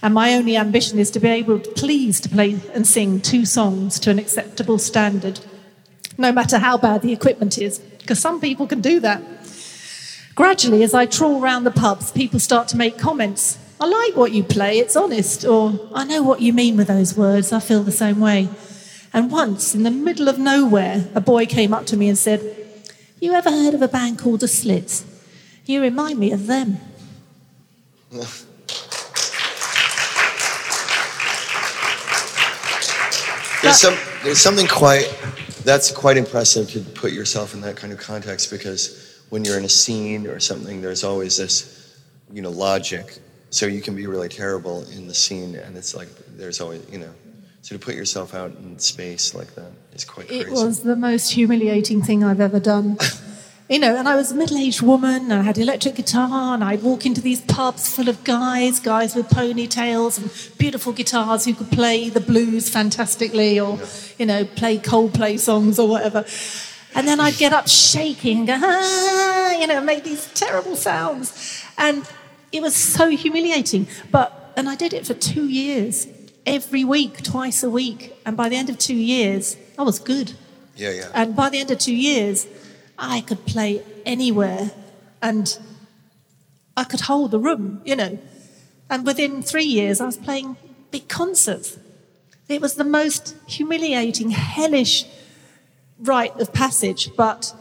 And 0.00 0.14
my 0.14 0.34
only 0.34 0.56
ambition 0.56 0.98
is 0.98 1.10
to 1.12 1.20
be 1.20 1.28
able 1.28 1.58
to 1.58 1.70
please 1.72 2.20
to 2.20 2.28
play 2.28 2.58
and 2.72 2.86
sing 2.86 3.20
two 3.20 3.44
songs 3.44 3.98
to 4.00 4.10
an 4.10 4.18
acceptable 4.18 4.78
standard 4.78 5.40
no 6.18 6.32
matter 6.32 6.58
how 6.58 6.76
bad 6.78 7.02
the 7.02 7.12
equipment 7.12 7.58
is, 7.58 7.78
because 7.78 8.18
some 8.18 8.40
people 8.40 8.66
can 8.66 8.80
do 8.80 9.00
that. 9.00 9.22
Gradually, 10.34 10.82
as 10.82 10.94
I 10.94 11.06
trawl 11.06 11.42
around 11.42 11.64
the 11.64 11.70
pubs, 11.70 12.12
people 12.12 12.38
start 12.38 12.68
to 12.68 12.76
make 12.76 12.98
comments. 12.98 13.58
I 13.80 13.86
like 13.86 14.16
what 14.16 14.32
you 14.32 14.42
play, 14.44 14.78
it's 14.78 14.96
honest, 14.96 15.44
or 15.44 15.88
I 15.94 16.04
know 16.04 16.22
what 16.22 16.40
you 16.40 16.52
mean 16.52 16.76
with 16.76 16.88
those 16.88 17.16
words, 17.16 17.52
I 17.52 17.60
feel 17.60 17.82
the 17.82 17.92
same 17.92 18.20
way. 18.20 18.48
And 19.12 19.30
once, 19.30 19.74
in 19.74 19.82
the 19.82 19.90
middle 19.90 20.28
of 20.28 20.38
nowhere, 20.38 21.08
a 21.14 21.20
boy 21.20 21.46
came 21.46 21.72
up 21.72 21.86
to 21.86 21.96
me 21.96 22.08
and 22.08 22.18
said, 22.18 22.40
You 23.18 23.32
ever 23.32 23.50
heard 23.50 23.74
of 23.74 23.82
a 23.82 23.88
band 23.88 24.18
called 24.18 24.40
The 24.40 24.48
Slits? 24.48 25.04
You 25.64 25.80
remind 25.80 26.18
me 26.18 26.32
of 26.32 26.46
them. 26.46 26.78
There's, 33.62 33.80
some, 33.80 33.96
there's 34.22 34.38
something 34.38 34.66
quite 34.66 35.08
that's 35.66 35.90
quite 35.90 36.16
impressive 36.16 36.70
to 36.70 36.80
put 36.80 37.12
yourself 37.12 37.52
in 37.52 37.60
that 37.62 37.76
kind 37.76 37.92
of 37.92 37.98
context 37.98 38.52
because 38.52 39.20
when 39.30 39.44
you're 39.44 39.58
in 39.58 39.64
a 39.64 39.68
scene 39.68 40.28
or 40.28 40.38
something, 40.38 40.80
there's 40.80 41.02
always 41.02 41.36
this, 41.36 42.00
you 42.32 42.40
know, 42.40 42.50
logic. 42.50 43.18
So 43.50 43.66
you 43.66 43.82
can 43.82 43.96
be 43.96 44.06
really 44.06 44.28
terrible 44.28 44.84
in 44.90 45.08
the 45.08 45.14
scene, 45.14 45.56
and 45.56 45.76
it's 45.76 45.94
like 45.94 46.08
there's 46.36 46.60
always, 46.60 46.88
you 46.90 46.98
know. 46.98 47.12
So 47.62 47.76
to 47.76 47.84
put 47.84 47.96
yourself 47.96 48.32
out 48.32 48.52
in 48.52 48.78
space 48.78 49.34
like 49.34 49.52
that 49.56 49.72
is 49.92 50.04
quite 50.04 50.28
crazy. 50.28 50.42
It 50.42 50.50
was 50.50 50.82
the 50.82 50.94
most 50.94 51.32
humiliating 51.32 52.00
thing 52.00 52.22
I've 52.22 52.40
ever 52.40 52.60
done. 52.60 52.96
you 53.68 53.80
know, 53.80 53.96
and 53.96 54.08
I 54.08 54.14
was 54.14 54.30
a 54.30 54.34
middle-aged 54.34 54.80
woman, 54.80 55.24
and 55.24 55.32
I 55.32 55.42
had 55.42 55.58
electric 55.58 55.96
guitar, 55.96 56.54
and 56.54 56.62
I'd 56.62 56.82
walk 56.82 57.04
into 57.04 57.20
these 57.20 57.40
pubs 57.40 57.92
full 57.92 58.08
of 58.08 58.22
guys, 58.22 58.78
guys 58.78 59.16
with 59.16 59.28
ponytails 59.28 60.18
and 60.18 60.58
beautiful 60.58 60.92
guitars 60.92 61.44
who 61.44 61.54
could 61.54 61.70
play 61.70 62.08
the 62.08 62.20
blues 62.20 62.68
fantastically, 62.68 63.58
or 63.58 63.80
you 64.18 64.26
know, 64.26 64.44
play 64.44 64.78
Coldplay 64.78 65.38
songs 65.38 65.78
or 65.80 65.88
whatever. 65.88 66.24
And 66.94 67.08
then 67.08 67.18
I'd 67.18 67.36
get 67.36 67.52
up 67.52 67.68
shaking 67.68 68.38
and 68.38 68.46
go, 68.46 68.56
ah, 68.56 69.50
you 69.58 69.66
know, 69.66 69.80
make 69.80 70.04
these 70.04 70.32
terrible 70.32 70.76
sounds, 70.76 71.64
and 71.76 72.08
it 72.52 72.62
was 72.62 72.76
so 72.76 73.10
humiliating. 73.10 73.88
But 74.12 74.52
and 74.56 74.68
I 74.68 74.76
did 74.76 74.94
it 74.94 75.06
for 75.06 75.14
two 75.14 75.48
years, 75.48 76.06
every 76.46 76.84
week, 76.84 77.22
twice 77.24 77.64
a 77.64 77.70
week, 77.70 78.14
and 78.24 78.36
by 78.36 78.48
the 78.48 78.56
end 78.56 78.70
of 78.70 78.78
two 78.78 78.94
years, 78.94 79.56
I 79.76 79.82
was 79.82 79.98
good. 79.98 80.34
Yeah, 80.76 80.92
yeah. 80.92 81.10
And 81.14 81.34
by 81.34 81.48
the 81.48 81.58
end 81.58 81.70
of 81.72 81.78
two 81.78 81.96
years, 81.96 82.46
I 82.98 83.20
could 83.20 83.44
play 83.46 83.82
anywhere 84.04 84.70
and 85.22 85.58
I 86.76 86.84
could 86.84 87.00
hold 87.00 87.30
the 87.30 87.38
room, 87.38 87.80
you 87.84 87.96
know. 87.96 88.18
And 88.88 89.04
within 89.04 89.42
three 89.42 89.64
years, 89.64 90.00
I 90.00 90.06
was 90.06 90.16
playing 90.16 90.56
big 90.90 91.08
concerts. 91.08 91.78
It 92.48 92.60
was 92.60 92.74
the 92.74 92.84
most 92.84 93.34
humiliating, 93.46 94.30
hellish 94.30 95.04
rite 95.98 96.38
of 96.38 96.52
passage, 96.52 97.10
but 97.16 97.52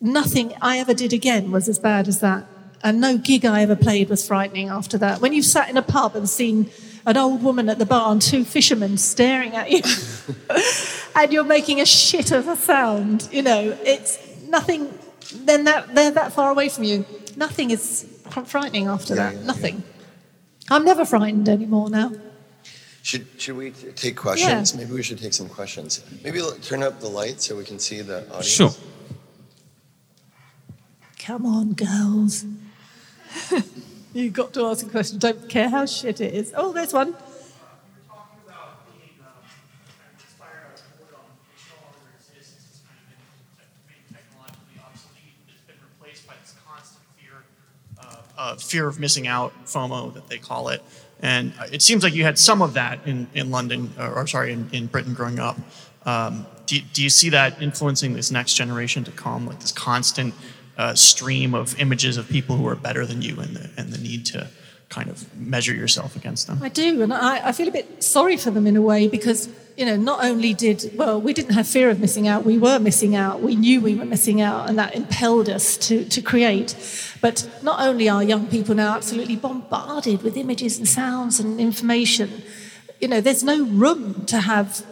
nothing 0.00 0.54
I 0.60 0.78
ever 0.78 0.92
did 0.92 1.12
again 1.12 1.50
was 1.50 1.68
as 1.68 1.78
bad 1.78 2.08
as 2.08 2.20
that. 2.20 2.46
And 2.82 3.00
no 3.00 3.18
gig 3.18 3.44
I 3.44 3.62
ever 3.62 3.76
played 3.76 4.08
was 4.08 4.26
frightening 4.26 4.68
after 4.68 4.98
that. 4.98 5.20
When 5.20 5.32
you've 5.32 5.44
sat 5.44 5.68
in 5.68 5.76
a 5.76 5.82
pub 5.82 6.16
and 6.16 6.28
seen 6.28 6.70
an 7.06 7.16
old 7.16 7.42
woman 7.42 7.68
at 7.68 7.78
the 7.78 7.86
bar 7.86 8.12
and 8.12 8.20
two 8.20 8.44
fishermen 8.44 8.96
staring 8.96 9.54
at 9.54 9.70
you, 9.70 9.82
and 11.16 11.32
you're 11.32 11.44
making 11.44 11.80
a 11.80 11.86
shit 11.86 12.32
of 12.32 12.48
a 12.48 12.56
sound. 12.56 13.28
You 13.32 13.42
know, 13.42 13.76
it's 13.84 14.18
nothing. 14.48 14.92
Then 15.34 15.64
that 15.64 15.94
they're 15.94 16.10
that 16.10 16.32
far 16.32 16.50
away 16.50 16.68
from 16.68 16.84
you. 16.84 17.04
Nothing 17.36 17.70
is 17.70 18.06
frightening 18.46 18.86
after 18.86 19.14
yeah, 19.14 19.30
that. 19.30 19.38
Yeah, 19.38 19.46
nothing. 19.46 19.76
Yeah. 19.76 20.76
I'm 20.76 20.84
never 20.84 21.04
frightened 21.04 21.48
anymore 21.48 21.90
now. 21.90 22.12
Should 23.02 23.26
should 23.38 23.56
we 23.56 23.70
take 23.70 24.16
questions? 24.16 24.74
Maybe 24.74 24.92
we 24.92 25.02
should 25.02 25.18
take 25.18 25.32
some 25.32 25.48
questions. 25.48 26.04
Maybe 26.22 26.40
turn 26.62 26.82
up 26.82 27.00
the 27.00 27.08
light 27.08 27.40
so 27.40 27.56
we 27.56 27.64
can 27.64 27.78
see 27.78 28.02
the 28.02 28.26
audience. 28.26 28.46
Sure. 28.46 28.70
Come 31.18 31.46
on, 31.46 31.72
girls. 31.72 32.44
You've 34.12 34.32
got 34.32 34.52
to 34.54 34.66
ask 34.66 34.84
a 34.86 34.88
question. 34.88 35.18
Don't 35.18 35.48
care 35.48 35.68
how 35.68 35.86
shit 35.86 36.20
it 36.20 36.34
is. 36.34 36.52
Oh, 36.56 36.72
there's 36.72 36.92
one. 36.92 37.14
uh, 48.40 48.56
fear 48.56 48.88
of 48.88 48.98
missing 48.98 49.26
out, 49.26 49.52
FOMO 49.66 50.14
that 50.14 50.28
they 50.28 50.38
call 50.38 50.70
it. 50.70 50.82
And 51.20 51.52
it 51.70 51.82
seems 51.82 52.02
like 52.02 52.14
you 52.14 52.24
had 52.24 52.38
some 52.38 52.62
of 52.62 52.72
that 52.74 53.06
in, 53.06 53.28
in 53.34 53.50
London, 53.50 53.92
or, 53.98 54.14
or 54.14 54.26
sorry, 54.26 54.52
in, 54.54 54.70
in 54.72 54.86
Britain 54.86 55.12
growing 55.12 55.38
up. 55.38 55.58
Um, 56.06 56.46
do, 56.64 56.80
do 56.94 57.02
you 57.02 57.10
see 57.10 57.28
that 57.28 57.60
influencing 57.60 58.14
this 58.14 58.30
next 58.30 58.54
generation 58.54 59.04
to 59.04 59.10
come, 59.10 59.46
like 59.46 59.60
this 59.60 59.72
constant 59.72 60.34
uh, 60.80 60.94
stream 60.94 61.54
of 61.54 61.78
images 61.78 62.16
of 62.16 62.26
people 62.26 62.56
who 62.56 62.66
are 62.66 62.74
better 62.74 63.04
than 63.04 63.20
you 63.20 63.38
and 63.38 63.54
the, 63.54 63.70
and 63.76 63.92
the 63.92 63.98
need 63.98 64.24
to 64.24 64.48
kind 64.88 65.10
of 65.10 65.36
measure 65.36 65.74
yourself 65.74 66.16
against 66.16 66.46
them. 66.46 66.58
I 66.62 66.70
do, 66.70 67.02
and 67.02 67.12
I, 67.12 67.48
I 67.48 67.52
feel 67.52 67.68
a 67.68 67.70
bit 67.70 68.02
sorry 68.02 68.38
for 68.38 68.50
them 68.50 68.66
in 68.66 68.76
a 68.76 68.82
way 68.82 69.06
because 69.06 69.50
you 69.76 69.84
know 69.84 69.96
not 69.96 70.24
only 70.24 70.54
did 70.54 70.90
well 70.96 71.20
we 71.20 71.32
didn't 71.32 71.54
have 71.54 71.68
fear 71.68 71.90
of 71.90 72.00
missing 72.00 72.26
out, 72.26 72.46
we 72.46 72.56
were 72.56 72.78
missing 72.78 73.14
out, 73.14 73.42
we 73.42 73.56
knew 73.56 73.82
we 73.82 73.94
were 73.94 74.06
missing 74.06 74.40
out, 74.40 74.70
and 74.70 74.78
that 74.78 74.94
impelled 74.94 75.50
us 75.50 75.76
to 75.76 76.06
to 76.06 76.22
create. 76.22 76.74
But 77.20 77.46
not 77.62 77.80
only 77.86 78.08
are 78.08 78.24
young 78.24 78.46
people 78.46 78.74
now 78.74 78.96
absolutely 78.96 79.36
bombarded 79.36 80.22
with 80.22 80.34
images 80.38 80.78
and 80.78 80.88
sounds 80.88 81.38
and 81.38 81.60
information, 81.60 82.42
you 83.02 83.08
know 83.08 83.20
there's 83.20 83.44
no 83.44 83.66
room 83.66 84.24
to 84.32 84.40
have 84.40 84.86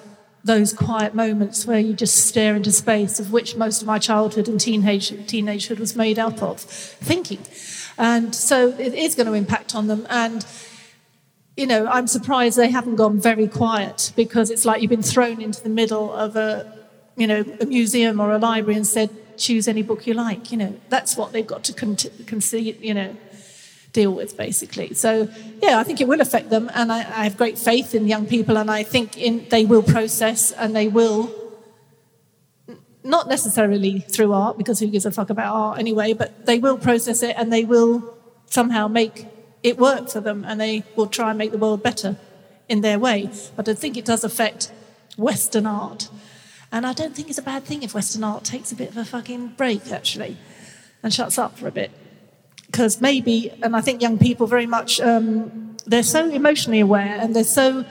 those 0.44 0.72
quiet 0.72 1.14
moments 1.14 1.66
where 1.66 1.78
you 1.78 1.92
just 1.92 2.26
stare 2.26 2.54
into 2.54 2.72
space, 2.72 3.20
of 3.20 3.32
which 3.32 3.56
most 3.56 3.82
of 3.82 3.86
my 3.86 3.98
childhood 3.98 4.48
and 4.48 4.60
teenage 4.60 5.10
teenagehood 5.10 5.78
was 5.78 5.96
made 5.96 6.18
up 6.18 6.42
of, 6.42 6.60
thinking. 6.60 7.40
And 7.98 8.34
so 8.34 8.68
it 8.78 8.94
is 8.94 9.14
going 9.14 9.26
to 9.26 9.32
impact 9.34 9.74
on 9.74 9.88
them. 9.88 10.06
And, 10.08 10.46
you 11.56 11.66
know, 11.66 11.86
I'm 11.86 12.06
surprised 12.06 12.56
they 12.56 12.70
haven't 12.70 12.96
gone 12.96 13.20
very 13.20 13.48
quiet 13.48 14.12
because 14.14 14.50
it's 14.50 14.64
like 14.64 14.80
you've 14.80 14.90
been 14.90 15.02
thrown 15.02 15.40
into 15.40 15.62
the 15.62 15.68
middle 15.68 16.12
of 16.12 16.36
a, 16.36 16.72
you 17.16 17.26
know, 17.26 17.44
a 17.60 17.66
museum 17.66 18.20
or 18.20 18.32
a 18.32 18.38
library 18.38 18.76
and 18.76 18.86
said, 18.86 19.10
choose 19.36 19.66
any 19.66 19.82
book 19.82 20.06
you 20.06 20.14
like. 20.14 20.52
You 20.52 20.58
know, 20.58 20.80
that's 20.88 21.16
what 21.16 21.32
they've 21.32 21.46
got 21.46 21.64
to 21.64 21.72
con- 21.72 21.96
concede, 22.26 22.80
you 22.80 22.94
know, 22.94 23.16
deal 24.00 24.12
with 24.20 24.32
basically. 24.46 24.88
So 25.04 25.10
yeah, 25.64 25.74
I 25.80 25.84
think 25.86 26.00
it 26.00 26.08
will 26.12 26.22
affect 26.26 26.48
them, 26.54 26.64
and 26.78 26.86
I, 26.98 26.98
I 27.20 27.22
have 27.28 27.36
great 27.42 27.58
faith 27.58 27.94
in 27.96 28.02
young 28.14 28.26
people, 28.34 28.56
and 28.62 28.70
I 28.80 28.82
think 28.94 29.08
in, 29.26 29.34
they 29.54 29.64
will 29.64 29.82
process 29.96 30.40
and 30.60 30.68
they 30.78 30.88
will 30.98 31.20
not 33.02 33.24
necessarily 33.36 33.94
through 34.14 34.32
art, 34.44 34.54
because 34.58 34.78
who 34.80 34.88
gives 34.94 35.06
a 35.06 35.10
fuck 35.10 35.30
about 35.30 35.50
art 35.54 35.78
anyway, 35.78 36.12
but 36.12 36.30
they 36.46 36.58
will 36.58 36.78
process 36.88 37.22
it 37.28 37.34
and 37.38 37.52
they 37.52 37.64
will 37.64 37.92
somehow 38.46 38.88
make 39.00 39.26
it 39.62 39.78
work 39.78 40.04
for 40.08 40.20
them 40.20 40.44
and 40.46 40.60
they 40.60 40.84
will 40.96 41.06
try 41.06 41.28
and 41.30 41.38
make 41.38 41.52
the 41.52 41.62
world 41.64 41.82
better 41.82 42.16
in 42.68 42.80
their 42.82 42.98
way. 42.98 43.30
But 43.56 43.68
I 43.68 43.74
think 43.74 43.96
it 43.96 44.04
does 44.04 44.24
affect 44.24 44.70
Western 45.16 45.66
art. 45.66 46.10
And 46.70 46.86
I 46.86 46.92
don't 46.92 47.14
think 47.16 47.28
it's 47.30 47.38
a 47.38 47.48
bad 47.52 47.64
thing 47.64 47.82
if 47.82 47.94
Western 47.94 48.24
art 48.24 48.44
takes 48.44 48.72
a 48.72 48.76
bit 48.76 48.90
of 48.90 48.96
a 48.96 49.04
fucking 49.04 49.54
break, 49.56 49.90
actually, 49.90 50.36
and 51.02 51.12
shuts 51.12 51.38
up 51.38 51.52
for 51.58 51.66
a 51.66 51.72
bit. 51.80 51.90
Because 52.70 53.00
maybe, 53.00 53.50
and 53.62 53.74
I 53.74 53.80
think 53.80 54.02
young 54.02 54.18
people 54.18 54.46
very 54.46 54.66
much, 54.66 55.00
um, 55.00 55.76
they're 55.86 56.02
so 56.02 56.28
emotionally 56.28 56.80
aware 56.80 57.18
and 57.18 57.34
they're 57.34 57.44
so 57.44 57.84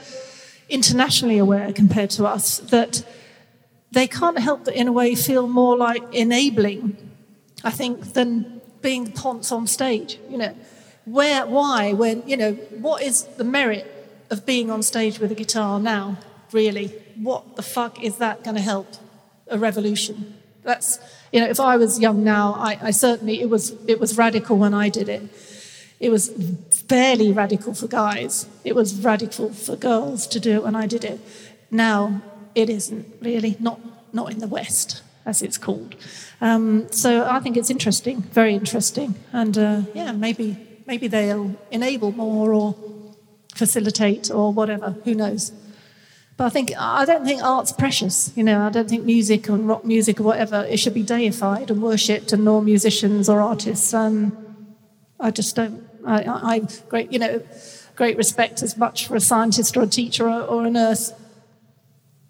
internationally 0.68 1.38
aware 1.38 1.72
compared 1.72 2.10
to 2.10 2.26
us 2.26 2.58
that 2.58 3.04
they 3.90 4.06
can't 4.06 4.38
help 4.38 4.64
but, 4.64 4.74
in 4.74 4.86
a 4.86 4.92
way, 4.92 5.14
feel 5.14 5.48
more 5.48 5.76
like 5.76 6.02
enabling, 6.14 6.96
I 7.64 7.70
think, 7.70 8.12
than 8.12 8.60
being 8.82 9.04
the 9.04 9.10
ponce 9.12 9.50
on 9.50 9.66
stage. 9.66 10.18
You 10.30 10.38
know, 10.38 10.54
where, 11.04 11.46
why, 11.46 11.92
when, 11.92 12.22
you 12.28 12.36
know, 12.36 12.52
what 12.52 13.02
is 13.02 13.24
the 13.36 13.44
merit 13.44 13.86
of 14.30 14.44
being 14.44 14.70
on 14.70 14.82
stage 14.82 15.18
with 15.18 15.32
a 15.32 15.34
guitar 15.34 15.80
now, 15.80 16.18
really? 16.52 16.88
What 17.16 17.56
the 17.56 17.62
fuck 17.62 18.02
is 18.02 18.18
that 18.18 18.44
going 18.44 18.56
to 18.56 18.62
help 18.62 18.94
a 19.48 19.58
revolution? 19.58 20.36
That's, 20.62 20.98
you 21.32 21.40
know, 21.40 21.48
if 21.48 21.60
I 21.60 21.76
was 21.76 21.98
young 21.98 22.24
now, 22.24 22.54
I, 22.54 22.78
I 22.82 22.90
certainly, 22.90 23.40
it 23.40 23.50
was, 23.50 23.74
it 23.86 24.00
was 24.00 24.16
radical 24.16 24.56
when 24.56 24.74
I 24.74 24.88
did 24.88 25.08
it. 25.08 25.22
It 26.00 26.10
was 26.10 26.28
barely 26.88 27.32
radical 27.32 27.74
for 27.74 27.88
guys. 27.88 28.46
It 28.64 28.74
was 28.74 28.94
radical 28.94 29.52
for 29.52 29.76
girls 29.76 30.26
to 30.28 30.40
do 30.40 30.52
it 30.52 30.62
when 30.62 30.76
I 30.76 30.86
did 30.86 31.04
it. 31.04 31.20
Now, 31.70 32.22
it 32.54 32.70
isn't 32.70 33.06
really, 33.20 33.56
not, 33.58 33.80
not 34.12 34.32
in 34.32 34.38
the 34.38 34.46
West, 34.46 35.02
as 35.26 35.42
it's 35.42 35.58
called. 35.58 35.94
Um, 36.40 36.90
so 36.92 37.26
I 37.28 37.40
think 37.40 37.56
it's 37.56 37.70
interesting, 37.70 38.22
very 38.22 38.54
interesting. 38.54 39.16
And 39.32 39.58
uh, 39.58 39.82
yeah, 39.92 40.12
maybe, 40.12 40.56
maybe 40.86 41.08
they'll 41.08 41.56
enable 41.70 42.12
more 42.12 42.54
or 42.54 42.74
facilitate 43.54 44.30
or 44.30 44.52
whatever, 44.52 44.96
who 45.04 45.14
knows. 45.14 45.52
But 46.38 46.44
I 46.44 46.50
think 46.50 46.72
I 46.78 47.04
don't 47.04 47.24
think 47.24 47.42
art's 47.42 47.72
precious. 47.72 48.32
You 48.36 48.44
know, 48.44 48.64
I 48.64 48.70
don't 48.70 48.88
think 48.88 49.04
music 49.04 49.48
and 49.48 49.66
rock 49.66 49.84
music 49.84 50.20
or 50.20 50.22
whatever 50.22 50.64
it 50.70 50.78
should 50.78 50.94
be 50.94 51.02
deified 51.02 51.68
and 51.68 51.82
worshipped, 51.82 52.32
and 52.32 52.44
nor 52.44 52.62
musicians 52.62 53.28
or 53.28 53.40
artists. 53.40 53.92
Um, 53.92 54.56
I 55.18 55.32
just 55.32 55.56
don't. 55.56 55.84
I, 56.06 56.22
I, 56.22 56.54
I 56.54 56.60
great, 56.88 57.12
you 57.12 57.18
know, 57.18 57.42
great 57.96 58.16
respect 58.16 58.62
as 58.62 58.76
much 58.76 59.08
for 59.08 59.16
a 59.16 59.20
scientist 59.20 59.76
or 59.76 59.82
a 59.82 59.88
teacher 59.88 60.28
or, 60.28 60.42
or 60.42 60.64
a 60.64 60.70
nurse 60.70 61.12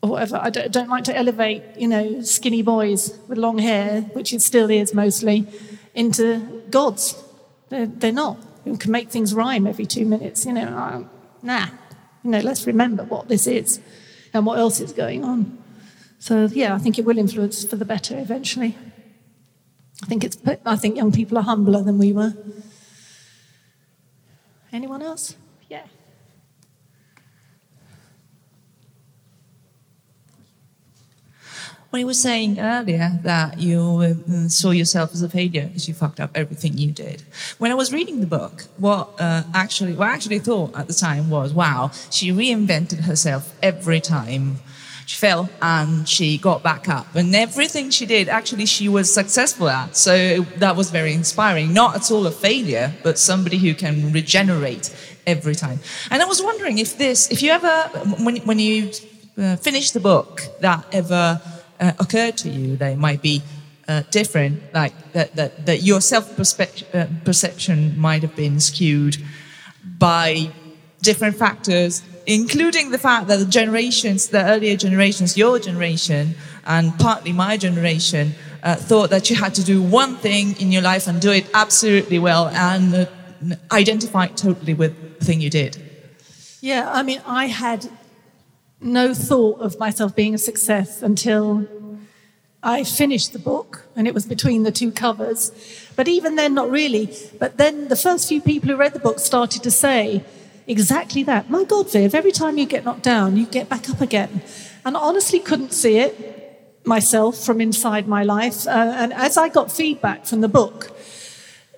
or 0.03 0.09
whatever. 0.09 0.41
I 0.43 0.49
don't, 0.49 0.73
don't, 0.73 0.89
like 0.89 1.05
to 1.05 1.17
elevate, 1.17 1.63
you 1.77 1.87
know, 1.87 2.23
skinny 2.23 2.63
boys 2.63 3.19
with 3.29 3.37
long 3.37 3.59
hair, 3.59 4.01
which 4.15 4.33
it 4.33 4.41
still 4.41 4.71
is 4.71 4.95
mostly, 4.95 5.47
into 5.95 6.63
gods. 6.71 7.23
They're, 7.69 7.87
they're 7.87 8.11
not. 8.11 8.39
You 8.65 8.79
can 8.79 8.91
make 8.91 9.11
things 9.11 9.35
rhyme 9.35 9.67
every 9.67 9.85
two 9.85 10.07
minutes, 10.07 10.47
you 10.47 10.55
know. 10.55 10.63
Uh, 10.63 11.05
nah. 11.43 11.67
You 12.25 12.31
know, 12.31 12.41
let's 12.41 12.67
remember 12.67 13.05
what 13.05 13.29
this 13.29 13.47
is 13.47 13.81
and 14.35 14.45
what 14.45 14.59
else 14.59 14.81
is 14.81 14.93
going 14.93 15.25
on. 15.25 15.59
So 16.19 16.47
yeah, 16.47 16.75
I 16.75 16.79
think 16.79 16.99
it 16.99 17.05
will 17.05 17.19
influence 17.19 17.65
for 17.65 17.77
the 17.77 17.85
better 17.85 18.19
eventually. 18.19 18.77
I 20.03 20.07
think 20.07 20.25
it's. 20.25 20.39
I 20.65 20.77
think 20.77 20.97
young 20.97 21.13
people 21.13 21.39
are 21.39 21.43
humbler 21.43 21.83
than 21.83 21.99
we 21.99 22.13
were. 22.13 22.35
Anyone 24.73 25.03
else? 25.03 25.37
When 31.99 32.03
you 32.03 32.07
were 32.07 32.15
saying 32.15 32.61
earlier 32.61 33.19
that 33.25 33.59
you 33.59 33.81
um, 34.29 34.49
saw 34.49 34.71
yourself 34.71 35.13
as 35.15 35.23
a 35.23 35.29
failure 35.29 35.67
because 35.67 35.89
you 35.89 35.95
fucked 35.95 36.21
up 36.21 36.31
everything 36.33 36.79
you 36.79 36.93
did. 36.93 37.25
When 37.59 37.73
I 37.73 37.75
was 37.75 37.93
reading 37.93 38.21
the 38.21 38.27
book, 38.29 38.67
what 38.77 39.11
uh, 39.19 39.43
actually, 39.53 39.95
what 39.95 40.07
I 40.07 40.13
actually 40.13 40.39
thought 40.39 40.77
at 40.77 40.87
the 40.87 40.95
time 40.95 41.29
was, 41.29 41.53
wow, 41.53 41.91
she 42.09 42.31
reinvented 42.31 43.01
herself 43.01 43.53
every 43.65 44.01
time 44.01 44.59
she 45.07 45.17
fell 45.17 45.51
and 45.61 46.09
she 46.09 46.39
got 46.39 46.63
back 46.63 46.89
up. 46.89 47.17
And 47.17 47.35
everything 47.35 47.91
she 47.91 48.07
did, 48.07 48.29
actually, 48.29 48.67
she 48.67 48.89
was 48.89 49.13
successful 49.13 49.69
at. 49.69 49.97
So 49.97 50.43
that 50.59 50.77
was 50.77 50.93
very 50.93 51.13
inspiring. 51.15 51.75
Not 51.75 51.97
at 51.97 52.13
all 52.13 52.25
a 52.29 52.31
failure, 52.31 52.95
but 53.03 53.19
somebody 53.19 53.59
who 53.59 53.75
can 53.75 54.13
regenerate 54.13 54.95
every 55.27 55.57
time. 55.57 55.81
And 56.13 56.23
I 56.23 56.27
was 56.27 56.41
wondering 56.41 56.79
if 56.79 56.97
this, 56.97 57.29
if 57.33 57.43
you 57.43 57.51
ever, 57.51 57.89
when, 58.23 58.37
when 58.47 58.61
you 58.61 58.93
uh, 59.37 59.57
finish 59.57 59.91
the 59.91 60.01
book, 60.01 60.43
that 60.61 60.85
ever 60.93 61.41
uh, 61.81 61.93
occurred 61.99 62.37
to 62.39 62.49
you 62.49 62.77
that 62.77 62.99
might 62.99 63.23
be 63.23 63.43
uh, 63.89 64.03
different, 64.11 64.63
like 64.75 65.13
that, 65.13 65.35
that, 65.37 65.67
that 65.67 65.83
your 65.83 66.01
self 66.01 66.39
uh, 66.39 67.07
perception 67.25 67.99
might 67.99 68.23
have 68.23 68.37
been 68.37 68.61
skewed 68.61 69.17
by 69.99 70.51
different 71.03 71.37
factors, 71.37 72.03
including 72.27 72.91
the 72.91 72.99
fact 72.99 73.29
that 73.29 73.39
the 73.39 73.47
generations, 73.47 74.29
the 74.29 74.45
earlier 74.45 74.77
generations, 74.77 75.37
your 75.37 75.59
generation, 75.59 76.35
and 76.67 76.97
partly 76.99 77.33
my 77.33 77.57
generation, 77.57 78.35
uh, 78.63 78.75
thought 78.75 79.11
that 79.11 79.31
you 79.31 79.37
had 79.37 79.55
to 79.55 79.65
do 79.65 79.81
one 79.81 80.17
thing 80.17 80.61
in 80.61 80.71
your 80.71 80.83
life 80.83 81.07
and 81.07 81.21
do 81.21 81.31
it 81.31 81.49
absolutely 81.55 82.19
well 82.19 82.49
and 82.49 82.95
uh, 82.95 83.07
identify 83.73 84.27
totally 84.27 84.75
with 84.75 85.19
the 85.19 85.25
thing 85.25 85.41
you 85.41 85.51
did. 85.51 85.83
Yeah, 86.61 86.91
I 86.93 87.03
mean, 87.03 87.23
I 87.25 87.47
had 87.47 87.89
no 88.81 89.15
thought 89.15 89.61
of 89.61 89.79
myself 89.79 90.15
being 90.15 90.35
a 90.35 90.39
success 90.39 91.03
until 91.03 91.67
I 92.63 92.85
finished 92.85 93.33
the 93.33 93.39
book, 93.39 93.87
and 93.95 94.07
it 94.07 94.15
was 94.15 94.27
between 94.27 94.65
the 94.65 94.73
two 94.73 94.91
covers. 94.91 95.53
But 95.97 96.09
even 96.09 96.37
then, 96.37 96.55
not 96.55 96.71
really. 96.71 97.15
But 97.39 97.57
then 97.57 97.89
the 97.89 97.97
first 97.97 98.29
few 98.29 98.41
people 98.41 98.69
who 98.69 98.77
read 98.77 98.95
the 98.95 98.99
book 98.99 99.21
started 99.21 99.63
to 99.63 99.71
say 99.71 100.25
exactly 100.67 101.23
that. 101.25 101.49
My 101.49 101.65
God, 101.65 101.91
Viv, 101.91 102.15
every 102.15 102.33
time 102.33 102.59
you 102.59 102.67
get 102.67 102.85
knocked 102.85 103.05
down, 103.05 103.37
you 103.37 103.47
get 103.47 103.69
back 103.69 103.89
up 103.89 104.01
again. 104.01 104.43
And 104.85 104.97
I 104.97 105.01
honestly 105.01 105.39
couldn't 105.39 105.73
see 105.73 105.99
it 105.99 106.83
myself 106.85 107.45
from 107.45 107.61
inside 107.61 108.09
my 108.09 108.23
life. 108.25 108.67
Uh, 108.67 108.71
and 108.71 109.13
as 109.13 109.37
I 109.37 109.49
got 109.49 109.71
feedback 109.71 110.27
from 110.27 110.41
the 110.41 110.49
book, 110.49 110.97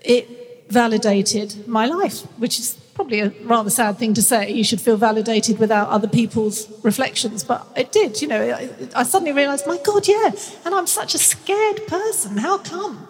it 0.02 0.66
validated 0.70 1.66
my 1.68 1.86
life, 1.86 2.22
which 2.38 2.58
is 2.58 2.74
probably 3.00 3.20
a 3.20 3.30
rather 3.44 3.70
sad 3.70 3.96
thing 3.96 4.12
to 4.12 4.20
say. 4.20 4.50
You 4.50 4.62
should 4.62 4.78
feel 4.78 4.98
validated 4.98 5.58
without 5.58 5.88
other 5.88 6.06
people's 6.06 6.68
reflections, 6.84 7.42
but 7.42 7.66
it 7.74 7.92
did. 7.92 8.20
You 8.20 8.28
know, 8.28 8.42
I, 8.42 8.68
I 8.94 9.04
suddenly 9.04 9.32
realised, 9.32 9.66
my 9.66 9.78
God, 9.82 10.06
yeah, 10.06 10.32
and 10.66 10.74
I'm 10.74 10.86
such 10.86 11.14
a 11.14 11.18
scared 11.18 11.86
person. 11.86 12.36
How 12.36 12.58
come? 12.58 13.08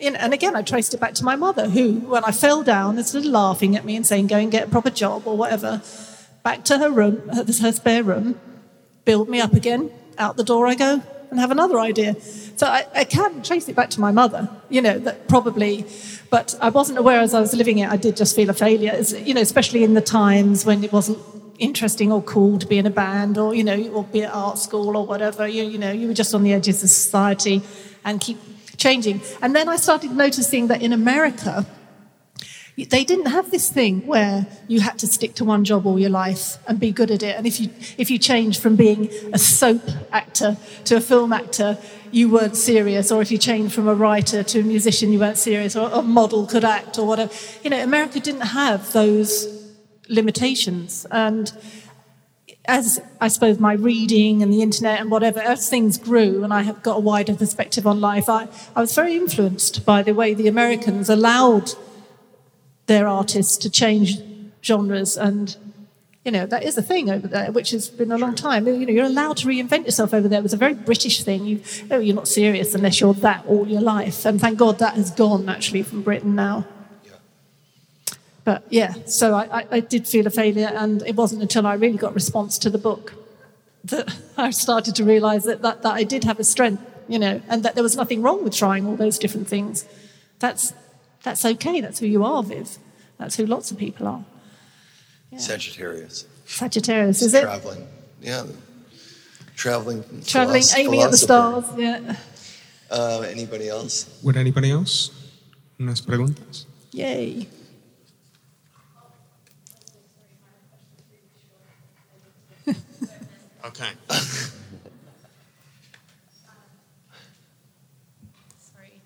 And 0.00 0.34
again, 0.34 0.56
I 0.56 0.62
traced 0.62 0.92
it 0.92 0.98
back 0.98 1.14
to 1.14 1.24
my 1.24 1.36
mother, 1.36 1.68
who, 1.68 2.00
when 2.00 2.24
I 2.24 2.32
fell 2.32 2.64
down, 2.64 2.98
instead 2.98 3.24
of 3.24 3.30
laughing 3.30 3.76
at 3.76 3.84
me 3.84 3.94
and 3.94 4.04
saying, 4.04 4.26
"Go 4.26 4.38
and 4.38 4.50
get 4.50 4.66
a 4.66 4.70
proper 4.70 4.90
job" 4.90 5.22
or 5.24 5.36
whatever, 5.36 5.82
back 6.42 6.64
to 6.64 6.78
her 6.78 6.90
room, 6.90 7.28
her, 7.28 7.44
her 7.44 7.72
spare 7.72 8.02
room, 8.02 8.40
build 9.04 9.28
me 9.28 9.40
up 9.40 9.54
again. 9.54 9.92
Out 10.18 10.36
the 10.36 10.42
door 10.42 10.66
I 10.66 10.74
go 10.74 11.00
and 11.30 11.38
have 11.38 11.52
another 11.52 11.78
idea. 11.78 12.16
So 12.58 12.66
I, 12.66 12.86
I 12.94 13.04
can 13.04 13.42
trace 13.42 13.68
it 13.68 13.76
back 13.76 13.88
to 13.90 14.00
my 14.00 14.12
mother. 14.12 14.48
You 14.68 14.82
know 14.82 14.98
that 14.98 15.28
probably 15.28 15.86
but 16.30 16.54
I 16.60 16.68
wasn't 16.68 16.98
aware 16.98 17.20
as 17.20 17.32
I 17.32 17.40
was 17.40 17.54
living 17.54 17.78
it, 17.78 17.88
I 17.88 17.96
did 17.96 18.16
just 18.16 18.36
feel 18.36 18.50
a 18.50 18.54
failure, 18.54 18.92
as, 18.92 19.12
you 19.12 19.32
know, 19.32 19.40
especially 19.40 19.82
in 19.82 19.94
the 19.94 20.00
times 20.00 20.66
when 20.66 20.84
it 20.84 20.92
wasn't 20.92 21.18
interesting 21.58 22.12
or 22.12 22.22
cool 22.22 22.58
to 22.58 22.66
be 22.66 22.78
in 22.78 22.86
a 22.86 22.90
band 22.90 23.38
or, 23.38 23.54
you 23.54 23.64
know, 23.64 23.82
or 23.88 24.04
be 24.04 24.22
at 24.22 24.32
art 24.32 24.58
school 24.58 24.96
or 24.96 25.06
whatever. 25.06 25.48
You, 25.48 25.64
you 25.64 25.78
know, 25.78 25.90
you 25.90 26.06
were 26.06 26.14
just 26.14 26.34
on 26.34 26.42
the 26.42 26.52
edges 26.52 26.82
of 26.82 26.90
society 26.90 27.62
and 28.04 28.20
keep 28.20 28.38
changing. 28.76 29.22
And 29.40 29.56
then 29.56 29.68
I 29.68 29.76
started 29.76 30.12
noticing 30.12 30.66
that 30.66 30.82
in 30.82 30.92
America, 30.92 31.66
they 32.76 33.02
didn't 33.02 33.26
have 33.26 33.50
this 33.50 33.70
thing 33.70 34.06
where 34.06 34.46
you 34.68 34.80
had 34.80 34.98
to 35.00 35.06
stick 35.08 35.34
to 35.36 35.44
one 35.44 35.64
job 35.64 35.84
all 35.84 35.98
your 35.98 36.10
life 36.10 36.58
and 36.68 36.78
be 36.78 36.92
good 36.92 37.10
at 37.10 37.24
it. 37.24 37.36
And 37.36 37.44
if 37.44 37.58
you 37.58 37.70
if 37.96 38.08
you 38.08 38.18
change 38.18 38.60
from 38.60 38.76
being 38.76 39.10
a 39.32 39.38
soap 39.38 39.82
actor 40.12 40.56
to 40.84 40.96
a 40.96 41.00
film 41.00 41.32
actor, 41.32 41.76
you 42.10 42.28
weren't 42.28 42.56
serious. 42.56 43.10
Or 43.10 43.22
if 43.22 43.30
you 43.30 43.38
changed 43.38 43.74
from 43.74 43.88
a 43.88 43.94
writer 43.94 44.42
to 44.42 44.60
a 44.60 44.62
musician, 44.62 45.12
you 45.12 45.18
weren't 45.18 45.38
serious. 45.38 45.76
Or 45.76 45.90
a 45.90 46.02
model 46.02 46.46
could 46.46 46.64
act 46.64 46.98
or 46.98 47.06
whatever. 47.06 47.32
You 47.62 47.70
know, 47.70 47.82
America 47.82 48.20
didn't 48.20 48.42
have 48.42 48.92
those 48.92 49.46
limitations. 50.08 51.06
And 51.10 51.52
as 52.66 53.00
I 53.20 53.28
suppose 53.28 53.58
my 53.58 53.72
reading 53.72 54.42
and 54.42 54.52
the 54.52 54.62
internet 54.62 55.00
and 55.00 55.10
whatever, 55.10 55.40
as 55.40 55.68
things 55.68 55.96
grew 55.96 56.44
and 56.44 56.52
I 56.52 56.62
have 56.62 56.82
got 56.82 56.98
a 56.98 57.00
wider 57.00 57.34
perspective 57.34 57.86
on 57.86 58.00
life, 58.00 58.28
I, 58.28 58.48
I 58.76 58.80
was 58.80 58.94
very 58.94 59.16
influenced 59.16 59.86
by 59.86 60.02
the 60.02 60.12
way 60.12 60.34
the 60.34 60.48
Americans 60.48 61.08
allowed 61.08 61.72
their 62.86 63.06
artists 63.06 63.56
to 63.58 63.70
change 63.70 64.18
genres 64.62 65.16
and 65.16 65.56
you 66.28 66.32
know 66.32 66.44
that 66.44 66.62
is 66.62 66.76
a 66.76 66.82
thing 66.82 67.08
over 67.08 67.26
there 67.26 67.50
which 67.50 67.70
has 67.70 67.88
been 67.88 68.12
a 68.12 68.18
long 68.18 68.34
time. 68.34 68.66
You 68.66 68.84
know 68.86 68.92
you're 68.92 69.06
allowed 69.06 69.38
to 69.38 69.46
reinvent 69.46 69.86
yourself 69.86 70.12
over 70.12 70.28
there. 70.28 70.40
It 70.40 70.42
was 70.42 70.52
a 70.52 70.58
very 70.58 70.74
british 70.74 71.22
thing. 71.22 71.46
You 71.46 71.62
oh 71.90 72.00
you're 72.00 72.14
not 72.14 72.28
serious 72.28 72.74
unless 72.74 73.00
you're 73.00 73.14
that 73.14 73.46
all 73.46 73.66
your 73.66 73.80
life. 73.80 74.26
And 74.26 74.38
thank 74.38 74.58
god 74.58 74.78
that 74.80 74.94
has 74.96 75.10
gone 75.10 75.48
actually 75.48 75.82
from 75.84 76.02
britain 76.02 76.34
now. 76.34 76.66
But 78.44 78.60
yeah 78.68 78.92
so 79.06 79.34
I, 79.34 79.60
I, 79.60 79.66
I 79.76 79.80
did 79.80 80.06
feel 80.06 80.26
a 80.26 80.30
failure 80.42 80.70
and 80.82 81.02
it 81.06 81.16
wasn't 81.16 81.40
until 81.40 81.66
i 81.66 81.74
really 81.74 81.98
got 81.98 82.14
response 82.14 82.56
to 82.58 82.70
the 82.70 82.78
book 82.78 83.14
that 83.84 84.06
i 84.38 84.50
started 84.50 84.94
to 84.96 85.04
realize 85.04 85.44
that, 85.44 85.60
that, 85.60 85.82
that 85.82 85.94
i 86.02 86.02
did 86.02 86.24
have 86.24 86.38
a 86.40 86.44
strength 86.44 86.82
you 87.08 87.18
know 87.18 87.40
and 87.48 87.62
that 87.62 87.74
there 87.74 87.82
was 87.82 87.96
nothing 87.96 88.22
wrong 88.22 88.44
with 88.44 88.54
trying 88.54 88.86
all 88.86 88.96
those 88.96 89.18
different 89.18 89.48
things. 89.48 89.86
That's 90.38 90.72
that's 91.22 91.44
okay. 91.44 91.80
That's 91.80 91.98
who 91.98 92.06
you 92.06 92.24
are, 92.24 92.42
Viv. 92.42 92.78
That's 93.18 93.36
who 93.36 93.46
lots 93.46 93.70
of 93.70 93.78
people 93.78 94.06
are. 94.06 94.24
Yeah. 95.30 95.38
Sagittarius. 95.38 96.26
Sagittarius, 96.46 97.22
is 97.22 97.34
it? 97.34 97.42
Traveling. 97.42 97.86
Yeah. 98.20 98.46
Traveling. 99.56 100.04
Traveling, 100.24 100.62
aiming 100.76 101.02
at 101.02 101.10
the 101.10 101.16
stars. 101.16 101.64
Yeah. 101.76 102.16
Uh, 102.90 103.20
anybody 103.28 103.68
else? 103.68 104.08
Would 104.22 104.36
anybody 104.36 104.70
else? 104.70 105.10
Unas 105.78 106.00
preguntas. 106.00 106.64
Yay. 106.92 107.46
okay. 113.64 113.90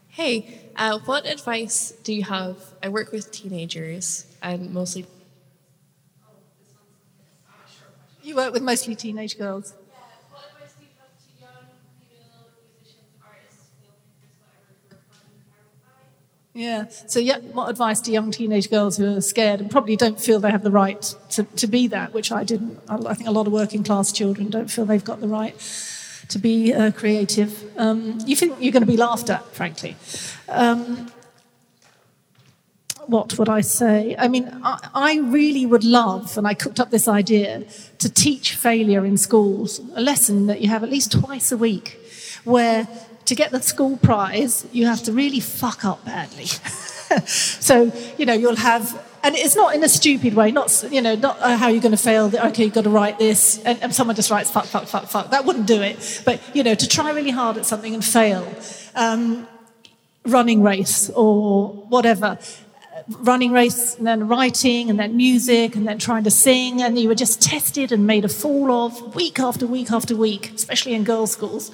Hey, 0.08 0.60
uh, 0.76 0.98
what 1.06 1.26
advice 1.26 1.92
do 2.04 2.12
you 2.12 2.22
have? 2.24 2.56
I 2.82 2.88
work 2.88 3.12
with 3.12 3.32
teenagers 3.32 4.26
and 4.42 4.72
mostly. 4.72 5.06
You 8.22 8.36
work 8.36 8.52
with 8.52 8.62
mostly 8.62 8.94
teenage 8.94 9.36
girls. 9.36 9.74
Yeah. 16.54 16.88
So, 16.88 17.18
yeah, 17.18 17.38
what 17.38 17.70
advice 17.70 18.00
to 18.02 18.12
young 18.12 18.30
teenage 18.30 18.68
girls 18.68 18.98
who 18.98 19.16
are 19.16 19.20
scared 19.22 19.60
and 19.60 19.70
probably 19.70 19.96
don't 19.96 20.20
feel 20.20 20.38
they 20.38 20.50
have 20.50 20.62
the 20.62 20.70
right 20.70 21.00
to, 21.30 21.44
to 21.44 21.66
be 21.66 21.86
that, 21.88 22.12
which 22.12 22.30
I 22.30 22.44
didn't. 22.44 22.78
I 22.88 23.14
think 23.14 23.28
a 23.28 23.32
lot 23.32 23.46
of 23.46 23.54
working 23.54 23.82
class 23.82 24.12
children 24.12 24.50
don't 24.50 24.70
feel 24.70 24.84
they've 24.84 25.02
got 25.02 25.20
the 25.20 25.28
right 25.28 25.56
to 26.28 26.38
be 26.38 26.74
uh, 26.74 26.92
creative. 26.92 27.72
Um, 27.78 28.18
you 28.26 28.36
think 28.36 28.56
you're 28.60 28.72
going 28.72 28.82
to 28.82 28.86
be 28.86 28.98
laughed 28.98 29.30
at, 29.30 29.44
frankly. 29.54 29.96
Um, 30.48 31.10
what 33.06 33.38
would 33.38 33.48
I 33.48 33.60
say? 33.60 34.16
I 34.18 34.28
mean, 34.28 34.48
I, 34.62 34.88
I, 34.94 35.18
really 35.18 35.66
would 35.66 35.84
love, 35.84 36.38
and 36.38 36.46
I 36.46 36.54
cooked 36.54 36.80
up 36.80 36.90
this 36.90 37.08
idea, 37.08 37.64
to 37.98 38.12
teach 38.12 38.54
failure 38.54 39.04
in 39.04 39.16
schools, 39.16 39.80
a 39.94 40.00
lesson 40.00 40.46
that 40.46 40.60
you 40.60 40.68
have 40.68 40.82
at 40.82 40.90
least 40.90 41.12
twice 41.12 41.52
a 41.52 41.56
week, 41.56 41.98
where 42.44 42.88
to 43.24 43.34
get 43.34 43.50
the 43.50 43.60
school 43.60 43.96
prize, 43.96 44.66
you 44.72 44.86
have 44.86 45.02
to 45.04 45.12
really 45.12 45.40
fuck 45.40 45.84
up 45.84 46.04
badly. 46.04 46.46
so, 47.26 47.92
you 48.18 48.26
know, 48.26 48.34
you'll 48.34 48.56
have 48.56 49.00
and 49.24 49.36
it's 49.36 49.54
not 49.54 49.74
in 49.74 49.84
a 49.84 49.88
stupid 49.88 50.34
way, 50.34 50.50
not 50.50 50.84
you 50.90 51.00
know, 51.00 51.14
not 51.14 51.38
uh, 51.40 51.56
how 51.56 51.68
you're 51.68 51.80
going 51.80 51.92
to 51.92 51.96
fail. 51.96 52.30
Okay, 52.34 52.64
you've 52.64 52.74
got 52.74 52.84
to 52.84 52.90
write 52.90 53.18
this, 53.18 53.62
and, 53.62 53.80
and, 53.80 53.94
someone 53.94 54.16
just 54.16 54.30
writes 54.30 54.50
fuck, 54.50 54.64
fuck, 54.64 54.86
fuck, 54.86 55.06
fuck. 55.06 55.30
That 55.30 55.44
wouldn't 55.44 55.66
do 55.66 55.80
it. 55.80 56.22
But 56.24 56.40
you 56.54 56.64
know, 56.64 56.74
to 56.74 56.88
try 56.88 57.12
really 57.12 57.30
hard 57.30 57.56
at 57.56 57.64
something 57.64 57.94
and 57.94 58.04
fail, 58.04 58.52
um, 58.96 59.46
running 60.24 60.62
race 60.62 61.08
or 61.10 61.68
whatever, 61.68 62.38
running 63.08 63.52
race, 63.52 63.96
and 63.96 64.06
then 64.06 64.28
writing, 64.28 64.90
and 64.90 64.98
then 64.98 65.16
music, 65.16 65.76
and 65.76 65.86
then 65.86 65.98
trying 65.98 66.24
to 66.24 66.30
sing, 66.30 66.82
and 66.82 66.98
you 66.98 67.08
were 67.08 67.14
just 67.14 67.40
tested 67.42 67.92
and 67.92 68.06
made 68.06 68.24
a 68.24 68.28
fool 68.28 68.70
of 68.70 69.14
week 69.14 69.38
after 69.38 69.66
week 69.66 69.90
after 69.90 70.16
week, 70.16 70.52
especially 70.54 70.94
in 70.94 71.04
girls' 71.04 71.32
schools. 71.32 71.70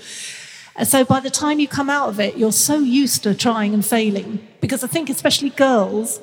And 0.77 0.87
so 0.87 1.05
by 1.05 1.21
the 1.21 1.31
time 1.31 1.59
you 1.59 1.67
come 1.67 1.91
out 1.91 2.09
of 2.09 2.21
it, 2.21 2.37
you're 2.37 2.53
so 2.53 2.79
used 2.79 3.25
to 3.25 3.35
trying 3.35 3.75
and 3.75 3.85
failing. 3.85 4.47
Because 4.61 4.85
I 4.85 4.87
think, 4.87 5.11
especially 5.11 5.51
girls, 5.51 6.21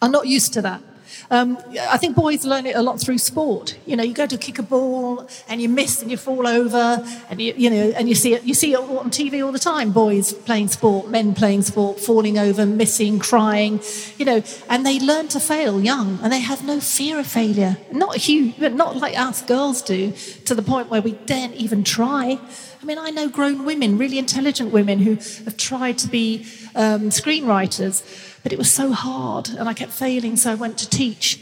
are 0.00 0.08
not 0.08 0.26
used 0.26 0.52
to 0.54 0.62
that. 0.62 0.82
Um, 1.30 1.58
I 1.80 1.96
think 1.98 2.16
boys 2.16 2.44
learn 2.44 2.66
it 2.66 2.76
a 2.76 2.82
lot 2.82 3.00
through 3.00 3.18
sport. 3.18 3.78
You 3.86 3.96
know, 3.96 4.02
you 4.02 4.14
go 4.14 4.26
to 4.26 4.36
kick 4.36 4.58
a 4.58 4.62
ball 4.62 5.28
and 5.48 5.60
you 5.60 5.68
miss 5.68 6.02
and 6.02 6.10
you 6.10 6.16
fall 6.16 6.46
over, 6.46 7.04
and 7.30 7.40
you, 7.40 7.54
you 7.56 7.70
know, 7.70 7.92
and 7.96 8.08
you 8.08 8.14
see 8.14 8.34
it. 8.34 8.44
You 8.44 8.54
see 8.54 8.72
it 8.72 8.78
on 8.78 9.10
TV 9.10 9.44
all 9.44 9.52
the 9.52 9.58
time. 9.58 9.92
Boys 9.92 10.32
playing 10.32 10.68
sport, 10.68 11.08
men 11.08 11.34
playing 11.34 11.62
sport, 11.62 12.00
falling 12.00 12.38
over, 12.38 12.66
missing, 12.66 13.18
crying. 13.18 13.80
You 14.18 14.24
know, 14.24 14.42
and 14.68 14.84
they 14.84 15.00
learn 15.00 15.28
to 15.28 15.40
fail 15.40 15.80
young, 15.80 16.18
and 16.22 16.32
they 16.32 16.40
have 16.40 16.64
no 16.64 16.80
fear 16.80 17.18
of 17.18 17.26
failure. 17.26 17.76
Not 17.92 18.16
huge, 18.16 18.58
but 18.58 18.74
not 18.74 18.96
like 18.96 19.18
us 19.18 19.42
girls 19.42 19.82
do, 19.82 20.12
to 20.44 20.54
the 20.54 20.62
point 20.62 20.90
where 20.90 21.02
we 21.02 21.12
daren't 21.12 21.54
even 21.54 21.84
try. 21.84 22.38
I 22.82 22.84
mean, 22.84 22.98
I 22.98 23.10
know 23.10 23.28
grown 23.28 23.64
women, 23.64 23.96
really 23.96 24.18
intelligent 24.18 24.72
women, 24.72 24.98
who 24.98 25.14
have 25.44 25.56
tried 25.56 25.98
to 25.98 26.08
be 26.08 26.44
um, 26.74 27.10
screenwriters 27.10 28.02
but 28.42 28.52
it 28.52 28.58
was 28.58 28.72
so 28.72 28.92
hard 28.92 29.48
and 29.48 29.68
I 29.68 29.74
kept 29.74 29.92
failing, 29.92 30.36
so 30.36 30.52
I 30.52 30.54
went 30.54 30.78
to 30.78 30.88
teach. 30.88 31.40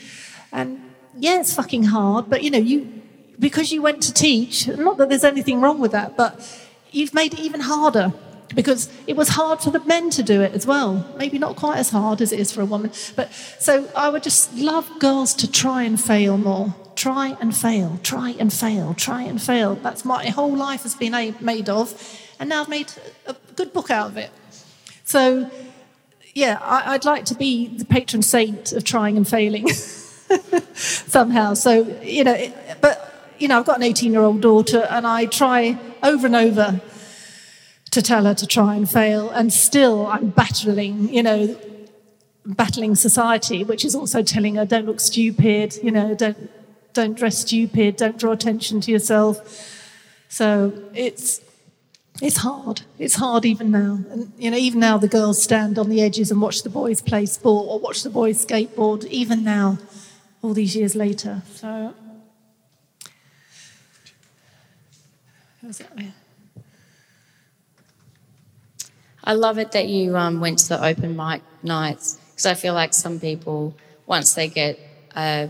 And 0.53 0.81
yeah, 1.17 1.41
it's 1.41 1.55
fucking 1.55 1.85
hard, 1.85 2.29
but 2.29 2.43
you 2.43 2.51
know, 2.51 2.59
you 2.59 3.01
because 3.39 3.73
you 3.73 3.81
went 3.81 4.03
to 4.03 4.13
teach, 4.13 4.69
not 4.69 4.99
that 4.99 5.09
there's 5.09 5.25
anything 5.25 5.61
wrong 5.63 5.81
with 5.81 5.93
that, 5.93 6.17
but 6.17 6.47
you've 6.93 7.15
made 7.15 7.33
it 7.33 7.41
even 7.41 7.61
harder 7.61 8.13
because 8.55 8.91
it 9.07 9.17
was 9.17 9.31
hard 9.31 9.61
for 9.61 9.71
the 9.71 9.81
men 9.81 10.11
to 10.11 10.23
do 10.23 10.43
it 10.43 10.53
as 10.53 10.67
well. 10.67 11.07
Maybe 11.17 11.39
not 11.39 11.57
quite 11.57 11.79
as 11.79 11.91
hard 11.91 12.21
as 12.21 12.33
it 12.33 12.41
is 12.41 12.53
for 12.53 12.61
a 12.61 12.65
woman. 12.65 12.93
But 13.17 13.33
so 13.33 13.89
I 13.97 14.09
would 14.11 14.23
just 14.23 14.55
love 14.55 14.91
girls 14.99 15.35
to 15.35 15.51
try 15.51 15.85
and 15.85 16.01
fail 16.01 16.37
more. 16.37 16.75
Try 16.97 17.37
and 17.41 17.57
fail, 17.57 17.99
try 18.03 18.31
and 18.39 18.53
fail, 18.53 18.93
try 18.95 19.23
and 19.23 19.41
fail. 19.41 19.77
That's 19.77 20.05
my 20.05 20.29
whole 20.29 20.55
life 20.55 20.83
has 20.83 20.95
been 20.95 21.35
made 21.41 21.69
of. 21.71 21.95
And 22.39 22.51
now 22.51 22.63
I've 22.63 22.69
made 22.69 22.93
a 23.27 23.35
good 23.57 23.73
book 23.73 23.91
out 23.91 24.09
of 24.09 24.17
it. 24.19 24.31
So 25.05 25.51
yeah, 26.35 26.59
I, 26.63 26.93
would 26.93 27.05
like 27.05 27.25
to 27.27 27.35
be 27.35 27.67
the 27.67 27.85
patron 27.85 28.23
saint 28.23 28.73
of 28.73 28.85
trying 28.85 29.17
and 29.17 29.27
failing 29.27 29.69
somehow. 30.75 31.55
So, 31.55 31.83
you 32.03 32.25
know, 32.25 32.53
but, 32.81 33.33
you 33.39 33.49
know, 33.49 33.59
I've 33.59 33.67
got 33.67 33.77
an 33.77 33.83
18 33.83 34.13
year 34.13 34.23
old 34.23 34.41
daughter 34.41 34.87
and 34.91 35.07
I 35.07 35.27
try 35.27 35.79
over 36.03 36.27
and 36.27 36.37
over 36.37 36.81
to 37.91 38.03
tell 38.03 38.25
her 38.25 38.35
to 38.35 38.47
try 38.47 38.77
and 38.77 38.89
fail. 38.89 39.31
And 39.31 39.53
still 39.53 40.07
I'm 40.07 40.29
battling, 40.29 41.13
you 41.13 41.23
know, 41.23 41.59
battling 42.47 42.95
society, 42.95 43.65
which 43.65 43.85
is 43.85 43.95
also 43.95 44.23
telling 44.23 44.55
her 44.55 44.65
don't 44.65 44.87
look 44.87 45.01
stupid, 45.01 45.77
you 45.83 45.91
know, 45.91 46.15
don't, 46.15 46.51
don't 46.93 47.17
dress 47.17 47.39
stupid, 47.39 47.97
don't 47.97 48.19
draw 48.19 48.33
attention 48.33 48.81
to 48.83 48.93
yourself. 48.93 49.77
So 50.29 50.73
it's, 50.95 51.41
it's 52.21 52.39
hard. 52.39 52.83
It's 52.99 53.15
hard 53.15 53.45
even 53.45 53.71
now. 53.71 53.99
And, 54.11 54.33
you 54.39 54.51
know, 54.51 54.57
even 54.57 54.81
now 54.81 54.99
the 54.99 55.09
girls 55.09 55.43
stand 55.43 55.79
on 55.79 55.89
the 55.89 56.03
edges 56.03 56.31
and 56.31 56.41
watch 56.41 56.63
the 56.63 56.69
boys 56.69 57.01
play 57.01 57.27
sport 57.27 57.67
or 57.69 57.79
watch 57.79 58.03
the 58.03 58.11
boys 58.11 58.45
skateboard, 58.45 59.07
even 59.07 59.43
now, 59.43 59.79
all 60.43 60.53
these 60.53 60.77
years 60.77 60.95
later. 60.95 61.43
So, 61.55 61.95
I 69.23 69.35
love 69.35 69.59
it 69.59 69.73
that 69.73 69.89
you 69.89 70.17
um, 70.17 70.41
went 70.41 70.59
to 70.61 70.69
the 70.69 70.85
open 70.85 71.17
mic 71.17 71.43
nights 71.63 72.19
because 72.31 72.47
I 72.47 72.55
feel 72.55 72.75
like 72.75 72.95
some 72.95 73.21
people, 73.21 73.75
once 74.07 74.35
they 74.35 74.49
get 74.49 74.79
a 75.15 75.49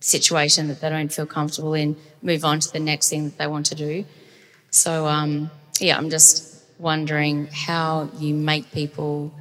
situation 0.00 0.68
that 0.68 0.80
they 0.80 0.90
don't 0.90 1.12
feel 1.12 1.26
comfortable 1.26 1.74
in, 1.74 1.96
move 2.22 2.44
on 2.44 2.60
to 2.60 2.72
the 2.72 2.80
next 2.80 3.08
thing 3.08 3.24
that 3.24 3.38
they 3.38 3.46
want 3.46 3.66
to 3.66 3.74
do. 3.74 4.04
So, 4.70 5.06
um, 5.06 5.50
yeah, 5.80 5.96
I'm 5.96 6.10
just 6.10 6.62
wondering 6.78 7.48
how 7.52 8.10
you 8.18 8.34
make 8.34 8.70
people 8.72 9.32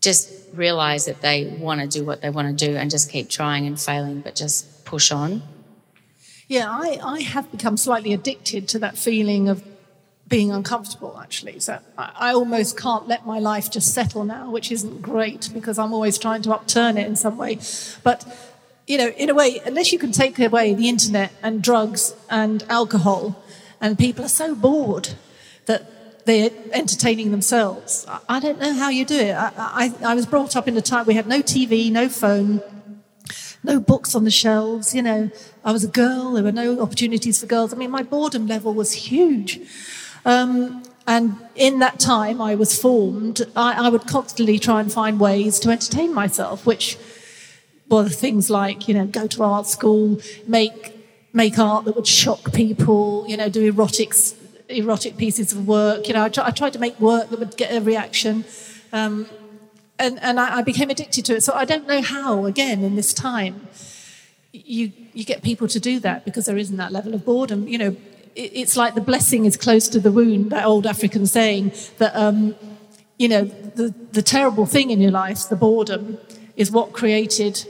just 0.00 0.32
realize 0.54 1.06
that 1.06 1.20
they 1.20 1.44
want 1.58 1.80
to 1.80 1.86
do 1.86 2.04
what 2.04 2.20
they 2.20 2.30
want 2.30 2.58
to 2.58 2.66
do 2.66 2.76
and 2.76 2.90
just 2.90 3.10
keep 3.10 3.28
trying 3.28 3.66
and 3.66 3.80
failing, 3.80 4.20
but 4.20 4.34
just 4.34 4.84
push 4.84 5.12
on. 5.12 5.42
Yeah, 6.48 6.68
I, 6.68 6.98
I 7.02 7.20
have 7.22 7.50
become 7.50 7.76
slightly 7.76 8.12
addicted 8.12 8.68
to 8.68 8.78
that 8.80 8.98
feeling 8.98 9.48
of 9.48 9.62
being 10.28 10.50
uncomfortable, 10.50 11.18
actually. 11.20 11.60
So 11.60 11.78
I, 11.96 12.12
I 12.14 12.34
almost 12.34 12.78
can't 12.78 13.06
let 13.06 13.26
my 13.26 13.38
life 13.38 13.70
just 13.70 13.94
settle 13.94 14.24
now, 14.24 14.50
which 14.50 14.72
isn't 14.72 15.02
great 15.02 15.50
because 15.54 15.78
I'm 15.78 15.92
always 15.92 16.18
trying 16.18 16.42
to 16.42 16.52
upturn 16.52 16.98
it 16.98 17.06
in 17.06 17.16
some 17.16 17.36
way. 17.36 17.58
But, 18.02 18.26
you 18.86 18.98
know, 18.98 19.08
in 19.08 19.30
a 19.30 19.34
way, 19.34 19.60
unless 19.64 19.92
you 19.92 19.98
can 19.98 20.10
take 20.10 20.38
away 20.38 20.74
the 20.74 20.88
internet 20.88 21.32
and 21.42 21.62
drugs 21.62 22.14
and 22.28 22.64
alcohol, 22.68 23.42
and 23.80 23.98
people 23.98 24.24
are 24.24 24.28
so 24.28 24.54
bored 24.54 25.10
they're 26.24 26.50
entertaining 26.72 27.30
themselves. 27.30 28.06
I, 28.28 28.40
don't 28.40 28.60
know 28.60 28.74
how 28.74 28.88
you 28.88 29.04
do 29.04 29.18
it. 29.18 29.32
I, 29.34 29.50
I, 29.56 29.94
I 30.04 30.14
was 30.14 30.26
brought 30.26 30.56
up 30.56 30.68
in 30.68 30.76
a 30.76 30.82
time 30.82 31.06
we 31.06 31.14
had 31.14 31.26
no 31.26 31.40
TV, 31.40 31.90
no 31.90 32.08
phone, 32.08 32.62
no 33.64 33.80
books 33.80 34.14
on 34.14 34.24
the 34.24 34.30
shelves. 34.30 34.94
You 34.94 35.02
know, 35.02 35.30
I 35.64 35.72
was 35.72 35.84
a 35.84 35.88
girl. 35.88 36.32
There 36.32 36.44
were 36.44 36.52
no 36.52 36.80
opportunities 36.80 37.40
for 37.40 37.46
girls. 37.46 37.72
I 37.72 37.76
mean, 37.76 37.90
my 37.90 38.02
boredom 38.02 38.46
level 38.46 38.74
was 38.74 38.92
huge. 38.92 39.60
Um, 40.24 40.82
and 41.06 41.36
in 41.56 41.80
that 41.80 41.98
time 41.98 42.40
I 42.40 42.54
was 42.54 42.78
formed, 42.78 43.42
I, 43.56 43.86
I, 43.86 43.88
would 43.88 44.06
constantly 44.06 44.60
try 44.60 44.80
and 44.80 44.92
find 44.92 45.18
ways 45.18 45.58
to 45.60 45.70
entertain 45.70 46.14
myself, 46.14 46.64
which 46.64 46.96
were 47.88 48.08
things 48.08 48.48
like, 48.48 48.86
you 48.86 48.94
know, 48.94 49.06
go 49.06 49.26
to 49.26 49.42
art 49.42 49.66
school, 49.66 50.20
make 50.46 50.98
make 51.32 51.58
art 51.58 51.86
that 51.86 51.96
would 51.96 52.06
shock 52.06 52.52
people, 52.52 53.24
you 53.26 53.36
know, 53.36 53.48
do 53.48 53.64
erotic 53.64 54.14
erotic 54.68 55.16
pieces 55.16 55.52
of 55.52 55.66
work. 55.66 56.08
You 56.08 56.14
know, 56.14 56.24
I, 56.24 56.28
try, 56.28 56.46
I 56.46 56.50
tried 56.50 56.72
to 56.74 56.78
make 56.78 56.98
work 57.00 57.30
that 57.30 57.38
would 57.38 57.56
get 57.56 57.72
a 57.72 57.80
reaction. 57.80 58.44
Um, 58.92 59.26
and 59.98 60.18
and 60.20 60.40
I, 60.40 60.58
I 60.58 60.62
became 60.62 60.90
addicted 60.90 61.24
to 61.26 61.36
it. 61.36 61.42
So 61.42 61.54
I 61.54 61.64
don't 61.64 61.86
know 61.86 62.02
how, 62.02 62.46
again, 62.46 62.82
in 62.82 62.96
this 62.96 63.14
time, 63.14 63.68
you 64.52 64.92
you 65.12 65.24
get 65.24 65.42
people 65.42 65.68
to 65.68 65.80
do 65.80 66.00
that 66.00 66.24
because 66.24 66.46
there 66.46 66.56
isn't 66.56 66.76
that 66.76 66.92
level 66.92 67.14
of 67.14 67.24
boredom. 67.24 67.68
You 67.68 67.78
know, 67.78 67.96
it's 68.34 68.76
like 68.76 68.94
the 68.94 69.00
blessing 69.00 69.44
is 69.44 69.56
close 69.56 69.88
to 69.88 70.00
the 70.00 70.10
wound, 70.10 70.50
that 70.50 70.64
old 70.64 70.86
African 70.86 71.26
saying 71.26 71.72
that, 71.98 72.14
um, 72.16 72.54
you 73.18 73.28
know, 73.28 73.44
the, 73.44 73.94
the 74.12 74.22
terrible 74.22 74.66
thing 74.66 74.90
in 74.90 75.00
your 75.00 75.10
life, 75.10 75.48
the 75.48 75.56
boredom, 75.56 76.18
is 76.56 76.70
what 76.70 76.92
created 76.92 77.66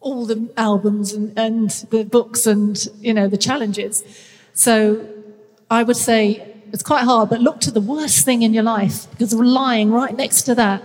all 0.00 0.26
the 0.26 0.52
albums 0.56 1.12
and, 1.12 1.36
and 1.38 1.70
the 1.90 2.04
books 2.04 2.46
and, 2.46 2.88
you 3.00 3.14
know, 3.14 3.28
the 3.28 3.36
challenges. 3.36 4.04
So 4.52 5.06
I 5.70 5.82
would 5.82 5.96
say 5.96 6.54
it's 6.72 6.82
quite 6.82 7.04
hard, 7.04 7.30
but 7.30 7.40
look 7.40 7.60
to 7.62 7.70
the 7.70 7.80
worst 7.80 8.24
thing 8.24 8.42
in 8.42 8.52
your 8.52 8.62
life 8.62 9.10
because 9.10 9.32
lying 9.34 9.90
right 9.90 10.16
next 10.16 10.42
to 10.42 10.54
that 10.54 10.82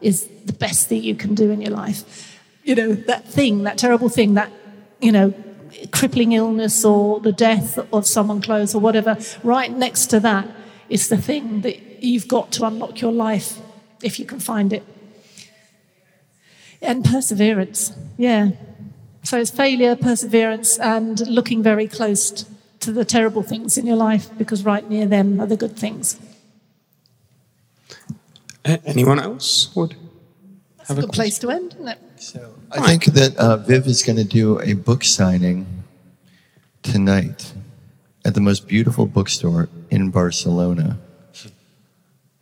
is 0.00 0.26
the 0.44 0.52
best 0.52 0.88
thing 0.88 1.02
you 1.02 1.14
can 1.14 1.34
do 1.34 1.50
in 1.50 1.60
your 1.60 1.70
life. 1.70 2.38
You 2.64 2.74
know, 2.74 2.92
that 2.92 3.28
thing, 3.28 3.62
that 3.64 3.78
terrible 3.78 4.08
thing, 4.08 4.34
that, 4.34 4.50
you 5.00 5.12
know, 5.12 5.34
crippling 5.92 6.32
illness 6.32 6.84
or 6.84 7.20
the 7.20 7.32
death 7.32 7.78
of 7.92 8.06
someone 8.06 8.40
close 8.40 8.74
or 8.74 8.80
whatever, 8.80 9.16
right 9.42 9.70
next 9.70 10.06
to 10.06 10.20
that 10.20 10.48
is 10.88 11.08
the 11.08 11.16
thing 11.16 11.62
that 11.62 12.02
you've 12.02 12.28
got 12.28 12.52
to 12.52 12.64
unlock 12.64 13.00
your 13.00 13.12
life 13.12 13.60
if 14.02 14.18
you 14.18 14.24
can 14.24 14.40
find 14.40 14.72
it. 14.72 14.84
And 16.82 17.04
perseverance, 17.04 17.92
yeah. 18.18 18.50
So 19.22 19.38
it's 19.38 19.50
failure, 19.50 19.96
perseverance, 19.96 20.78
and 20.78 21.26
looking 21.26 21.62
very 21.62 21.88
close 21.88 22.44
to 22.80 22.92
the 22.92 23.04
terrible 23.04 23.42
things 23.42 23.78
in 23.78 23.86
your 23.86 23.96
life 23.96 24.30
because 24.38 24.64
right 24.64 24.88
near 24.88 25.06
them 25.06 25.40
are 25.40 25.46
the 25.46 25.56
good 25.56 25.76
things. 25.76 26.18
Anyone 28.64 29.20
else 29.20 29.74
would 29.76 29.94
That's 30.78 30.88
have 30.88 30.98
a 30.98 31.00
good 31.02 31.10
a 31.10 31.12
place 31.12 31.38
to 31.40 31.50
end, 31.50 31.74
isn't 31.74 31.88
it? 31.88 31.98
So 32.16 32.54
I 32.70 32.80
think 32.80 33.04
that 33.06 33.36
uh, 33.36 33.58
Viv 33.58 33.86
is 33.86 34.02
going 34.02 34.16
to 34.16 34.24
do 34.24 34.60
a 34.60 34.72
book 34.72 35.04
signing 35.04 35.84
tonight 36.82 37.52
at 38.24 38.34
the 38.34 38.40
most 38.40 38.66
beautiful 38.66 39.06
bookstore 39.06 39.68
in 39.90 40.10
Barcelona. 40.10 40.98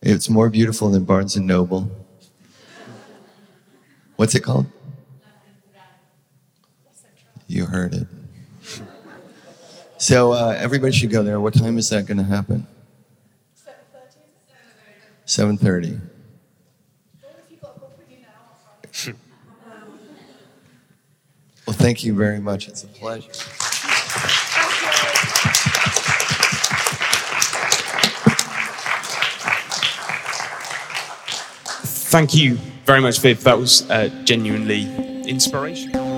It's 0.00 0.28
more 0.28 0.48
beautiful 0.48 0.90
than 0.90 1.04
Barnes 1.04 1.36
and 1.36 1.46
Noble. 1.46 1.90
What's 4.16 4.34
it 4.34 4.40
called? 4.40 4.66
You 7.48 7.66
heard 7.66 7.94
it. 7.94 8.06
So 10.02 10.32
uh, 10.32 10.56
everybody 10.58 10.92
should 10.92 11.12
go 11.12 11.22
there. 11.22 11.38
What 11.38 11.54
time 11.54 11.78
is 11.78 11.88
that 11.90 12.06
going 12.06 12.18
to 12.18 12.24
happen? 12.24 12.66
7.30. 15.24 16.00
7.30. 18.88 19.14
Well, 21.68 21.76
thank 21.76 22.02
you 22.02 22.14
very 22.14 22.40
much. 22.40 22.66
It's 22.66 22.82
a 22.82 22.88
pleasure. 22.88 23.30
Thank 32.10 32.34
you 32.34 32.56
very 32.86 33.00
much, 33.00 33.20
Viv. 33.20 33.44
That 33.44 33.56
was 33.56 33.88
uh, 33.88 34.08
genuinely 34.24 34.82
inspirational. 35.28 36.11